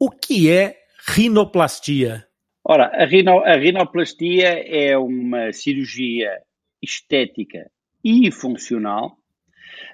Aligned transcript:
O 0.00 0.10
que 0.10 0.48
é 0.48 0.76
rinoplastia? 1.08 2.24
Ora, 2.64 2.86
a, 2.94 3.04
rino, 3.04 3.40
a 3.40 3.56
rinoplastia 3.56 4.46
é 4.46 4.96
uma 4.96 5.52
cirurgia 5.52 6.30
estética 6.80 7.68
e 8.04 8.30
funcional 8.30 9.18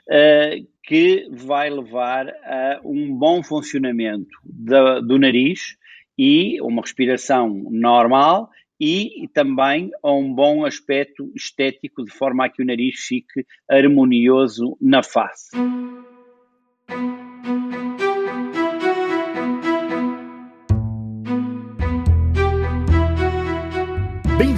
uh, 0.08 0.66
que 0.82 1.26
vai 1.30 1.70
levar 1.70 2.28
a 2.28 2.80
um 2.84 3.16
bom 3.16 3.42
funcionamento 3.42 4.38
da, 4.44 5.00
do 5.00 5.18
nariz 5.18 5.78
e 6.18 6.60
uma 6.60 6.82
respiração 6.82 7.48
normal 7.70 8.50
e 8.78 9.26
também 9.32 9.90
a 10.02 10.12
um 10.12 10.34
bom 10.34 10.66
aspecto 10.66 11.32
estético, 11.34 12.04
de 12.04 12.10
forma 12.10 12.44
a 12.44 12.50
que 12.50 12.60
o 12.60 12.66
nariz 12.66 13.00
fique 13.00 13.46
harmonioso 13.70 14.76
na 14.82 15.02
face. 15.02 15.56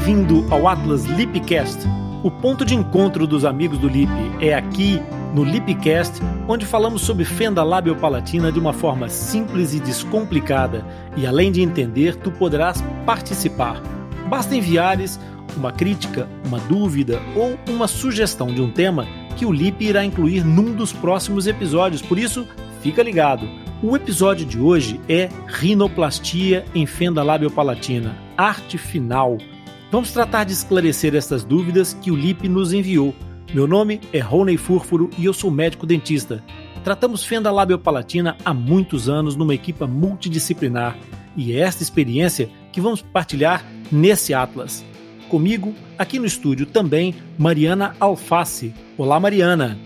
Bem-vindo 0.06 0.46
ao 0.54 0.68
Atlas 0.68 1.04
Lipcast, 1.04 1.80
o 2.22 2.30
ponto 2.30 2.64
de 2.64 2.76
encontro 2.76 3.26
dos 3.26 3.44
amigos 3.44 3.76
do 3.76 3.88
Lip. 3.88 4.08
É 4.40 4.54
aqui 4.54 5.02
no 5.34 5.42
Lipcast 5.42 6.20
onde 6.46 6.64
falamos 6.64 7.02
sobre 7.02 7.24
fenda 7.24 7.64
labiopalatina 7.64 8.52
de 8.52 8.58
uma 8.60 8.72
forma 8.72 9.08
simples 9.08 9.74
e 9.74 9.80
descomplicada. 9.80 10.86
E 11.16 11.26
além 11.26 11.50
de 11.50 11.60
entender, 11.60 12.14
tu 12.14 12.30
poderás 12.30 12.80
participar. 13.04 13.82
Basta 14.28 14.54
enviares 14.54 15.18
uma 15.56 15.72
crítica, 15.72 16.28
uma 16.46 16.60
dúvida 16.60 17.20
ou 17.34 17.58
uma 17.68 17.88
sugestão 17.88 18.54
de 18.54 18.62
um 18.62 18.70
tema 18.70 19.08
que 19.34 19.44
o 19.44 19.50
Lip 19.50 19.84
irá 19.84 20.04
incluir 20.04 20.44
num 20.44 20.72
dos 20.72 20.92
próximos 20.92 21.48
episódios. 21.48 22.00
Por 22.00 22.16
isso, 22.16 22.46
fica 22.80 23.02
ligado. 23.02 23.44
O 23.82 23.96
episódio 23.96 24.46
de 24.46 24.60
hoje 24.60 25.00
é 25.08 25.28
Rinoplastia 25.48 26.64
em 26.76 26.86
fenda 26.86 27.24
labiopalatina, 27.24 28.16
arte 28.36 28.78
final. 28.78 29.36
Vamos 29.90 30.10
tratar 30.10 30.44
de 30.44 30.52
esclarecer 30.52 31.14
essas 31.14 31.44
dúvidas 31.44 31.94
que 31.94 32.10
o 32.10 32.16
LIP 32.16 32.48
nos 32.48 32.72
enviou. 32.72 33.14
Meu 33.54 33.68
nome 33.68 34.00
é 34.12 34.18
Rony 34.18 34.56
Fúrfuro 34.56 35.08
e 35.16 35.24
eu 35.24 35.32
sou 35.32 35.48
médico 35.48 35.86
dentista. 35.86 36.42
Tratamos 36.82 37.24
fenda 37.24 37.52
labiopalatina 37.52 38.36
há 38.44 38.52
muitos 38.52 39.08
anos 39.08 39.36
numa 39.36 39.54
equipa 39.54 39.86
multidisciplinar 39.86 40.98
e 41.36 41.52
é 41.52 41.60
esta 41.60 41.84
experiência 41.84 42.50
que 42.72 42.80
vamos 42.80 43.00
partilhar 43.00 43.64
nesse 43.90 44.34
Atlas. 44.34 44.84
Comigo, 45.28 45.72
aqui 45.96 46.18
no 46.18 46.26
estúdio 46.26 46.66
também, 46.66 47.14
Mariana 47.38 47.94
Alface. 48.00 48.74
Olá, 48.98 49.20
Mariana. 49.20 49.78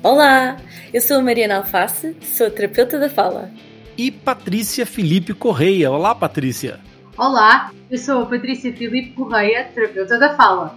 Olá, 0.00 0.58
eu 0.94 1.00
sou 1.00 1.18
a 1.18 1.22
Mariana 1.22 1.56
Alface, 1.56 2.16
sou 2.22 2.48
terapeuta 2.50 3.00
da 3.00 3.08
fala. 3.10 3.50
E 3.98 4.12
Patrícia 4.12 4.86
Felipe 4.86 5.34
Correia. 5.34 5.90
Olá, 5.90 6.14
Patrícia. 6.14 6.78
Olá, 7.20 7.70
eu 7.90 7.98
sou 7.98 8.22
a 8.22 8.24
Patrícia 8.24 8.74
Filipe 8.74 9.10
Correia, 9.10 9.70
terapeuta 9.74 10.18
da 10.18 10.34
fala. 10.34 10.74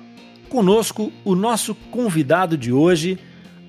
Conosco 0.49 1.09
o 1.23 1.35
nosso 1.35 1.73
convidado 1.89 2.57
de 2.57 2.69
hoje, 2.69 3.17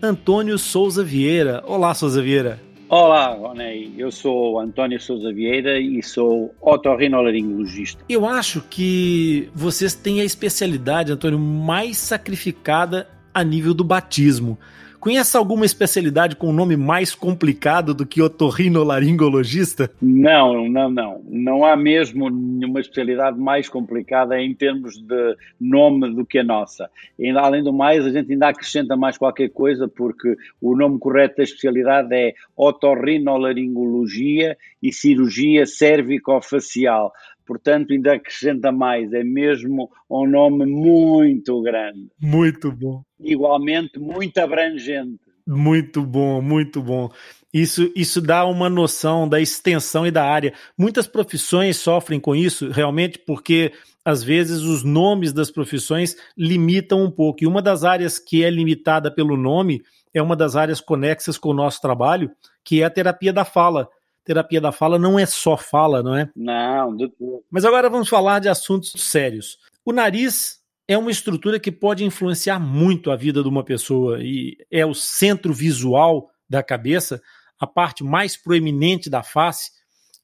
Antônio 0.03 0.59
Souza 0.59 1.05
Vieira. 1.05 1.63
Olá, 1.69 1.95
Souza 1.95 2.21
Vieira. 2.21 2.61
Olá, 2.89 3.33
Ronei. 3.33 3.95
Eu 3.97 4.11
sou 4.11 4.59
Antônio 4.59 5.01
Souza 5.01 5.33
Vieira 5.33 5.79
e 5.79 6.03
sou 6.03 6.53
otorrinolaringologista. 6.61 8.03
Eu 8.09 8.27
acho 8.27 8.61
que 8.63 9.49
vocês 9.55 9.95
têm 9.95 10.21
a 10.21 10.25
especialidade, 10.25 11.13
Antônio, 11.13 11.39
mais 11.39 11.97
sacrificada 11.97 13.07
a 13.33 13.45
nível 13.45 13.73
do 13.73 13.85
batismo. 13.85 14.59
Conhece 15.05 15.37
alguma 15.37 15.67
especialidade 15.67 16.35
com 16.35 16.51
nome 16.51 16.79
mais 16.79 17.15
complicado 17.15 17.93
do 17.93 18.07
que 18.07 18.23
otorrinolaringologista? 18.23 19.91
Não, 20.01 20.67
não, 20.67 20.89
não. 20.89 21.23
Não 21.29 21.63
há 21.63 21.77
mesmo 21.77 22.31
nenhuma 22.31 22.81
especialidade 22.81 23.39
mais 23.39 23.69
complicada 23.69 24.41
em 24.41 24.55
termos 24.55 24.97
de 24.97 25.37
nome 25.61 26.15
do 26.15 26.25
que 26.25 26.39
a 26.39 26.43
nossa. 26.43 26.89
E, 27.19 27.29
além 27.33 27.63
do 27.63 27.71
mais, 27.71 28.07
a 28.07 28.09
gente 28.09 28.33
ainda 28.33 28.49
acrescenta 28.49 28.97
mais 28.97 29.19
qualquer 29.19 29.51
coisa, 29.51 29.87
porque 29.87 30.37
o 30.59 30.75
nome 30.75 30.99
correto 30.99 31.37
da 31.37 31.43
especialidade 31.43 32.15
é 32.15 32.33
otorrinolaringologia 32.57 34.57
e 34.83 34.91
cirurgia 34.91 35.67
cervicofacial 35.67 37.13
portanto 37.47 37.93
ainda 37.93 38.15
acrescenta 38.15 38.73
mais, 38.73 39.13
é 39.13 39.23
mesmo 39.23 39.91
um 40.11 40.27
nome 40.27 40.67
muito 40.67 41.61
grande. 41.63 42.09
Muito 42.21 42.73
bom. 42.73 43.03
Igualmente 43.25 43.99
muito 43.99 44.39
abrangente. 44.39 45.21
Muito 45.47 46.03
bom, 46.03 46.41
muito 46.41 46.83
bom. 46.83 47.11
Isso, 47.53 47.91
isso 47.95 48.21
dá 48.21 48.45
uma 48.45 48.69
noção 48.69 49.29
da 49.29 49.41
extensão 49.41 50.07
e 50.07 50.11
da 50.11 50.25
área. 50.25 50.53
Muitas 50.77 51.07
profissões 51.07 51.77
sofrem 51.77 52.19
com 52.19 52.35
isso, 52.35 52.71
realmente, 52.71 53.19
porque 53.19 53.73
às 54.05 54.23
vezes 54.23 54.63
os 54.63 54.83
nomes 54.83 55.33
das 55.33 55.51
profissões 55.51 56.17
limitam 56.37 57.05
um 57.05 57.11
pouco. 57.11 57.45
E 57.45 57.47
uma 57.47 57.63
das 57.63 57.85
áreas 57.85 58.19
que 58.19 58.43
é 58.43 58.51
limitada 58.51 59.11
pelo 59.11 59.37
nome 59.37 59.83
é 60.13 60.21
uma 60.21 60.35
das 60.35 60.57
áreas 60.57 60.81
conexas 60.81 61.39
com 61.39 61.51
o 61.51 61.55
nosso 61.55 61.81
trabalho, 61.81 62.31
que 62.65 62.83
é 62.83 62.85
a 62.85 62.91
terapia 62.91 63.33
da 63.33 63.45
fala 63.45 63.89
terapia 64.25 64.61
da 64.61 64.73
fala 64.73 64.99
não 64.99 65.19
é 65.19 65.27
só 65.27 65.57
fala, 65.57 66.03
não 66.03 66.17
é? 66.17 66.31
Não, 66.35 66.97
tudo. 66.97 67.45
Mas 67.51 67.65
agora 67.65 67.91
vamos 67.91 68.09
falar 68.09 68.39
de 68.39 68.49
assuntos 68.49 68.93
sérios. 68.97 69.59
O 69.85 69.93
nariz 69.93 70.61
é 70.87 70.97
uma 70.99 71.11
estrutura 71.11 71.59
que 71.59 71.73
pode 71.73 72.05
influenciar 72.05 72.59
muito 72.59 73.11
a 73.11 73.17
vida 73.17 73.43
de 73.43 73.49
uma 73.49 73.65
pessoa 73.65 74.23
e 74.23 74.57
é 74.71 74.85
o 74.85 74.95
centro 74.95 75.53
visual 75.53 76.31
da 76.49 76.63
cabeça, 76.63 77.23
a 77.59 77.67
parte 77.67 78.05
mais 78.05 78.37
proeminente 78.37 79.09
da 79.09 79.23
face, 79.23 79.71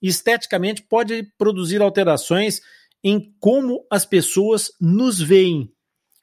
esteticamente 0.03 0.83
pode 0.83 1.23
produzir 1.39 1.81
alterações 1.81 2.61
em 3.03 3.35
como 3.39 3.87
as 3.91 4.05
pessoas 4.05 4.71
nos 4.81 5.21
veem. 5.21 5.73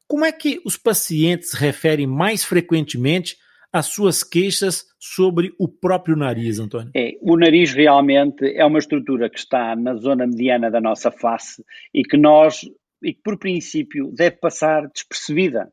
Como 0.08 0.24
é 0.24 0.32
que 0.32 0.62
os 0.64 0.78
pacientes 0.78 1.54
referem 1.54 2.08
mais 2.08 2.44
frequentemente 2.44 3.36
as 3.74 3.88
suas 3.88 4.24
queixas 4.24 4.86
sobre 5.00 5.54
o 5.60 5.68
próprio 5.68 6.16
nariz, 6.16 6.60
Antônio? 6.60 6.92
É, 6.96 7.18
o 7.22 7.36
nariz 7.36 7.74
realmente 7.74 8.46
é 8.56 8.66
uma 8.66 8.80
estrutura 8.80 9.30
que 9.30 9.38
está 9.38 9.76
na 9.76 9.96
zona 9.96 10.26
mediana 10.26 10.72
da 10.72 10.80
nossa 10.80 11.12
face 11.12 11.64
e 11.94 12.04
que 12.04 12.18
nós, 12.18 12.62
e 13.04 13.14
que 13.14 13.22
por 13.22 13.38
princípio 13.38 14.12
deve 14.12 14.38
passar 14.38 14.88
despercebida. 14.88 15.72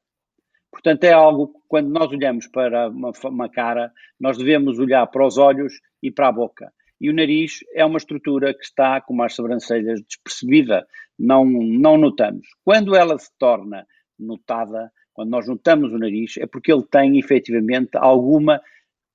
Portanto, 0.70 1.04
é 1.04 1.12
algo 1.12 1.48
que 1.48 1.60
quando 1.68 1.88
nós 1.88 2.10
olhamos 2.10 2.46
para 2.48 2.88
uma, 2.88 3.12
uma 3.24 3.48
cara, 3.48 3.92
nós 4.18 4.36
devemos 4.36 4.78
olhar 4.78 5.06
para 5.06 5.26
os 5.26 5.38
olhos 5.38 5.80
e 6.02 6.10
para 6.10 6.28
a 6.28 6.32
boca. 6.32 6.72
E 7.00 7.08
o 7.10 7.14
nariz 7.14 7.60
é 7.74 7.84
uma 7.84 7.98
estrutura 7.98 8.52
que 8.52 8.64
está, 8.64 9.00
como 9.00 9.22
as 9.22 9.34
sobrancelhas, 9.34 10.02
despercebida, 10.02 10.86
não, 11.18 11.44
não 11.44 11.96
notamos. 11.96 12.46
Quando 12.64 12.96
ela 12.96 13.18
se 13.18 13.30
torna 13.38 13.86
notada, 14.18 14.90
quando 15.12 15.30
nós 15.30 15.46
notamos 15.46 15.92
o 15.92 15.98
nariz, 15.98 16.36
é 16.38 16.46
porque 16.46 16.72
ele 16.72 16.84
tem 16.90 17.18
efetivamente 17.18 17.90
alguma, 17.94 18.60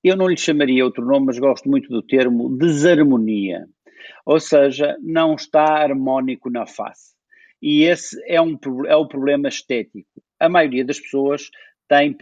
eu 0.02 0.16
não 0.16 0.28
lhe 0.28 0.36
chamaria 0.36 0.84
outro 0.84 1.04
nome, 1.04 1.26
mas 1.26 1.38
gosto 1.38 1.68
muito 1.68 1.88
do 1.88 2.02
termo 2.02 2.56
desarmonia. 2.56 3.66
Ou 4.24 4.40
seja, 4.40 4.96
não 5.02 5.34
está 5.34 5.64
harmónico 5.64 6.50
na 6.50 6.66
face. 6.66 7.14
E 7.62 7.84
esse 7.84 8.20
é, 8.26 8.40
um, 8.40 8.58
é 8.86 8.96
o 8.96 9.06
problema 9.06 9.48
estético. 9.48 10.08
A 10.38 10.48
maioria 10.48 10.84
das 10.84 10.98
pessoas 10.98 11.50
tem 11.88 12.16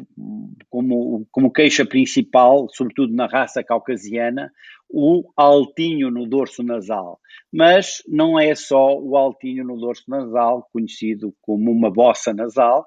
como, 0.70 1.26
como 1.30 1.52
queixa 1.52 1.84
principal, 1.84 2.68
sobretudo 2.72 3.14
na 3.14 3.26
raça 3.26 3.62
caucasiana, 3.62 4.50
o 4.90 5.30
altinho 5.36 6.10
no 6.10 6.26
dorso 6.26 6.62
nasal. 6.62 7.20
Mas 7.52 8.02
não 8.06 8.38
é 8.38 8.54
só 8.54 8.94
o 8.98 9.16
altinho 9.16 9.64
no 9.64 9.78
dorso 9.78 10.04
nasal, 10.08 10.68
conhecido 10.72 11.34
como 11.40 11.70
uma 11.70 11.90
bossa 11.90 12.32
nasal, 12.32 12.84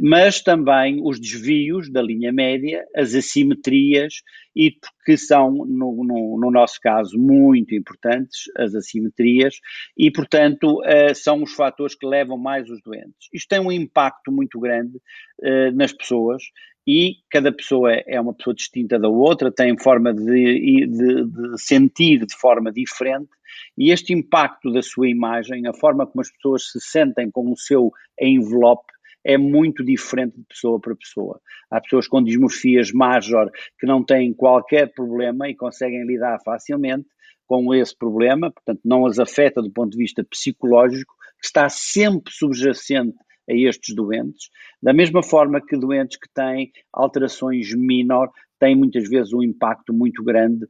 mas 0.00 0.40
também 0.40 1.00
os 1.02 1.18
desvios 1.18 1.90
da 1.90 2.00
linha 2.00 2.32
média, 2.32 2.84
as 2.94 3.14
assimetrias, 3.14 4.14
e 4.56 4.72
que 5.04 5.16
são, 5.16 5.50
no, 5.50 6.04
no, 6.04 6.38
no 6.40 6.50
nosso 6.50 6.78
caso, 6.80 7.18
muito 7.18 7.74
importantes, 7.74 8.44
as 8.56 8.74
assimetrias, 8.74 9.56
e, 9.98 10.12
portanto, 10.12 10.80
uh, 10.80 11.14
são 11.14 11.42
os 11.42 11.52
fatores 11.52 11.96
que 11.96 12.06
levam 12.06 12.38
mais 12.38 12.70
os 12.70 12.80
doentes. 12.82 13.28
Isto 13.32 13.48
tem 13.48 13.60
um 13.60 13.72
impacto 13.72 14.30
muito 14.30 14.60
grande 14.60 14.96
uh, 14.96 15.74
nas 15.74 15.92
pessoas 15.92 16.42
e 16.86 17.16
cada 17.30 17.50
pessoa 17.52 17.92
é 18.06 18.20
uma 18.20 18.34
pessoa 18.34 18.54
distinta 18.54 18.98
da 18.98 19.08
outra, 19.08 19.50
tem 19.50 19.76
forma 19.78 20.12
de, 20.12 20.86
de, 20.86 21.24
de, 21.24 21.58
sentir 21.60 22.26
de 22.26 22.36
forma 22.36 22.70
diferente, 22.70 23.30
e 23.76 23.90
este 23.90 24.12
impacto 24.12 24.72
da 24.72 24.82
sua 24.82 25.08
imagem, 25.08 25.66
a 25.66 25.72
forma 25.72 26.06
como 26.06 26.20
as 26.20 26.30
pessoas 26.30 26.70
se 26.70 26.80
sentem 26.80 27.30
com 27.30 27.50
o 27.50 27.56
seu 27.56 27.90
envelope, 28.20 28.92
é 29.24 29.38
muito 29.38 29.82
diferente 29.82 30.36
de 30.36 30.44
pessoa 30.44 30.78
para 30.78 30.94
pessoa. 30.94 31.40
Há 31.70 31.80
pessoas 31.80 32.06
com 32.06 32.22
dismorfias 32.22 32.92
major 32.92 33.50
que 33.80 33.86
não 33.86 34.04
têm 34.04 34.34
qualquer 34.34 34.92
problema 34.92 35.48
e 35.48 35.56
conseguem 35.56 36.04
lidar 36.04 36.38
facilmente 36.44 37.06
com 37.46 37.74
esse 37.74 37.96
problema, 37.96 38.50
portanto, 38.50 38.80
não 38.84 39.06
as 39.06 39.18
afeta 39.18 39.62
do 39.62 39.70
ponto 39.70 39.92
de 39.92 39.98
vista 39.98 40.22
psicológico, 40.24 41.14
que 41.40 41.46
está 41.46 41.68
sempre 41.68 42.32
subjacente 42.32 43.16
a 43.48 43.54
estes 43.54 43.94
doentes, 43.94 44.50
da 44.82 44.92
mesma 44.92 45.22
forma 45.22 45.60
que 45.60 45.76
doentes 45.76 46.18
que 46.18 46.28
têm 46.32 46.72
alterações 46.92 47.74
menor 47.74 48.30
têm 48.58 48.74
muitas 48.74 49.08
vezes 49.08 49.32
um 49.32 49.42
impacto 49.42 49.92
muito 49.92 50.22
grande 50.22 50.66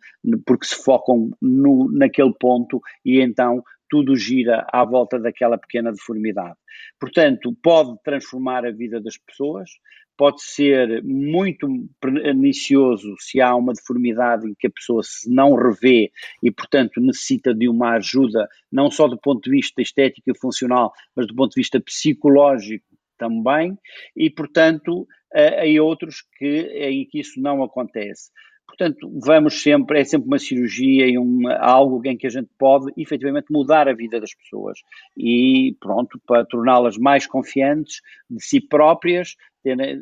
porque 0.47 0.67
se 0.67 0.75
focam 0.75 1.31
no, 1.41 1.91
naquele 1.93 2.33
ponto 2.39 2.81
e 3.05 3.21
então 3.21 3.63
tudo 3.89 4.17
gira 4.17 4.67
à 4.73 4.85
volta 4.85 5.19
daquela 5.21 5.57
pequena 5.57 5.93
deformidade. 5.93 6.57
Portanto, 6.99 7.57
pode 7.63 7.97
transformar 8.03 8.65
a 8.65 8.73
vida 8.73 9.01
das 9.01 9.17
pessoas, 9.17 9.71
pode 10.17 10.43
ser 10.43 11.03
muito 11.03 11.67
pernicioso 12.01 13.15
se 13.19 13.41
há 13.41 13.55
uma 13.55 13.73
deformidade 13.73 14.49
em 14.49 14.55
que 14.55 14.67
a 14.67 14.71
pessoa 14.71 15.03
se 15.03 15.29
não 15.29 15.55
revê 15.55 16.11
e, 16.43 16.51
portanto, 16.51 17.01
necessita 17.01 17.55
de 17.55 17.69
uma 17.69 17.97
ajuda, 17.97 18.49
não 18.71 18.91
só 18.91 19.09
do 19.09 19.19
ponto 19.19 19.43
de 19.43 19.51
vista 19.51 19.83
estético 19.83 20.31
e 20.31 20.39
funcional, 20.39 20.93
mas 21.15 21.27
do 21.27 21.35
ponto 21.35 21.53
de 21.55 21.61
vista 21.61 21.81
psicológico 21.81 22.87
também, 23.19 23.77
e, 24.17 24.31
portanto, 24.31 25.07
há 25.35 25.83
outros 25.83 26.23
que, 26.39 26.47
em 26.47 27.07
que 27.07 27.21
isso 27.21 27.41
não 27.41 27.63
acontece. 27.63 28.31
Portanto, 28.67 29.09
vamos 29.23 29.63
sempre, 29.63 30.01
é 30.01 30.05
sempre 30.05 30.27
uma 30.27 30.39
cirurgia 30.39 31.07
e 31.07 31.19
um, 31.19 31.49
algo 31.61 32.01
em 32.05 32.17
que 32.17 32.27
a 32.27 32.31
gente 32.31 32.49
pode 32.59 32.93
efetivamente 32.97 33.47
mudar 33.51 33.89
a 33.89 33.95
vida 33.95 34.21
das 34.21 34.35
pessoas 34.35 34.81
e 35.17 35.77
pronto, 35.79 36.21
para 36.27 36.45
torná-las 36.45 36.97
mais 36.97 37.27
confiantes 37.27 38.01
de 38.29 38.45
si 38.45 38.61
próprias, 38.61 39.37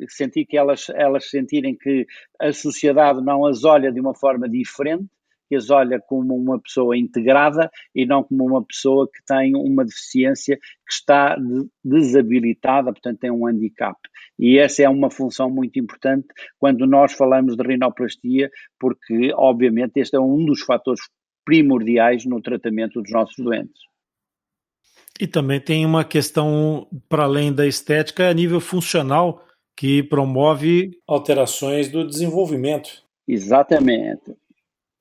sentir 0.09 0.45
que 0.45 0.57
elas, 0.57 0.89
elas 0.89 1.29
sentirem 1.29 1.75
que 1.75 2.07
a 2.39 2.51
sociedade 2.51 3.23
não 3.23 3.45
as 3.45 3.63
olha 3.63 3.91
de 3.91 3.99
uma 3.99 4.15
forma 4.15 4.49
diferente, 4.49 5.05
que 5.53 5.55
as 5.55 5.69
olha 5.69 5.99
como 5.99 6.35
uma 6.35 6.59
pessoa 6.59 6.97
integrada 6.97 7.69
e 7.93 8.05
não 8.05 8.23
como 8.23 8.45
uma 8.45 8.65
pessoa 8.65 9.07
que 9.07 9.23
tem 9.25 9.55
uma 9.55 9.85
deficiência 9.85 10.57
que 10.57 10.93
está 10.93 11.37
desabilitada, 11.83 12.91
portanto 12.91 13.19
tem 13.19 13.31
um 13.31 13.47
handicap. 13.47 13.97
E 14.39 14.57
essa 14.57 14.81
é 14.81 14.89
uma 14.89 15.11
função 15.11 15.49
muito 15.49 15.79
importante 15.79 16.27
quando 16.57 16.87
nós 16.87 17.13
falamos 17.13 17.55
de 17.55 17.63
rinoplastia, 17.63 18.49
porque 18.79 19.31
obviamente 19.35 19.97
este 19.97 20.15
é 20.15 20.19
um 20.19 20.43
dos 20.43 20.61
fatores 20.61 21.01
primordiais 21.45 22.25
no 22.25 22.41
tratamento 22.41 22.99
dos 23.01 23.11
nossos 23.11 23.35
doentes. 23.37 23.81
E 25.19 25.27
também 25.27 25.59
tem 25.59 25.85
uma 25.85 26.03
questão, 26.03 26.87
para 27.07 27.25
além 27.25 27.53
da 27.53 27.67
estética, 27.67 28.29
a 28.29 28.33
nível 28.33 28.59
funcional, 28.59 29.45
que 29.77 30.01
promove 30.01 30.91
alterações 31.07 31.89
do 31.89 32.07
desenvolvimento. 32.07 33.03
Exatamente 33.27 34.35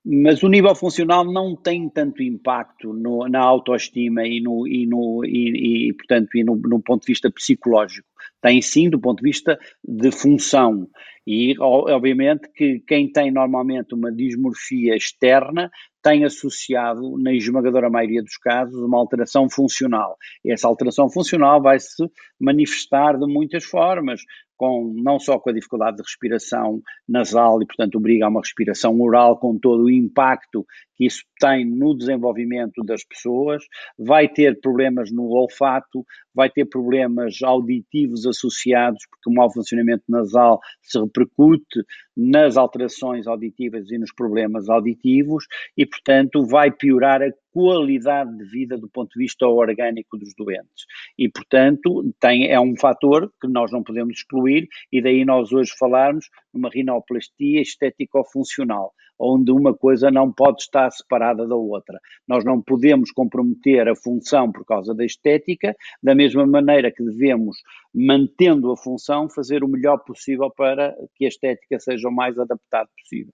mas 0.05 0.43
o 0.43 0.49
nível 0.49 0.75
funcional 0.75 1.25
não 1.25 1.55
tem 1.55 1.89
tanto 1.89 2.23
impacto 2.23 2.93
no, 2.93 3.29
na 3.29 3.41
autoestima 3.41 4.27
e, 4.27 4.41
no, 4.41 4.67
e, 4.67 4.87
no, 4.87 5.25
e, 5.25 5.89
e 5.89 5.93
portanto, 5.93 6.37
e 6.37 6.43
no, 6.43 6.57
no, 6.57 6.83
ponto 6.83 7.03
de 7.03 7.13
vista 7.13 7.31
psicológico. 7.31 8.09
Tem 8.41 8.61
sim 8.61 8.91
do 8.91 9.01
ponto 9.01 9.19
de 9.19 9.29
vista 9.29 9.59
de 9.85 10.11
função. 10.11 10.89
E, 11.25 11.55
obviamente, 11.61 12.49
que 12.53 12.81
quem 12.81 13.11
tem 13.11 13.31
normalmente 13.31 13.95
uma 13.95 14.11
dismorfia 14.11 14.97
externa 14.97 15.71
tem 16.03 16.25
associado, 16.25 17.17
na 17.17 17.33
esmagadora 17.33 17.89
maioria 17.89 18.23
dos 18.23 18.37
casos, 18.37 18.75
uma 18.83 18.99
alteração 18.99 19.49
funcional. 19.49 20.17
E 20.45 20.53
essa 20.53 20.67
alteração 20.67 21.09
funcional 21.09 21.63
vai 21.63 21.79
se 21.79 22.05
manifestar 22.41 23.17
de 23.17 23.33
muitas 23.33 23.65
formas, 23.65 24.21
com, 24.63 24.95
não 24.95 25.19
só 25.19 25.41
com 25.41 25.51
a 25.51 25.53
dificuldade 25.53 25.97
de 25.97 26.05
respiração 26.05 26.81
nasal 27.09 27.61
e, 27.61 27.67
portanto, 27.67 27.97
obriga 27.97 28.27
a 28.27 28.29
uma 28.29 28.39
respiração 28.39 28.97
oral 29.01 29.37
com 29.37 29.59
todo 29.59 29.83
o 29.83 29.91
impacto 29.91 30.65
que 30.95 31.05
isso 31.05 31.25
tem 31.41 31.69
no 31.69 31.97
desenvolvimento 31.97 32.81
das 32.85 33.03
pessoas, 33.03 33.65
vai 33.99 34.29
ter 34.29 34.61
problemas 34.61 35.11
no 35.11 35.25
olfato, 35.25 36.07
vai 36.33 36.49
ter 36.49 36.65
problemas 36.67 37.43
auditivos 37.43 38.25
associados, 38.25 39.05
porque 39.11 39.29
o 39.29 39.35
mau 39.35 39.53
funcionamento 39.53 40.05
nasal 40.09 40.61
se 40.81 40.97
repercute 40.97 41.81
nas 42.17 42.57
alterações 42.57 43.27
auditivas 43.27 43.91
e 43.91 43.99
nos 43.99 44.13
problemas 44.13 44.69
auditivos 44.69 45.47
e, 45.77 45.87
portanto, 45.87 46.45
vai 46.45 46.71
piorar 46.71 47.23
a 47.23 47.33
qualidade 47.53 48.37
de 48.37 48.45
vida 48.45 48.79
do 48.79 48.89
ponto 48.89 49.13
de 49.13 49.19
vista 49.19 49.47
orgânico 49.47 50.17
dos 50.17 50.35
doentes. 50.35 50.87
E, 51.19 51.29
portanto, 51.29 52.13
tem, 52.19 52.51
é 52.51 52.61
um 52.61 52.77
fator 52.77 53.33
que 53.41 53.49
nós 53.49 53.71
não 53.71 53.83
podemos 53.83 54.19
excluir 54.19 54.69
e 54.91 55.03
daí 55.03 55.25
nós 55.25 55.53
hoje 55.53 55.73
falarmos 55.79 56.29
numa 56.53 56.69
rinoplastia 56.69 57.61
estético-funcional 57.61 58.93
onde 59.23 59.53
uma 59.53 59.73
coisa 59.73 60.11
não 60.11 60.33
pode 60.33 60.63
estar 60.63 60.91
separada 60.91 61.47
da 61.47 61.55
outra. 61.55 61.99
Nós 62.27 62.45
não 62.45 62.61
podemos 62.61 63.13
comprometer 63.13 63.89
a 63.89 63.95
função 63.95 64.51
por 64.51 64.65
causa 64.65 64.95
da 64.95 65.05
estética, 65.05 65.75
da 66.03 66.15
mesma 66.15 66.45
maneira 66.45 66.91
que 66.91 67.05
devemos, 67.05 67.59
mantendo 67.95 68.73
a 68.73 68.77
função, 68.77 69.29
fazer 69.31 69.63
o 69.63 69.69
melhor 69.69 69.99
possível 69.99 70.51
para 70.51 70.95
que 71.15 71.25
a 71.25 71.29
estética 71.29 71.79
seja 71.79 72.09
o 72.09 72.13
mais 72.13 72.39
adaptada 72.39 72.89
possível. 72.99 73.33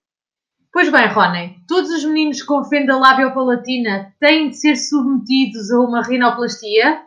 Pois 0.70 0.90
bem, 0.92 1.08
Rony, 1.08 1.56
todos 1.66 1.90
os 1.90 2.04
meninos 2.04 2.42
com 2.42 2.62
fenda 2.64 2.96
labiopalatina 2.96 4.14
têm 4.20 4.50
de 4.50 4.56
ser 4.56 4.76
submetidos 4.76 5.70
a 5.72 5.80
uma 5.80 6.02
rinoplastia? 6.02 7.02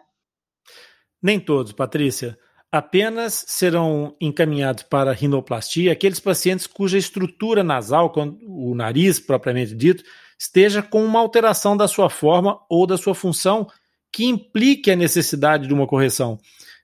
Nem 1.22 1.40
todos, 1.40 1.72
Patrícia. 1.72 2.38
Apenas 2.72 3.44
serão 3.48 4.16
encaminhados 4.22 4.84
para 4.84 5.12
rinoplastia 5.12 5.92
aqueles 5.92 6.22
pacientes 6.22 6.66
cuja 6.66 6.98
estrutura 6.98 7.64
nasal, 7.66 8.14
o 8.48 8.74
nariz 8.74 9.20
propriamente 9.20 9.76
dito, 9.76 10.04
esteja 10.40 10.82
com 10.82 11.04
uma 11.04 11.20
alteração 11.20 11.76
da 11.76 11.88
sua 11.88 12.10
forma 12.10 12.60
ou 12.70 12.88
da 12.88 12.98
sua 12.98 13.14
função 13.14 13.68
que 14.12 14.26
implique 14.26 14.90
a 14.90 14.96
necessidade 14.96 15.68
de 15.68 15.74
uma 15.74 15.86
correção. 15.86 16.40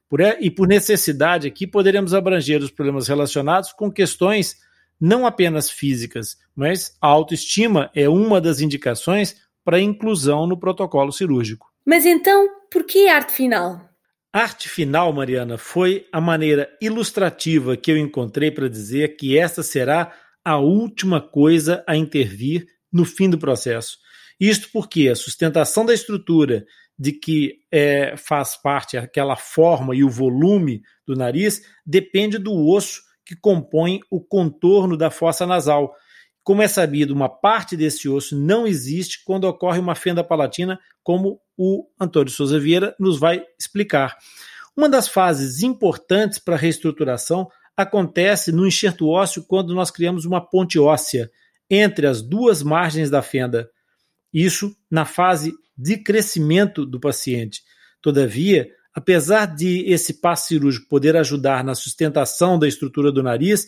Por, 0.09 0.19
e 0.21 0.51
por 0.51 0.67
necessidade 0.67 1.47
aqui 1.47 1.65
poderemos 1.65 2.13
abranger 2.13 2.61
os 2.61 2.71
problemas 2.71 3.07
relacionados 3.07 3.71
com 3.71 3.91
questões 3.91 4.57
não 4.99 5.25
apenas 5.25 5.69
físicas, 5.69 6.37
mas 6.55 6.97
a 7.01 7.07
autoestima 7.07 7.89
é 7.95 8.09
uma 8.09 8.41
das 8.41 8.59
indicações 8.59 9.37
para 9.63 9.79
inclusão 9.79 10.47
no 10.47 10.57
protocolo 10.57 11.11
cirúrgico. 11.11 11.67
Mas 11.85 12.05
então, 12.05 12.47
por 12.69 12.83
que 12.85 13.07
arte 13.07 13.33
final? 13.33 13.87
Arte 14.33 14.67
final, 14.67 15.11
Mariana, 15.13 15.57
foi 15.57 16.05
a 16.11 16.19
maneira 16.19 16.69
ilustrativa 16.81 17.77
que 17.77 17.91
eu 17.91 17.97
encontrei 17.97 18.51
para 18.51 18.69
dizer 18.69 19.15
que 19.15 19.37
esta 19.37 19.63
será 19.63 20.13
a 20.43 20.57
última 20.57 21.21
coisa 21.21 21.83
a 21.87 21.95
intervir 21.95 22.65
no 22.91 23.05
fim 23.05 23.29
do 23.29 23.37
processo. 23.37 23.97
Isto 24.39 24.69
porque 24.71 25.09
a 25.09 25.15
sustentação 25.15 25.85
da 25.85 25.93
estrutura 25.93 26.65
de 26.97 27.11
que 27.11 27.59
é, 27.71 28.15
faz 28.17 28.55
parte 28.55 28.97
aquela 28.97 29.35
forma 29.35 29.95
e 29.95 30.03
o 30.03 30.09
volume 30.09 30.81
do 31.05 31.15
nariz 31.15 31.61
depende 31.85 32.37
do 32.37 32.53
osso 32.67 33.01
que 33.25 33.35
compõe 33.35 33.99
o 34.09 34.21
contorno 34.21 34.97
da 34.97 35.11
fossa 35.11 35.45
nasal. 35.45 35.93
Como 36.47 36.61
é 36.61 36.67
sabido, 36.69 37.13
uma 37.13 37.27
parte 37.27 37.75
desse 37.75 38.07
osso 38.07 38.33
não 38.33 38.65
existe 38.65 39.21
quando 39.25 39.43
ocorre 39.43 39.79
uma 39.79 39.95
fenda 39.95 40.23
palatina, 40.23 40.79
como 41.03 41.41
o 41.57 41.85
Antônio 41.99 42.31
Souza 42.31 42.57
Vieira 42.57 42.95
nos 42.97 43.19
vai 43.19 43.43
explicar. 43.59 44.15
Uma 44.73 44.87
das 44.87 45.09
fases 45.09 45.61
importantes 45.61 46.39
para 46.39 46.55
a 46.55 46.57
reestruturação 46.57 47.49
acontece 47.75 48.53
no 48.53 48.65
enxerto 48.65 49.09
ósseo 49.09 49.43
quando 49.45 49.75
nós 49.75 49.91
criamos 49.91 50.23
uma 50.23 50.39
ponte 50.39 50.79
óssea 50.79 51.29
entre 51.69 52.07
as 52.07 52.21
duas 52.21 52.63
margens 52.63 53.09
da 53.09 53.21
fenda. 53.21 53.69
Isso 54.33 54.73
na 54.89 55.03
fase 55.03 55.53
de 55.77 55.97
crescimento 55.97 56.85
do 56.85 56.97
paciente. 56.97 57.61
Todavia, 58.01 58.69
apesar 58.93 59.47
de 59.47 59.83
esse 59.85 60.21
passo 60.21 60.47
cirúrgico 60.47 60.87
poder 60.87 61.17
ajudar 61.17 61.61
na 61.61 61.75
sustentação 61.75 62.57
da 62.57 62.69
estrutura 62.69 63.11
do 63.11 63.21
nariz, 63.21 63.67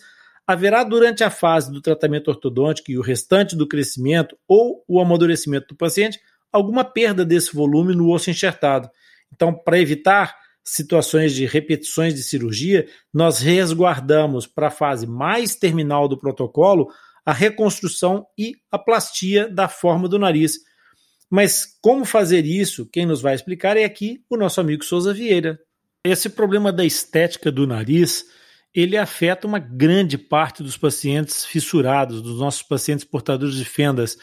haverá 0.50 0.84
durante 0.84 1.24
a 1.24 1.30
fase 1.30 1.72
do 1.72 1.80
tratamento 1.80 2.30
ortodôntico 2.30 2.90
e 2.90 2.98
o 2.98 3.04
restante 3.04 3.56
do 3.56 3.68
crescimento 3.68 4.36
ou 4.48 4.84
o 4.88 5.00
amadurecimento 5.00 5.68
do 5.68 5.76
paciente 5.76 6.20
alguma 6.52 6.84
perda 6.84 7.24
desse 7.24 7.56
volume 7.56 7.94
no 7.94 8.10
osso 8.10 8.32
enxertado. 8.32 8.90
Então, 9.32 9.54
para 9.54 9.78
evitar 9.78 10.36
situações 10.64 11.36
de 11.36 11.46
repetições 11.46 12.16
de 12.16 12.24
cirurgia, 12.24 12.88
nós 13.14 13.38
resguardamos 13.38 14.48
para 14.48 14.70
a 14.70 14.72
fase 14.72 15.06
mais 15.06 15.56
terminal 15.56 16.08
do 16.08 16.18
protocolo 16.18 16.90
a 17.24 17.32
reconstrução 17.32 18.26
e 18.36 18.56
a 18.72 18.80
plastia 18.80 19.48
da 19.48 19.68
forma 19.68 20.10
do 20.10 20.18
nariz. 20.18 20.58
Mas 21.30 21.78
como 21.80 22.04
fazer 22.06 22.44
isso? 22.44 22.90
Quem 22.92 23.06
nos 23.06 23.22
vai 23.22 23.36
explicar 23.36 23.78
é 23.78 23.84
aqui 23.84 24.24
o 24.28 24.36
nosso 24.36 24.60
amigo 24.60 24.84
Souza 24.84 25.14
Vieira. 25.14 25.60
Esse 26.04 26.28
problema 26.28 26.74
da 26.74 26.84
estética 26.84 27.52
do 27.52 27.68
nariz, 27.68 28.26
ele 28.74 28.98
afeta 28.98 29.48
uma 29.48 29.60
grande 29.60 30.18
parte 30.18 30.62
dos 30.62 30.78
pacientes 30.78 31.46
fissurados, 31.46 32.22
dos 32.22 32.40
nossos 32.40 32.64
pacientes 32.64 33.04
portadores 33.06 33.56
de 33.56 33.66
fendas 33.66 34.18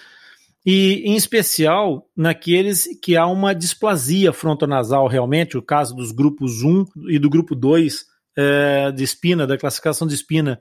e 0.65 1.03
em 1.05 1.15
especial 1.15 2.11
naqueles 2.17 2.89
que 3.01 3.17
há 3.17 3.25
uma 3.27 3.55
displasia 3.55 4.33
frontonasal 4.33 5.07
realmente, 5.07 5.57
o 5.57 5.63
caso 5.63 5.95
dos 5.95 6.11
grupos 6.11 6.63
1 6.63 6.87
e 7.09 7.21
do 7.21 7.31
grupo 7.31 7.55
2 7.55 8.05
é, 8.37 8.91
de 8.91 9.05
espina, 9.05 9.47
da 9.47 9.57
classificação 9.57 10.09
de 10.09 10.15
espina. 10.15 10.61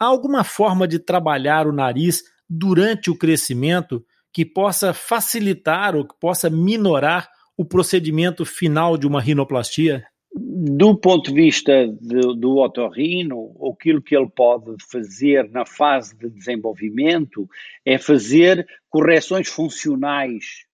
Há 0.00 0.06
alguma 0.06 0.44
forma 0.44 0.88
de 0.88 0.98
trabalhar 0.98 1.66
o 1.66 1.72
nariz 1.72 2.22
durante 2.48 3.10
o 3.10 3.16
crescimento 3.16 4.02
que 4.32 4.46
possa 4.46 4.94
facilitar 4.94 5.94
ou 5.94 6.08
que 6.08 6.14
possa 6.18 6.48
minorar 6.48 7.28
o 7.56 7.66
procedimento 7.66 8.46
final 8.46 8.96
de 8.96 9.06
uma 9.06 9.20
rinoplastia? 9.20 10.04
Do 10.66 10.96
ponto 10.96 11.30
de 11.30 11.34
vista 11.34 11.86
de, 11.86 12.20
do 12.38 12.56
otorrino, 12.56 13.54
aquilo 13.70 14.00
que 14.00 14.16
ele 14.16 14.30
pode 14.30 14.76
fazer 14.90 15.50
na 15.50 15.66
fase 15.66 16.16
de 16.16 16.30
desenvolvimento 16.30 17.46
é 17.84 17.98
fazer 17.98 18.66
correções 18.88 19.46
funcionais 19.46 20.64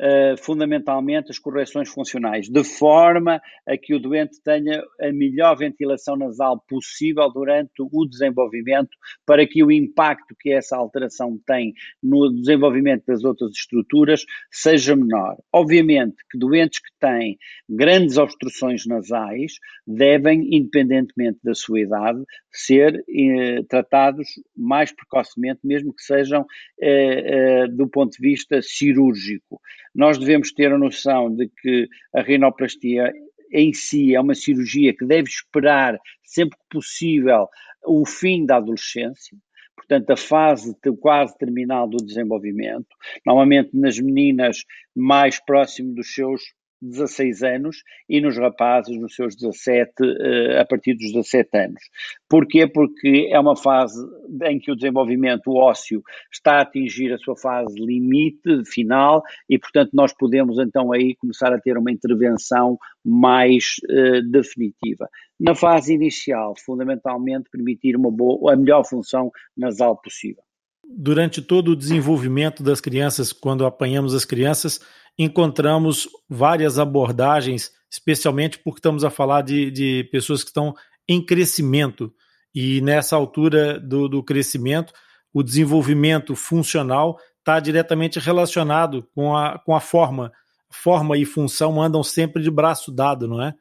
uh, 0.00 0.36
fundamentalmente 0.42 1.30
as 1.30 1.38
correções 1.38 1.88
funcionais, 1.88 2.48
de 2.48 2.64
forma 2.64 3.40
a 3.66 3.76
que 3.76 3.94
o 3.94 3.98
doente 3.98 4.40
tenha 4.42 4.82
a 5.00 5.12
melhor 5.12 5.56
ventilação 5.56 6.16
nasal 6.16 6.58
possível 6.68 7.30
durante 7.32 7.72
o 7.78 8.06
desenvolvimento, 8.06 8.90
para 9.26 9.46
que 9.46 9.62
o 9.62 9.70
impacto 9.70 10.34
que 10.38 10.52
essa 10.52 10.76
alteração 10.76 11.38
tem 11.46 11.72
no 12.02 12.30
desenvolvimento 12.32 13.04
das 13.06 13.24
outras 13.24 13.52
estruturas 13.52 14.24
seja 14.50 14.96
menor. 14.96 15.36
Obviamente 15.52 16.16
que 16.30 16.38
doentes 16.38 16.80
que 16.80 16.90
têm 17.00 17.38
grandes 17.68 18.16
obstruções 18.16 18.86
nasais 18.86 19.54
devem, 19.86 20.48
independentemente 20.54 21.38
da 21.42 21.54
sua 21.54 21.80
idade, 21.80 22.22
ser 22.50 23.02
eh, 23.08 23.62
tratados 23.68 24.28
mais 24.56 24.92
precocemente, 24.92 25.60
mesmo 25.64 25.92
que 25.94 26.02
sejam 26.02 26.44
eh, 26.80 27.66
do 27.68 27.88
ponto 27.88 28.12
de 28.12 28.20
vista 28.20 28.60
cirúrgico 28.62 29.60
nós 29.94 30.18
devemos 30.18 30.52
ter 30.52 30.72
a 30.72 30.78
noção 30.78 31.34
de 31.34 31.48
que 31.60 31.88
a 32.14 32.22
rinoplastia 32.22 33.12
em 33.52 33.72
si 33.72 34.14
é 34.14 34.20
uma 34.20 34.34
cirurgia 34.34 34.96
que 34.96 35.04
deve 35.04 35.28
esperar 35.28 35.98
sempre 36.24 36.58
que 36.58 36.64
possível 36.70 37.46
o 37.84 38.06
fim 38.06 38.46
da 38.46 38.56
adolescência, 38.56 39.36
portanto, 39.76 40.10
a 40.10 40.16
fase 40.16 40.74
quase 41.00 41.36
terminal 41.36 41.88
do 41.88 41.98
desenvolvimento, 41.98 42.88
normalmente 43.26 43.70
nas 43.74 43.98
meninas 43.98 44.64
mais 44.94 45.38
próximo 45.44 45.94
dos 45.94 46.14
seus 46.14 46.40
16 46.82 47.42
anos 47.42 47.76
e 48.08 48.20
nos 48.20 48.36
rapazes 48.36 48.98
nos 49.00 49.14
seus 49.14 49.36
17, 49.36 49.92
eh, 50.02 50.60
a 50.60 50.64
partir 50.64 50.94
dos 50.94 51.12
17 51.12 51.56
anos. 51.56 51.82
Porquê? 52.28 52.66
Porque 52.66 53.28
é 53.30 53.38
uma 53.38 53.56
fase 53.56 53.98
em 54.44 54.58
que 54.58 54.72
o 54.72 54.76
desenvolvimento 54.76 55.54
ósseo 55.54 56.02
está 56.32 56.56
a 56.56 56.62
atingir 56.62 57.12
a 57.12 57.18
sua 57.18 57.36
fase 57.36 57.74
limite 57.78 58.64
final 58.66 59.22
e, 59.48 59.58
portanto, 59.58 59.90
nós 59.92 60.12
podemos 60.12 60.58
então 60.58 60.92
aí 60.92 61.14
começar 61.14 61.52
a 61.52 61.60
ter 61.60 61.78
uma 61.78 61.92
intervenção 61.92 62.78
mais 63.04 63.76
uh, 63.84 64.22
definitiva. 64.30 65.08
Na 65.38 65.54
fase 65.54 65.94
inicial, 65.94 66.54
fundamentalmente, 66.64 67.50
permitir 67.50 67.96
uma 67.96 68.10
boa, 68.10 68.52
a 68.52 68.56
melhor 68.56 68.84
função 68.84 69.30
nasal 69.56 69.96
possível. 69.96 70.42
Durante 70.84 71.40
todo 71.40 71.72
o 71.72 71.76
desenvolvimento 71.76 72.62
das 72.62 72.80
crianças, 72.80 73.32
quando 73.32 73.64
apanhamos 73.64 74.14
as 74.14 74.24
crianças, 74.24 74.80
encontramos 75.18 76.08
várias 76.28 76.78
abordagens, 76.78 77.70
especialmente 77.90 78.58
porque 78.58 78.78
estamos 78.78 79.04
a 79.04 79.10
falar 79.10 79.42
de, 79.42 79.70
de 79.70 80.04
pessoas 80.10 80.42
que 80.42 80.50
estão 80.50 80.74
em 81.08 81.24
crescimento. 81.24 82.12
E 82.54 82.80
nessa 82.80 83.16
altura 83.16 83.78
do, 83.78 84.08
do 84.08 84.22
crescimento, 84.22 84.92
o 85.32 85.42
desenvolvimento 85.42 86.34
funcional 86.34 87.18
está 87.38 87.58
diretamente 87.58 88.18
relacionado 88.18 89.08
com 89.14 89.36
a, 89.36 89.58
com 89.58 89.74
a 89.74 89.80
forma. 89.80 90.32
Forma 90.70 91.18
e 91.18 91.24
função 91.24 91.82
andam 91.82 92.02
sempre 92.02 92.42
de 92.42 92.50
braço 92.50 92.90
dado, 92.90 93.28
não 93.28 93.42
é? 93.42 93.54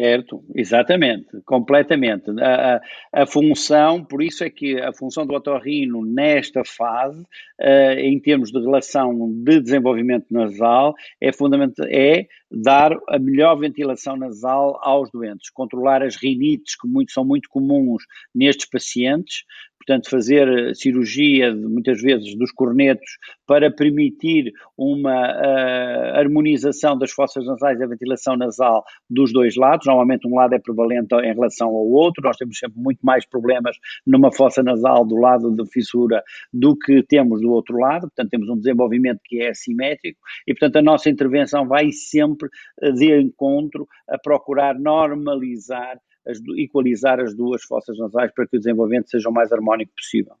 Certo, 0.00 0.44
exatamente, 0.54 1.40
completamente. 1.44 2.30
A, 2.40 2.76
a, 2.76 3.22
a, 3.22 3.26
função, 3.26 4.04
por 4.04 4.22
isso 4.22 4.44
é 4.44 4.50
que 4.50 4.80
a 4.80 4.92
função 4.92 5.26
do 5.26 5.34
otorrino 5.34 6.04
nesta 6.06 6.62
fase, 6.64 7.20
uh, 7.20 7.98
em 7.98 8.20
termos 8.20 8.52
de 8.52 8.60
relação 8.60 9.12
de 9.42 9.60
desenvolvimento 9.60 10.26
nasal, 10.30 10.94
é 11.20 11.32
fundamental, 11.32 11.84
é 11.90 12.28
dar 12.48 12.96
a 13.08 13.18
melhor 13.18 13.56
ventilação 13.56 14.16
nasal 14.16 14.78
aos 14.82 15.10
doentes, 15.10 15.50
controlar 15.50 16.00
as 16.00 16.14
rinites, 16.14 16.76
que 16.76 16.86
muito, 16.86 17.10
são 17.10 17.24
muito 17.24 17.48
comuns 17.48 18.04
nestes 18.32 18.68
pacientes, 18.70 19.42
portanto, 19.88 20.10
fazer 20.10 20.46
eh, 20.46 20.74
cirurgia, 20.74 21.54
muitas 21.54 22.02
vezes, 22.02 22.36
dos 22.36 22.52
cornetos 22.52 23.16
para 23.46 23.70
permitir 23.70 24.52
uma 24.76 25.32
uh, 25.32 26.18
harmonização 26.18 26.98
das 26.98 27.10
fossas 27.10 27.46
nasais 27.46 27.80
e 27.80 27.82
a 27.82 27.86
ventilação 27.86 28.36
nasal 28.36 28.84
dos 29.08 29.32
dois 29.32 29.56
lados. 29.56 29.86
Normalmente, 29.86 30.28
um 30.28 30.34
lado 30.34 30.54
é 30.54 30.58
prevalente 30.58 31.14
em 31.14 31.32
relação 31.32 31.68
ao 31.68 31.86
outro. 31.86 32.22
Nós 32.22 32.36
temos 32.36 32.58
sempre 32.58 32.78
muito 32.78 33.00
mais 33.02 33.24
problemas 33.26 33.76
numa 34.06 34.30
fossa 34.30 34.62
nasal 34.62 35.06
do 35.06 35.16
lado 35.16 35.50
de 35.50 35.64
fissura 35.70 36.22
do 36.52 36.76
que 36.76 37.02
temos 37.02 37.40
do 37.40 37.50
outro 37.50 37.78
lado. 37.78 38.02
Portanto, 38.02 38.28
temos 38.28 38.50
um 38.50 38.58
desenvolvimento 38.58 39.20
que 39.24 39.40
é 39.40 39.48
assimétrico 39.48 40.20
e, 40.46 40.52
portanto, 40.52 40.76
a 40.76 40.82
nossa 40.82 41.08
intervenção 41.08 41.66
vai 41.66 41.90
sempre 41.92 42.50
eh, 42.82 42.92
de 42.92 43.18
encontro 43.18 43.88
a 44.06 44.18
procurar 44.18 44.78
normalizar 44.78 45.98
as, 46.28 46.38
equalizar 46.56 47.20
as 47.20 47.34
duas 47.34 47.62
fossas 47.64 47.98
nasais 47.98 48.32
para 48.32 48.46
que 48.46 48.56
o 48.56 48.60
desenvolvimento 48.60 49.10
seja 49.10 49.28
o 49.28 49.32
mais 49.32 49.50
harmónico 49.52 49.92
possível. 49.96 50.34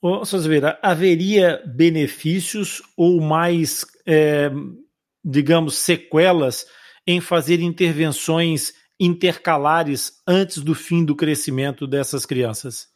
Ô, 0.00 0.22
Vera, 0.46 0.78
haveria 0.82 1.62
benefícios 1.66 2.82
ou 2.96 3.20
mais, 3.20 3.84
é, 4.06 4.50
digamos, 5.24 5.78
sequelas 5.78 6.66
em 7.06 7.20
fazer 7.20 7.60
intervenções 7.60 8.74
intercalares 9.00 10.22
antes 10.26 10.62
do 10.62 10.74
fim 10.74 11.04
do 11.04 11.16
crescimento 11.16 11.86
dessas 11.86 12.26
crianças? 12.26 12.88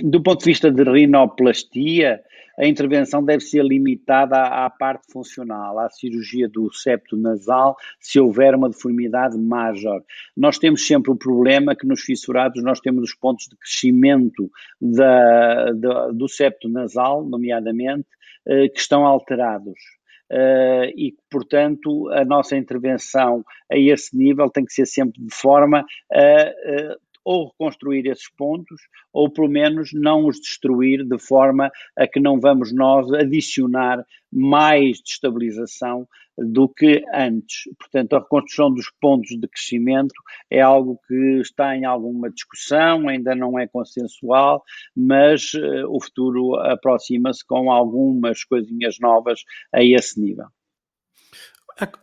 Do 0.00 0.22
ponto 0.22 0.40
de 0.40 0.46
vista 0.46 0.70
de 0.70 0.82
rinoplastia, 0.82 2.20
a 2.58 2.66
intervenção 2.66 3.24
deve 3.24 3.40
ser 3.40 3.64
limitada 3.64 4.36
à, 4.36 4.66
à, 4.66 4.70
parte 4.70 5.10
funcional, 5.10 5.78
à 5.78 5.88
cirurgia 5.88 6.48
do 6.48 6.72
septo 6.72 7.16
nasal, 7.16 7.76
se 8.00 8.20
houver 8.20 8.54
uma 8.54 8.68
deformidade 8.68 9.38
major. 9.38 10.02
Nós 10.36 10.58
temos 10.58 10.86
sempre 10.86 11.10
o 11.10 11.16
problema 11.16 11.74
que 11.74 11.86
nos 11.86 12.02
fissurados 12.02 12.62
nós 12.62 12.80
temos 12.80 13.02
os 13.02 13.14
pontos 13.14 13.46
de 13.46 13.56
crescimento 13.56 14.50
da, 14.80 15.72
da, 15.72 16.08
do 16.08 16.28
septo 16.28 16.68
nasal, 16.68 17.24
nomeadamente, 17.24 18.08
eh, 18.46 18.68
que 18.68 18.78
estão 18.78 19.06
alterados. 19.06 19.78
Uh, 20.30 20.88
e, 20.96 21.14
portanto, 21.30 22.08
a 22.08 22.24
nossa 22.24 22.56
intervenção 22.56 23.44
a 23.70 23.76
esse 23.76 24.16
nível 24.16 24.48
tem 24.48 24.64
que 24.64 24.72
ser 24.72 24.86
sempre 24.86 25.22
de 25.22 25.34
forma 25.34 25.84
a, 26.10 26.96
ou 27.24 27.48
reconstruir 27.48 28.06
esses 28.06 28.28
pontos, 28.36 28.80
ou 29.12 29.30
pelo 29.30 29.48
menos 29.48 29.90
não 29.92 30.26
os 30.26 30.40
destruir 30.40 31.04
de 31.04 31.18
forma 31.18 31.70
a 31.96 32.06
que 32.06 32.20
não 32.20 32.40
vamos 32.40 32.72
nós 32.72 33.10
adicionar 33.12 34.04
mais 34.32 35.00
destabilização 35.02 36.08
do 36.38 36.68
que 36.68 37.04
antes. 37.12 37.64
Portanto, 37.78 38.14
a 38.14 38.20
reconstrução 38.20 38.72
dos 38.72 38.90
pontos 39.00 39.38
de 39.38 39.46
crescimento 39.46 40.14
é 40.50 40.60
algo 40.60 40.98
que 41.06 41.40
está 41.40 41.76
em 41.76 41.84
alguma 41.84 42.30
discussão, 42.30 43.08
ainda 43.08 43.34
não 43.34 43.58
é 43.58 43.66
consensual, 43.66 44.62
mas 44.96 45.52
uh, 45.54 45.86
o 45.88 46.02
futuro 46.02 46.56
aproxima-se 46.56 47.44
com 47.46 47.70
algumas 47.70 48.44
coisinhas 48.44 48.98
novas 48.98 49.40
a 49.72 49.84
esse 49.84 50.20
nível 50.20 50.46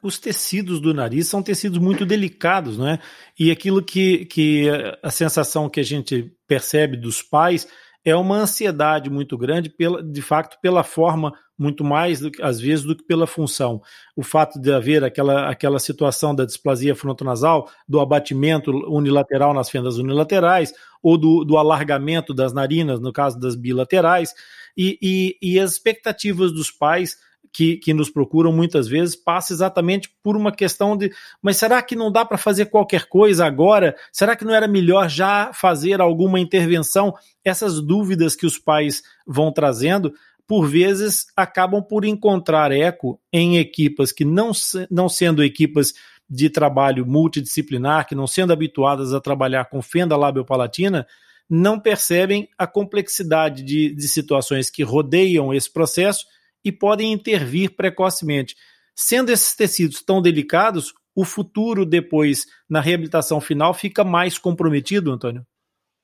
os 0.02 0.18
tecidos 0.18 0.80
do 0.80 0.94
nariz 0.94 1.28
são 1.28 1.42
tecidos 1.42 1.78
muito 1.78 2.06
delicados, 2.06 2.78
não 2.78 2.88
é? 2.88 3.00
E 3.38 3.52
aquilo 3.52 3.84
que, 3.84 4.26
que 4.26 4.68
a 5.02 5.12
sensação 5.12 5.70
que 5.70 5.80
a 5.80 5.84
gente 5.84 6.32
percebe 6.48 6.98
dos 6.98 7.22
pais 7.22 7.68
é 8.04 8.16
uma 8.16 8.38
ansiedade 8.38 9.10
muito 9.10 9.38
grande, 9.38 9.70
pela, 9.70 10.02
de 10.02 10.22
facto, 10.22 10.58
pela 10.62 10.84
forma, 10.84 11.34
muito 11.58 11.84
mais, 11.84 12.22
do, 12.22 12.32
às 12.42 12.60
vezes, 12.60 12.86
do 12.86 12.96
que 12.96 13.04
pela 13.04 13.28
função. 13.28 13.82
O 14.16 14.24
fato 14.24 14.60
de 14.60 14.72
haver 14.72 15.04
aquela, 15.04 15.50
aquela 15.50 15.80
situação 15.80 16.34
da 16.34 16.46
displasia 16.46 16.96
frontonasal, 16.96 17.70
do 17.88 18.00
abatimento 18.00 18.72
unilateral 18.88 19.54
nas 19.54 19.70
fendas 19.70 19.98
unilaterais, 19.98 20.74
ou 21.04 21.18
do, 21.18 21.44
do 21.44 21.58
alargamento 21.58 22.34
das 22.34 22.54
narinas, 22.54 23.00
no 23.00 23.12
caso 23.12 23.38
das 23.38 23.56
bilaterais, 23.56 24.34
e, 24.78 24.98
e, 25.02 25.38
e 25.42 25.60
as 25.60 25.74
expectativas 25.74 26.54
dos 26.54 26.72
pais 26.72 27.18
que, 27.52 27.78
que 27.78 27.94
nos 27.94 28.10
procuram 28.10 28.52
muitas 28.52 28.88
vezes 28.88 29.16
passa 29.16 29.54
exatamente 29.54 30.10
por 30.24 30.36
uma 30.36 30.52
questão 30.52 30.96
de, 30.96 31.12
mas 31.42 31.58
será 31.58 31.82
que 31.82 31.96
não 31.96 32.12
dá 32.12 32.24
para 32.24 32.38
fazer 32.38 32.68
qualquer 32.68 33.06
coisa 33.06 33.46
agora? 33.46 33.96
Será 34.12 34.36
que 34.36 34.46
não 34.46 34.54
era 34.54 34.68
melhor 34.68 35.10
já 35.10 35.52
fazer 35.54 36.00
alguma 36.02 36.40
intervenção? 36.40 37.14
Essas 37.44 37.82
dúvidas 37.82 38.36
que 38.36 38.46
os 38.46 38.58
pais 38.58 39.02
vão 39.26 39.52
trazendo, 39.52 40.14
por 40.48 40.68
vezes 40.68 41.28
acabam 41.36 41.82
por 41.82 42.06
encontrar 42.06 42.72
eco 42.72 43.20
em 43.32 43.58
equipas 43.58 44.12
que 44.12 44.26
não, 44.26 44.52
não 44.90 45.08
sendo 45.08 45.44
equipas 45.44 45.94
de 46.30 46.50
trabalho 46.50 47.06
multidisciplinar, 47.06 48.08
que 48.08 48.16
não 48.16 48.28
sendo 48.28 48.54
habituadas 48.54 49.14
a 49.14 49.20
trabalhar 49.20 49.66
com 49.66 49.82
fenda 49.82 50.16
labiopalatina, 50.16 51.08
não 51.50 51.80
percebem 51.80 52.48
a 52.58 52.68
complexidade 52.68 53.64
de, 53.64 53.94
de 53.94 54.08
situações 54.08 54.70
que 54.70 54.84
rodeiam 54.84 55.52
esse 55.52 55.72
processo 55.72 56.26
e 56.64 56.72
podem 56.72 57.12
intervir 57.12 57.76
precocemente. 57.76 58.56
Sendo 58.96 59.32
esses 59.32 59.56
tecidos 59.56 60.04
tão 60.04 60.22
delicados, 60.22 60.94
o 61.16 61.24
futuro 61.24 61.86
depois, 61.86 62.46
na 62.70 62.82
reabilitação 62.82 63.40
final, 63.40 63.74
fica 63.74 64.04
mais 64.04 64.38
comprometido, 64.38 65.12
Antônio? 65.12 65.46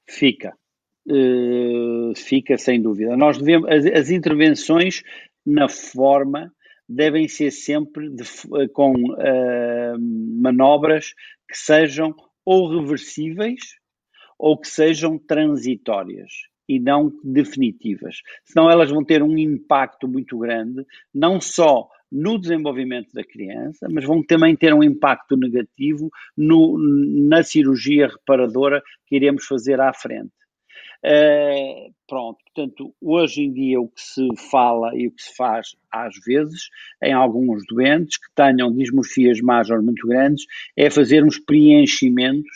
Fica. 0.08 0.54
Uh, 1.08 2.16
fica 2.16 2.58
sem 2.58 2.82
dúvida. 2.82 3.16
Nós 3.16 3.38
devemos, 3.38 3.70
as, 3.70 3.86
as 3.86 4.10
intervenções 4.10 5.04
na 5.46 5.70
forma 5.70 6.52
devem 6.88 7.28
ser 7.28 7.52
sempre 7.52 8.10
de, 8.10 8.24
com 8.74 8.94
uh, 8.94 10.00
manobras 10.42 11.14
que 11.50 11.58
sejam 11.58 12.16
ou 12.44 12.80
reversíveis 12.80 13.62
ou 14.38 14.60
que 14.60 14.68
sejam 14.68 15.18
transitórias 15.18 16.32
e 16.68 16.80
não 16.80 17.12
definitivas. 17.24 18.18
Senão 18.44 18.70
elas 18.70 18.90
vão 18.90 19.04
ter 19.04 19.22
um 19.22 19.38
impacto 19.38 20.08
muito 20.08 20.38
grande, 20.38 20.86
não 21.14 21.40
só 21.40 21.88
no 22.12 22.40
desenvolvimento 22.40 23.12
da 23.14 23.24
criança, 23.24 23.88
mas 23.92 24.06
vão 24.06 24.24
também 24.24 24.56
ter 24.56 24.74
um 24.74 24.84
impacto 24.84 25.36
negativo 25.36 26.10
no, 26.38 26.78
na 27.28 27.44
cirurgia 27.44 28.08
reparadora 28.08 28.82
que 29.06 29.16
iremos 29.16 29.46
fazer 29.46 29.82
à 29.82 29.92
frente. 29.94 30.32
Uh, 31.06 31.94
pronto, 32.08 32.40
portanto, 32.46 32.96
hoje 33.00 33.44
em 33.44 33.54
dia 33.54 33.80
o 33.80 33.88
que 33.88 34.02
se 34.02 34.28
fala 34.50 34.90
e 34.96 35.08
o 35.08 35.12
que 35.12 35.22
se 35.22 35.36
faz 35.36 35.76
às 35.92 36.16
vezes 36.26 36.70
em 37.04 37.14
alguns 37.14 37.62
doentes 37.70 38.18
que 38.18 38.34
tenham 38.34 38.74
dismorfias 38.74 39.40
major 39.40 39.84
muito 39.84 40.08
grandes 40.08 40.46
é 40.76 40.90
fazer 40.90 41.24
uns 41.24 41.38
preenchimentos 41.38 42.50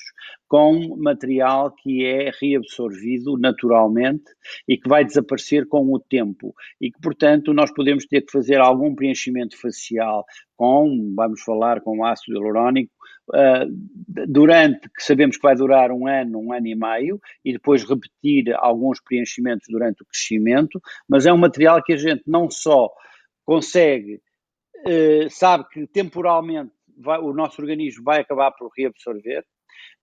com 0.48 0.98
material 0.98 1.72
que 1.72 2.04
é 2.04 2.32
reabsorvido 2.42 3.38
naturalmente 3.38 4.26
e 4.68 4.78
que 4.78 4.90
vai 4.90 5.06
desaparecer 5.06 5.68
com 5.68 5.94
o 5.94 6.00
tempo. 6.00 6.56
E 6.82 6.92
que, 6.92 7.00
portanto, 7.00 7.54
nós 7.54 7.72
podemos 7.72 8.06
ter 8.08 8.22
que 8.22 8.32
fazer 8.32 8.60
algum 8.60 8.96
preenchimento 8.96 9.56
facial 9.62 10.26
com, 10.58 11.14
vamos 11.16 11.42
falar, 11.44 11.82
com 11.82 12.04
ácido 12.04 12.36
hialurónico, 12.36 12.92
uh, 13.30 14.26
durante, 14.28 14.90
que 14.90 15.04
sabemos 15.04 15.38
que 15.38 15.44
vai 15.44 15.56
durar 15.56 15.92
um 15.92 16.08
ano, 16.08 16.40
um 16.40 16.52
ano 16.52 16.68
e 16.68 16.76
meio, 16.76 17.22
e 17.46 17.54
depois 17.54 17.88
repetir 17.88 18.39
alguns 18.54 19.02
preenchimentos 19.02 19.68
durante 19.70 20.04
o 20.04 20.06
crescimento, 20.06 20.82
mas 21.08 21.26
é 21.26 21.34
um 21.34 21.38
material 21.38 21.84
que 21.84 21.94
a 21.94 21.98
gente 21.98 22.24
não 22.28 22.50
só 22.50 22.90
consegue, 23.46 24.22
uh, 24.86 25.30
sabe 25.30 25.66
que 25.70 25.88
temporalmente 25.88 26.72
vai, 26.98 27.20
o 27.20 27.34
nosso 27.34 27.62
organismo 27.62 28.04
vai 28.04 28.22
acabar 28.22 28.52
por 28.52 28.70
reabsorver, 28.78 29.44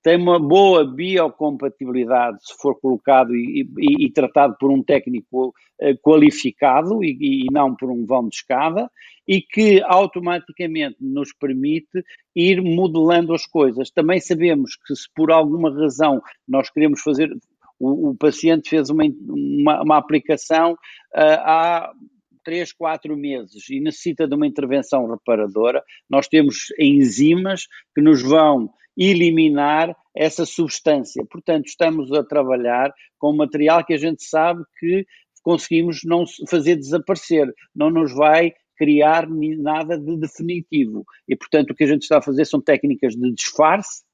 tem 0.03 0.17
uma 0.17 0.39
boa 0.39 0.85
biocompatibilidade 0.85 2.39
se 2.41 2.55
for 2.61 2.79
colocado 2.81 3.35
e, 3.35 3.69
e, 3.79 4.07
e 4.07 4.13
tratado 4.13 4.57
por 4.59 4.71
um 4.71 4.83
técnico 4.83 5.49
uh, 5.49 5.99
qualificado 6.01 7.03
e, 7.03 7.17
e, 7.21 7.47
não 7.51 7.75
por 7.75 7.91
um 7.91 8.07
vão 8.07 8.29
de 8.29 8.37
escada 8.37 8.89
e 9.27 9.43
que 9.43 9.83
automaticamente 9.83 10.97
nos 11.01 11.33
permite 11.33 12.05
ir 12.35 12.63
modelando 12.63 13.35
as 13.35 13.47
coisas. 13.47 13.91
Também 13.91 14.21
sabemos 14.21 14.77
que 14.77 14.95
se 14.95 15.09
por 15.13 15.33
alguma 15.33 15.75
razão 15.75 16.23
nós 16.47 16.71
queremos 16.71 17.01
fazer, 17.03 17.29
o, 17.79 18.11
o 18.11 18.17
paciente 18.17 18.71
fez 18.71 18.91
uma, 18.91 19.05
uma, 19.29 19.83
uma 19.83 19.97
aplicação 19.99 20.73
uh, 20.73 20.77
há 21.15 21.93
três, 22.45 22.73
quatro 22.73 23.17
meses 23.17 23.69
e 23.69 23.81
necessita 23.81 24.27
de 24.29 24.35
uma 24.35 24.47
intervenção 24.47 25.11
reparadora, 25.11 25.83
nós 26.09 26.29
temos 26.29 26.67
enzimas 26.79 27.67
que 27.93 28.01
nos 28.01 28.23
vão 28.23 28.71
eliminar 28.97 29.95
essa 30.15 30.47
substância. 30.47 31.25
Portanto, 31.29 31.67
estamos 31.67 32.13
a 32.13 32.23
trabalhar 32.23 32.95
com 33.19 33.35
material 33.35 33.85
que 33.85 33.93
a 33.93 33.99
gente 33.99 34.23
sabe 34.23 34.63
que 34.79 35.05
conseguimos 35.43 36.01
não 36.05 36.25
fazer 36.49 36.77
desaparecer, 36.77 37.53
não 37.75 37.91
nos 37.91 38.15
vai 38.15 38.53
criar 38.77 39.27
nada 39.29 39.99
de 39.99 40.17
definitivo. 40.17 41.05
E, 41.29 41.35
portanto, 41.35 41.71
o 41.71 41.75
que 41.75 41.85
a 41.85 41.87
gente 41.89 42.03
está 42.03 42.19
a 42.19 42.23
fazer 42.23 42.45
são 42.45 42.61
técnicas 42.61 43.15
de 43.15 43.33
disfarce 43.33 44.05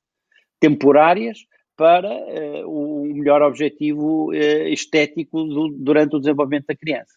temporárias 0.59 1.38
para 1.83 2.09
uh, 2.09 2.69
o 2.69 3.12
melhor 3.12 3.43
objetivo 3.43 4.31
uh, 4.31 4.35
estético 4.69 5.43
do, 5.43 5.69
durante 5.77 6.15
o 6.15 6.21
desenvolvimento 6.21 6.67
da 6.69 6.77
criança. 6.77 7.15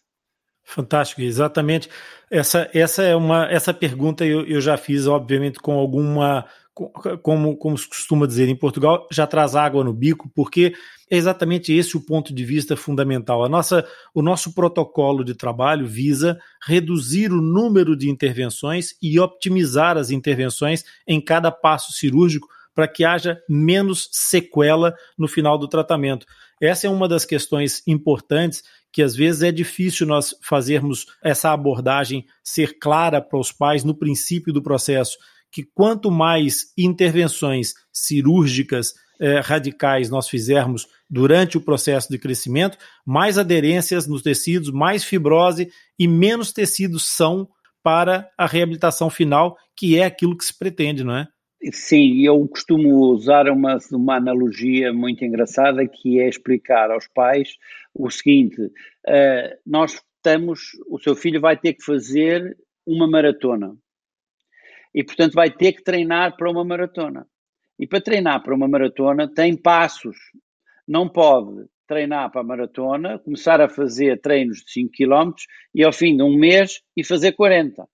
Fantástico, 0.64 1.20
exatamente. 1.22 1.88
Essa, 2.28 2.68
essa 2.74 3.04
é 3.04 3.14
uma 3.14 3.46
essa 3.46 3.72
pergunta 3.72 4.26
eu, 4.26 4.44
eu 4.44 4.60
já 4.60 4.76
fiz, 4.76 5.06
obviamente, 5.06 5.60
com 5.60 5.74
alguma 5.74 6.44
como, 7.22 7.56
como 7.56 7.78
se 7.78 7.88
costuma 7.88 8.26
dizer 8.26 8.48
em 8.48 8.56
Portugal, 8.56 9.06
já 9.10 9.26
traz 9.26 9.54
água 9.54 9.84
no 9.84 9.94
bico, 9.94 10.28
porque 10.34 10.74
é 11.08 11.16
exatamente 11.16 11.72
esse 11.72 11.96
o 11.96 12.04
ponto 12.04 12.34
de 12.34 12.44
vista 12.44 12.76
fundamental. 12.76 13.44
A 13.44 13.48
nossa, 13.48 13.86
o 14.12 14.20
nosso 14.20 14.52
protocolo 14.52 15.24
de 15.24 15.34
trabalho 15.34 15.86
visa 15.86 16.38
reduzir 16.66 17.32
o 17.32 17.40
número 17.40 17.96
de 17.96 18.10
intervenções 18.10 18.94
e 19.00 19.18
optimizar 19.18 19.96
as 19.96 20.10
intervenções 20.10 20.84
em 21.06 21.20
cada 21.20 21.52
passo 21.52 21.92
cirúrgico 21.92 22.48
para 22.76 22.86
que 22.86 23.04
haja 23.04 23.40
menos 23.48 24.08
sequela 24.12 24.94
no 25.18 25.26
final 25.26 25.56
do 25.56 25.66
tratamento. 25.66 26.26
Essa 26.60 26.86
é 26.86 26.90
uma 26.90 27.08
das 27.08 27.24
questões 27.24 27.82
importantes 27.86 28.62
que 28.92 29.02
às 29.02 29.16
vezes 29.16 29.42
é 29.42 29.50
difícil 29.50 30.06
nós 30.06 30.34
fazermos 30.42 31.06
essa 31.24 31.52
abordagem 31.52 32.24
ser 32.44 32.78
clara 32.78 33.20
para 33.20 33.38
os 33.38 33.50
pais 33.50 33.82
no 33.82 33.94
princípio 33.94 34.52
do 34.52 34.62
processo 34.62 35.16
que 35.50 35.64
quanto 35.74 36.10
mais 36.10 36.72
intervenções 36.76 37.72
cirúrgicas 37.92 38.92
eh, 39.18 39.40
radicais 39.40 40.10
nós 40.10 40.28
fizermos 40.28 40.86
durante 41.08 41.56
o 41.56 41.60
processo 41.60 42.10
de 42.10 42.18
crescimento, 42.18 42.76
mais 43.06 43.38
aderências 43.38 44.06
nos 44.06 44.20
tecidos, 44.20 44.70
mais 44.70 45.02
fibrose 45.02 45.70
e 45.98 46.06
menos 46.06 46.52
tecidos 46.52 47.06
são 47.06 47.48
para 47.82 48.28
a 48.36 48.46
reabilitação 48.46 49.08
final, 49.08 49.56
que 49.74 49.98
é 49.98 50.04
aquilo 50.04 50.36
que 50.36 50.44
se 50.44 50.58
pretende, 50.58 51.04
não 51.04 51.16
é? 51.16 51.28
Sim, 51.72 52.20
eu 52.24 52.46
costumo 52.48 52.96
usar 53.12 53.48
uma, 53.48 53.78
uma 53.92 54.16
analogia 54.16 54.92
muito 54.92 55.24
engraçada 55.24 55.86
que 55.86 56.20
é 56.20 56.28
explicar 56.28 56.90
aos 56.90 57.08
pais 57.08 57.56
o 57.94 58.10
seguinte: 58.10 58.60
uh, 58.62 59.58
nós 59.64 60.00
estamos, 60.16 60.72
o 60.88 60.98
seu 60.98 61.16
filho 61.16 61.40
vai 61.40 61.56
ter 61.56 61.74
que 61.74 61.84
fazer 61.84 62.56
uma 62.86 63.08
maratona 63.08 63.76
e, 64.94 65.04
portanto, 65.04 65.34
vai 65.34 65.50
ter 65.50 65.72
que 65.72 65.82
treinar 65.82 66.36
para 66.36 66.50
uma 66.50 66.64
maratona. 66.64 67.26
E 67.78 67.86
para 67.86 68.00
treinar 68.00 68.42
para 68.42 68.54
uma 68.54 68.66
maratona 68.66 69.28
tem 69.32 69.54
passos. 69.54 70.16
Não 70.88 71.08
pode 71.08 71.66
treinar 71.86 72.30
para 72.30 72.40
a 72.40 72.44
maratona, 72.44 73.18
começar 73.18 73.60
a 73.60 73.68
fazer 73.68 74.20
treinos 74.20 74.64
de 74.64 74.72
5 74.72 74.92
km 74.92 75.32
e 75.74 75.84
ao 75.84 75.92
fim 75.92 76.16
de 76.16 76.22
um 76.22 76.36
mês 76.36 76.80
e 76.96 77.04
fazer 77.04 77.32
40. 77.32 77.86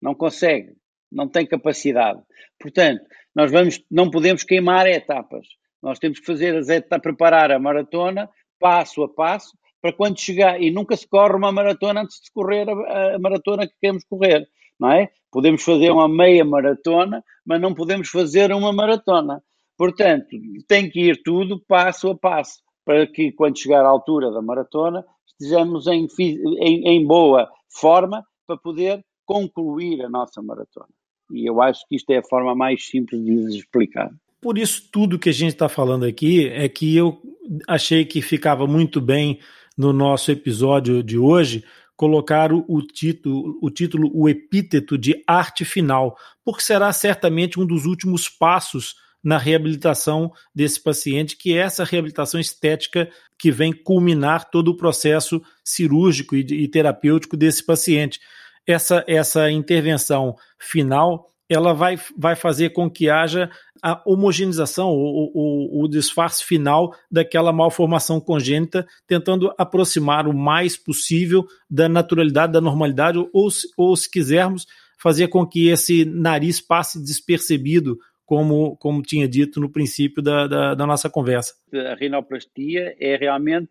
Não 0.00 0.14
consegue, 0.14 0.74
não 1.10 1.28
tem 1.28 1.46
capacidade. 1.46 2.20
Portanto, 2.58 3.02
nós 3.34 3.50
vamos, 3.50 3.82
não 3.90 4.10
podemos 4.10 4.42
queimar 4.42 4.86
etapas. 4.86 5.46
Nós 5.82 5.98
temos 5.98 6.18
que 6.20 6.26
fazer 6.26 6.56
as 6.56 6.68
etapas, 6.68 7.02
preparar 7.02 7.52
a 7.52 7.58
maratona 7.58 8.28
passo 8.58 9.02
a 9.04 9.08
passo 9.08 9.56
para 9.80 9.92
quando 9.92 10.18
chegar, 10.18 10.60
e 10.60 10.72
nunca 10.72 10.96
se 10.96 11.06
corre 11.06 11.36
uma 11.36 11.52
maratona 11.52 12.02
antes 12.02 12.20
de 12.20 12.32
correr 12.32 12.68
a, 12.68 13.14
a 13.14 13.18
maratona 13.20 13.64
que 13.66 13.74
queremos 13.80 14.04
correr 14.04 14.48
não 14.78 14.92
é? 14.92 15.10
Podemos 15.30 15.62
fazer 15.62 15.90
uma 15.90 16.08
meia 16.08 16.44
maratona, 16.44 17.22
mas 17.44 17.60
não 17.60 17.74
podemos 17.74 18.08
fazer 18.08 18.52
uma 18.52 18.72
maratona. 18.72 19.42
Portanto, 19.76 20.28
tem 20.66 20.88
que 20.88 21.00
ir 21.00 21.22
tudo 21.22 21.62
passo 21.66 22.10
a 22.10 22.16
passo, 22.16 22.62
para 22.84 23.06
que 23.06 23.32
quando 23.32 23.58
chegar 23.58 23.84
à 23.84 23.88
altura 23.88 24.30
da 24.30 24.40
maratona 24.40 25.04
estejamos 25.26 25.86
em, 25.86 26.06
em, 26.18 26.88
em 26.88 27.06
boa 27.06 27.50
forma 27.68 28.24
para 28.46 28.56
poder 28.56 29.04
concluir 29.26 30.02
a 30.02 30.08
nossa 30.08 30.40
maratona. 30.40 30.88
E 31.30 31.48
eu 31.48 31.60
acho 31.60 31.86
que 31.88 31.96
isto 31.96 32.10
é 32.10 32.18
a 32.18 32.22
forma 32.22 32.54
mais 32.54 32.86
simples 32.86 33.22
de 33.24 33.30
lhes 33.30 33.54
explicar. 33.54 34.10
Por 34.40 34.56
isso, 34.56 34.88
tudo 34.90 35.18
que 35.18 35.28
a 35.28 35.32
gente 35.32 35.52
está 35.52 35.68
falando 35.68 36.04
aqui 36.04 36.48
é 36.48 36.68
que 36.68 36.96
eu 36.96 37.20
achei 37.66 38.04
que 38.04 38.22
ficava 38.22 38.66
muito 38.66 39.00
bem 39.00 39.38
no 39.76 39.92
nosso 39.92 40.30
episódio 40.30 41.02
de 41.02 41.18
hoje, 41.18 41.64
colocar 41.96 42.52
o 42.52 42.82
título, 42.82 43.58
o 43.60 43.70
título, 43.70 44.10
o 44.14 44.28
epíteto 44.28 44.96
de 44.96 45.22
arte 45.26 45.64
final, 45.64 46.16
porque 46.44 46.62
será 46.62 46.92
certamente 46.92 47.58
um 47.58 47.66
dos 47.66 47.86
últimos 47.86 48.28
passos 48.28 48.94
na 49.22 49.36
reabilitação 49.36 50.32
desse 50.54 50.80
paciente, 50.80 51.36
que 51.36 51.52
é 51.54 51.58
essa 51.58 51.84
reabilitação 51.84 52.38
estética 52.38 53.10
que 53.36 53.50
vem 53.50 53.72
culminar 53.72 54.48
todo 54.48 54.68
o 54.68 54.76
processo 54.76 55.42
cirúrgico 55.64 56.36
e, 56.36 56.40
e 56.40 56.68
terapêutico 56.68 57.36
desse 57.36 57.64
paciente. 57.64 58.20
Essa, 58.68 59.02
essa 59.08 59.50
intervenção 59.50 60.36
final 60.58 61.26
ela 61.48 61.72
vai, 61.72 61.98
vai 62.16 62.36
fazer 62.36 62.70
com 62.70 62.90
que 62.90 63.08
haja 63.08 63.50
a 63.82 64.02
homogeneização, 64.04 64.90
o, 64.90 65.30
o, 65.32 65.84
o 65.84 65.88
disfarce 65.88 66.44
final 66.44 66.94
daquela 67.10 67.52
malformação 67.52 68.20
congênita, 68.20 68.86
tentando 69.06 69.52
aproximar 69.56 70.26
o 70.26 70.36
mais 70.36 70.76
possível 70.76 71.46
da 71.70 71.88
naturalidade, 71.88 72.52
da 72.52 72.60
normalidade, 72.60 73.18
ou, 73.32 73.48
ou 73.76 73.96
se 73.96 74.10
quisermos, 74.10 74.66
fazer 74.98 75.28
com 75.28 75.46
que 75.46 75.68
esse 75.68 76.04
nariz 76.04 76.60
passe 76.60 77.02
despercebido, 77.02 77.98
como, 78.26 78.76
como 78.76 79.00
tinha 79.00 79.26
dito 79.26 79.58
no 79.58 79.70
princípio 79.70 80.22
da, 80.22 80.46
da, 80.46 80.74
da 80.74 80.86
nossa 80.86 81.08
conversa. 81.08 81.54
A 81.72 81.94
rinoplastia 81.94 82.94
é 83.00 83.16
realmente 83.16 83.70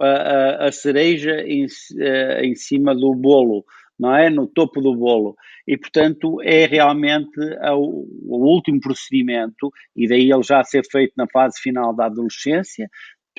a, 0.00 0.06
a, 0.06 0.68
a 0.68 0.72
cereja 0.72 1.42
em, 1.42 1.66
eh, 1.98 2.46
em 2.46 2.54
cima 2.54 2.94
do 2.94 3.14
bolo 3.14 3.66
não 3.98 4.14
é? 4.14 4.30
No 4.30 4.46
topo 4.46 4.80
do 4.80 4.94
bolo. 4.94 5.36
E, 5.66 5.76
portanto, 5.76 6.40
é 6.42 6.66
realmente 6.66 7.38
o, 7.72 8.06
o 8.26 8.46
último 8.46 8.80
procedimento, 8.80 9.70
e 9.94 10.08
daí 10.08 10.30
ele 10.30 10.42
já 10.42 10.62
ser 10.64 10.84
feito 10.90 11.12
na 11.16 11.26
fase 11.26 11.60
final 11.60 11.94
da 11.94 12.06
adolescência, 12.06 12.88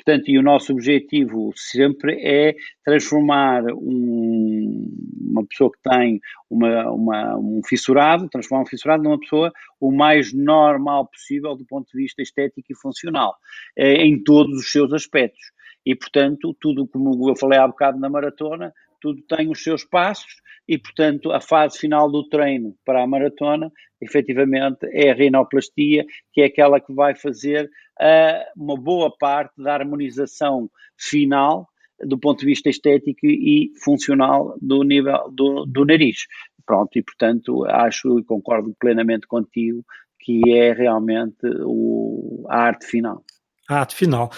Portanto, 0.04 0.30
e 0.30 0.38
o 0.38 0.42
nosso 0.42 0.72
objetivo 0.72 1.52
sempre 1.54 2.18
é 2.22 2.54
transformar 2.84 3.62
um, 3.74 4.88
uma 5.30 5.44
pessoa 5.46 5.70
que 5.70 5.78
tem 5.82 6.20
uma, 6.48 6.90
uma, 6.90 7.36
um 7.36 7.60
fissurado, 7.66 8.28
transformar 8.28 8.62
um 8.62 8.66
fissurado 8.66 9.02
numa 9.02 9.20
pessoa 9.20 9.52
o 9.78 9.92
mais 9.92 10.32
normal 10.32 11.06
possível 11.06 11.54
do 11.54 11.66
ponto 11.66 11.90
de 11.92 11.98
vista 11.98 12.22
estético 12.22 12.66
e 12.70 12.74
funcional, 12.74 13.36
eh, 13.76 14.02
em 14.02 14.22
todos 14.22 14.58
os 14.58 14.72
seus 14.72 14.92
aspectos. 14.92 15.52
E, 15.84 15.94
portanto, 15.94 16.56
tudo 16.58 16.86
como 16.86 17.28
eu 17.28 17.36
falei 17.36 17.58
há 17.58 17.66
bocado 17.66 17.98
na 17.98 18.08
maratona, 18.08 18.72
tudo 19.00 19.22
tem 19.22 19.50
os 19.50 19.62
seus 19.62 19.84
passos 19.84 20.40
e, 20.68 20.78
portanto, 20.78 21.32
a 21.32 21.40
fase 21.40 21.78
final 21.78 22.10
do 22.10 22.28
treino 22.28 22.76
para 22.84 23.02
a 23.02 23.06
maratona, 23.06 23.72
efetivamente, 24.00 24.86
é 24.92 25.10
a 25.10 25.14
rinoplastia, 25.14 26.04
que 26.32 26.42
é 26.42 26.44
aquela 26.44 26.80
que 26.80 26.92
vai 26.92 27.14
fazer 27.14 27.64
uh, 28.00 28.62
uma 28.62 28.76
boa 28.76 29.12
parte 29.16 29.60
da 29.60 29.74
harmonização 29.74 30.70
final 30.96 31.68
do 32.02 32.18
ponto 32.18 32.40
de 32.40 32.46
vista 32.46 32.70
estético 32.70 33.26
e 33.26 33.72
funcional 33.82 34.56
do 34.60 34.82
nível 34.82 35.30
do, 35.30 35.66
do 35.66 35.84
nariz. 35.84 36.26
Pronto, 36.64 36.96
e 36.96 37.02
portanto 37.02 37.64
acho 37.66 38.18
e 38.18 38.24
concordo 38.24 38.74
plenamente 38.78 39.26
contigo 39.26 39.84
que 40.18 40.40
é 40.50 40.72
realmente 40.72 41.46
o, 41.64 42.46
a 42.48 42.58
arte 42.58 42.86
final. 42.86 43.24
A 43.68 43.80
arte 43.80 43.94
final. 43.94 44.30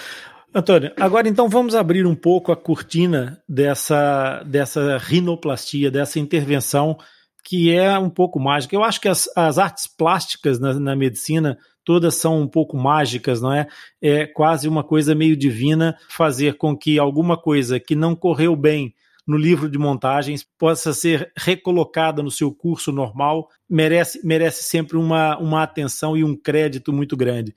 Antônio, 0.55 0.93
agora 1.01 1.29
então 1.29 1.49
vamos 1.49 1.75
abrir 1.75 2.07
um 2.07 2.15
pouco 2.15 2.53
a 2.53 2.57
cortina 2.57 3.43
dessa, 3.49 4.43
dessa 4.45 4.99
rinoplastia, 4.99 5.91
dessa 5.91 6.21
intervenção 6.21 6.99
que 7.43 7.75
é 7.75 7.99
um 7.99 8.11
pouco 8.11 8.39
mágica. 8.39 8.77
Eu 8.77 8.85
acho 8.85 9.01
que 9.01 9.09
as, 9.09 9.29
as 9.35 9.59
artes 9.59 9.87
plásticas 9.87 10.61
na, 10.61 10.75
na, 10.75 10.95
medicina 10.95 11.59
todas 11.85 12.15
são 12.17 12.41
um 12.41 12.47
pouco 12.47 12.77
mágicas, 12.77 13.41
não 13.41 13.53
é? 13.53 13.67
É 14.01 14.27
quase 14.27 14.69
uma 14.69 14.85
coisa 14.85 15.15
meio 15.15 15.37
divina 15.37 15.97
fazer 16.09 16.59
com 16.59 16.77
que 16.77 16.99
alguma 16.99 17.37
coisa 17.37 17.81
que 17.81 17.97
não 17.97 18.15
correu 18.15 18.55
bem 18.55 18.95
no 19.27 19.37
livro 19.37 19.71
de 19.71 19.79
montagens 19.79 20.47
possa 20.59 20.93
ser 20.93 21.33
recolocada 21.37 22.23
no 22.23 22.31
seu 22.31 22.53
curso 22.53 22.93
normal, 22.93 23.49
merece, 23.69 24.21
merece 24.25 24.65
sempre 24.65 24.97
uma, 24.97 25.39
uma 25.39 25.63
atenção 25.63 26.17
e 26.17 26.23
um 26.23 26.37
crédito 26.37 26.93
muito 26.93 27.17
grande. 27.17 27.55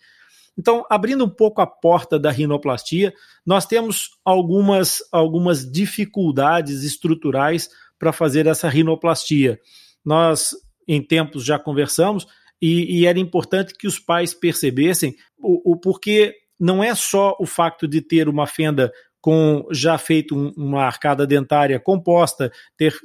Então, 0.58 0.86
abrindo 0.89 1.26
um 1.26 1.30
pouco 1.30 1.62
a 1.62 1.68
porta 1.68 2.18
da 2.18 2.32
rinoplastia, 2.32 3.13
nós 3.46 3.65
temos 3.65 4.12
algumas, 4.24 5.00
algumas 5.12 5.70
dificuldades 5.70 6.84
estruturais 6.84 7.70
para 8.00 8.13
fazer 8.13 8.48
essa 8.48 8.70
rinoplastia. 8.70 9.60
Nós, 10.04 10.52
em 10.88 11.02
tempos, 11.02 11.44
já 11.44 11.60
conversamos 11.60 12.26
e, 12.62 13.00
e 13.00 13.06
era 13.06 13.20
importante 13.20 13.74
que 13.78 13.88
os 13.88 14.00
pais 14.00 14.34
percebessem 14.34 15.15
o, 15.38 15.74
o 15.74 15.78
porquê 15.78 16.34
não 16.60 16.84
é 16.84 16.96
só 16.96 17.36
o 17.39 17.46
facto 17.46 17.88
de 17.88 18.02
ter 18.02 18.30
uma 18.30 18.48
fenda 18.48 18.91
com 19.20 19.65
já 19.72 19.98
feito 19.98 20.36
um, 20.36 20.54
uma 20.56 20.84
arcada 20.84 21.26
dentária 21.26 21.80
composta, 21.80 22.52
ter 22.78 22.96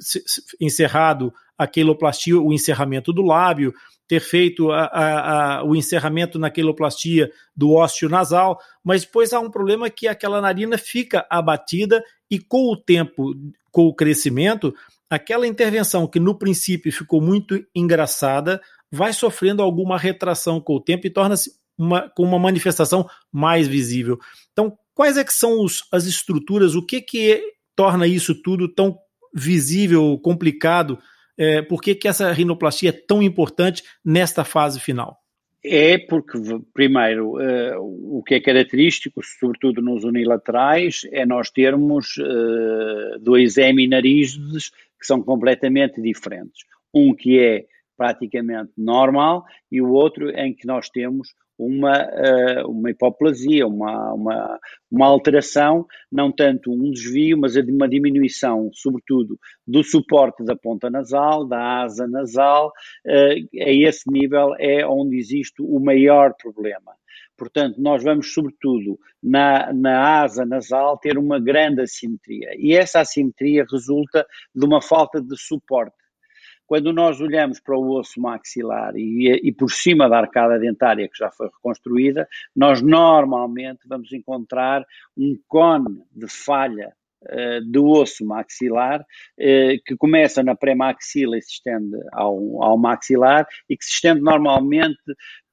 encerrado 0.59 1.33
a 1.57 1.67
queloplastia, 1.67 2.39
o 2.39 2.53
encerramento 2.53 3.11
do 3.11 3.23
lábio, 3.23 3.73
ter 4.11 4.19
feito 4.19 4.73
a, 4.73 4.83
a, 4.87 5.59
a, 5.59 5.63
o 5.63 5.73
encerramento 5.73 6.37
na 6.37 6.51
queloplastia 6.51 7.31
do 7.55 7.71
ósseo 7.71 8.09
nasal, 8.09 8.59
mas 8.83 9.05
depois 9.05 9.31
há 9.31 9.39
um 9.39 9.49
problema 9.49 9.89
que 9.89 10.05
aquela 10.05 10.41
narina 10.41 10.77
fica 10.77 11.25
abatida 11.29 12.03
e 12.29 12.37
com 12.37 12.69
o 12.69 12.75
tempo, 12.75 13.33
com 13.71 13.85
o 13.85 13.95
crescimento, 13.95 14.75
aquela 15.09 15.47
intervenção 15.47 16.05
que 16.05 16.19
no 16.19 16.37
princípio 16.37 16.91
ficou 16.91 17.21
muito 17.21 17.65
engraçada, 17.73 18.61
vai 18.91 19.13
sofrendo 19.13 19.61
alguma 19.61 19.97
retração 19.97 20.59
com 20.59 20.75
o 20.75 20.81
tempo 20.81 21.07
e 21.07 21.09
torna-se 21.09 21.53
uma, 21.77 22.09
com 22.09 22.23
uma 22.23 22.37
manifestação 22.37 23.07
mais 23.31 23.65
visível. 23.65 24.19
Então, 24.51 24.77
quais 24.93 25.15
é 25.15 25.23
que 25.23 25.33
são 25.33 25.63
os, 25.63 25.85
as 25.89 26.03
estruturas, 26.03 26.75
o 26.75 26.85
que 26.85 26.99
que 26.99 27.41
torna 27.77 28.05
isso 28.05 28.35
tudo 28.41 28.67
tão 28.67 28.97
visível, 29.33 30.19
complicado 30.21 30.99
é, 31.41 31.61
por 31.63 31.81
que, 31.81 31.95
que 31.95 32.07
essa 32.07 32.31
rinoplastia 32.31 32.89
é 32.89 32.91
tão 32.91 33.23
importante 33.23 33.81
nesta 34.05 34.43
fase 34.43 34.79
final? 34.79 35.17
É 35.63 35.97
porque, 35.97 36.37
primeiro, 36.71 37.37
uh, 37.37 38.17
o 38.17 38.23
que 38.23 38.35
é 38.35 38.39
característico, 38.39 39.21
sobretudo 39.23 39.81
nos 39.81 40.03
unilaterais, 40.03 41.01
é 41.11 41.25
nós 41.25 41.49
termos 41.49 42.15
uh, 42.17 43.19
dois 43.19 43.57
heminarizes 43.57 44.69
que 44.99 45.05
são 45.07 45.19
completamente 45.23 45.99
diferentes. 45.99 46.63
Um 46.93 47.15
que 47.15 47.39
é 47.39 47.65
praticamente 47.97 48.73
normal 48.77 49.43
e 49.71 49.81
o 49.81 49.89
outro 49.89 50.29
em 50.29 50.53
que 50.53 50.67
nós 50.67 50.89
temos 50.89 51.29
uma, 51.65 51.95
eh, 51.95 52.63
uma 52.65 52.89
hipoplasia, 52.89 53.67
uma, 53.67 54.13
uma, 54.13 54.59
uma 54.89 55.05
alteração, 55.07 55.85
não 56.11 56.31
tanto 56.31 56.71
um 56.71 56.91
desvio, 56.91 57.37
mas 57.37 57.55
uma 57.55 57.87
diminuição, 57.87 58.69
sobretudo, 58.73 59.37
do 59.65 59.83
suporte 59.83 60.43
da 60.43 60.55
ponta 60.55 60.89
nasal, 60.89 61.47
da 61.47 61.83
asa 61.83 62.07
nasal, 62.07 62.71
eh, 63.05 63.35
a 63.59 63.69
esse 63.69 64.09
nível 64.11 64.55
é 64.59 64.85
onde 64.85 65.17
existe 65.17 65.61
o 65.61 65.79
maior 65.79 66.33
problema. 66.41 66.93
Portanto, 67.37 67.81
nós 67.81 68.03
vamos, 68.03 68.33
sobretudo, 68.33 68.99
na, 69.21 69.73
na 69.73 70.21
asa 70.21 70.45
nasal, 70.45 70.97
ter 70.97 71.17
uma 71.17 71.39
grande 71.39 71.81
assimetria. 71.81 72.49
E 72.55 72.73
essa 72.73 72.99
assimetria 72.99 73.65
resulta 73.69 74.25
de 74.53 74.63
uma 74.63 74.79
falta 74.79 75.19
de 75.19 75.35
suporte. 75.37 75.95
Quando 76.71 76.93
nós 76.93 77.19
olhamos 77.19 77.59
para 77.59 77.77
o 77.77 77.99
osso 77.99 78.21
maxilar 78.21 78.95
e, 78.95 79.27
e, 79.43 79.51
por 79.51 79.69
cima 79.69 80.07
da 80.07 80.19
arcada 80.19 80.57
dentária 80.57 81.05
que 81.09 81.17
já 81.17 81.29
foi 81.29 81.47
reconstruída, 81.47 82.25
nós 82.55 82.81
normalmente 82.81 83.81
vamos 83.85 84.13
encontrar 84.13 84.85
um 85.17 85.37
cone 85.49 86.01
de 86.15 86.29
falha 86.29 86.93
uh, 87.23 87.69
do 87.69 87.89
osso 87.89 88.25
maxilar 88.25 89.01
uh, 89.01 89.83
que 89.85 89.97
começa 89.97 90.41
na 90.41 90.55
pré-maxila 90.55 91.37
e 91.37 91.41
se 91.41 91.55
estende 91.55 91.97
ao, 92.13 92.63
ao 92.63 92.77
maxilar 92.77 93.45
e 93.69 93.75
que 93.75 93.83
se 93.83 93.91
estende 93.95 94.21
normalmente 94.21 94.95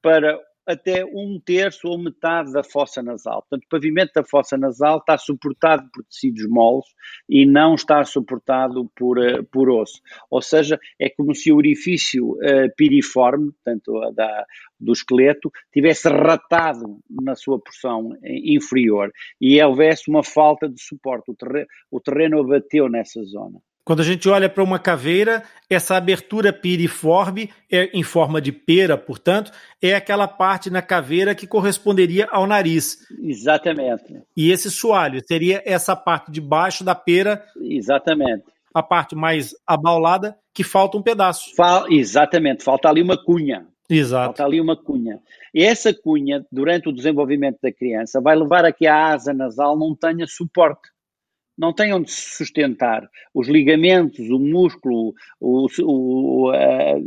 para 0.01 0.39
até 0.69 1.03
um 1.03 1.41
terço 1.43 1.89
ou 1.89 1.99
metade 1.99 2.53
da 2.53 2.63
fossa 2.63 3.03
nasal. 3.03 3.43
Portanto, 3.43 3.65
o 3.65 3.69
pavimento 3.69 4.13
da 4.15 4.23
fossa 4.23 4.59
nasal 4.59 4.99
está 4.99 5.17
suportado 5.17 5.89
por 5.91 6.05
tecidos 6.05 6.47
moles 6.47 6.85
e 7.27 7.47
não 7.47 7.75
está 7.75 8.05
suportado 8.05 8.91
por, 8.95 9.19
uh, 9.19 9.43
por 9.45 9.71
osso. 9.71 10.03
Ou 10.31 10.43
seja, 10.43 10.79
é 11.01 11.09
como 11.09 11.35
se 11.35 11.51
o 11.51 11.57
orifício 11.57 12.33
uh, 12.33 12.71
piriforme, 12.77 13.51
portanto, 13.53 14.13
da, 14.15 14.45
do 14.79 14.93
esqueleto, 14.93 15.51
tivesse 15.73 16.07
ratado 16.09 16.99
na 17.09 17.35
sua 17.35 17.59
porção 17.59 18.13
inferior 18.23 19.11
e 19.41 19.63
houvesse 19.63 20.11
uma 20.11 20.23
falta 20.23 20.69
de 20.69 20.83
suporte. 20.83 21.31
O, 21.31 21.35
terreno, 21.35 21.67
o 21.91 22.01
terreno 22.01 22.41
abateu 22.41 22.91
nessa 22.91 23.23
zona. 23.25 23.59
Quando 23.89 24.01
a 24.01 24.05
gente 24.05 24.29
olha 24.29 24.51
para 24.51 24.63
uma 24.63 24.79
caveira, 24.79 25.43
essa 25.71 25.97
abertura 25.97 26.53
piriforme, 26.53 27.49
é 27.73 27.89
em 27.95 28.03
forma 28.03 28.39
de 28.39 28.53
pera, 28.53 28.99
portanto, 28.99 29.51
é 29.81 29.95
aquela 29.95 30.29
parte 30.29 30.69
na 30.69 30.83
caveira 30.83 31.35
que 31.35 31.47
corresponderia 31.47 32.29
ao 32.31 32.47
nariz. 32.47 32.99
Exatamente. 33.19 34.21
E 34.37 34.51
esse 34.51 34.71
soalho 34.71 35.23
seria 35.27 35.63
essa 35.65 35.97
parte 35.97 36.31
de 36.31 36.39
baixo 36.39 36.85
da 36.85 36.95
pera. 36.95 37.43
Exatamente. 37.59 38.45
A 38.75 38.83
parte 38.83 39.17
mais 39.17 39.55
abaulada, 39.67 40.37
que 40.53 40.63
falta 40.63 40.99
um 40.99 41.03
pedaço. 41.03 41.57
Fal 41.57 41.91
exatamente, 41.91 42.63
falta 42.63 42.91
ali 42.91 43.01
uma 43.01 43.17
cunha. 43.17 43.67
Exato. 43.89 44.27
Falta 44.27 44.45
ali 44.45 44.61
uma 44.61 44.77
cunha. 44.77 45.19
E 45.55 45.65
essa 45.65 45.95
cunha, 45.95 46.45
durante 46.53 46.91
o 46.91 46.93
desenvolvimento 46.93 47.57
da 47.63 47.73
criança, 47.73 48.21
vai 48.21 48.37
levar 48.37 48.67
a 48.67 48.73
que 48.73 48.87
a 48.87 49.07
asa 49.15 49.33
nasal 49.33 49.79
não 49.79 49.97
tenha 49.97 50.27
suporte 50.27 50.91
não 51.59 51.73
têm 51.73 51.93
onde 51.93 52.11
se 52.11 52.37
sustentar. 52.37 53.11
Os 53.35 53.49
ligamentos, 53.49 54.31
o 54.31 54.39
músculo, 54.39 55.13
o, 55.41 55.67
o, 55.83 56.53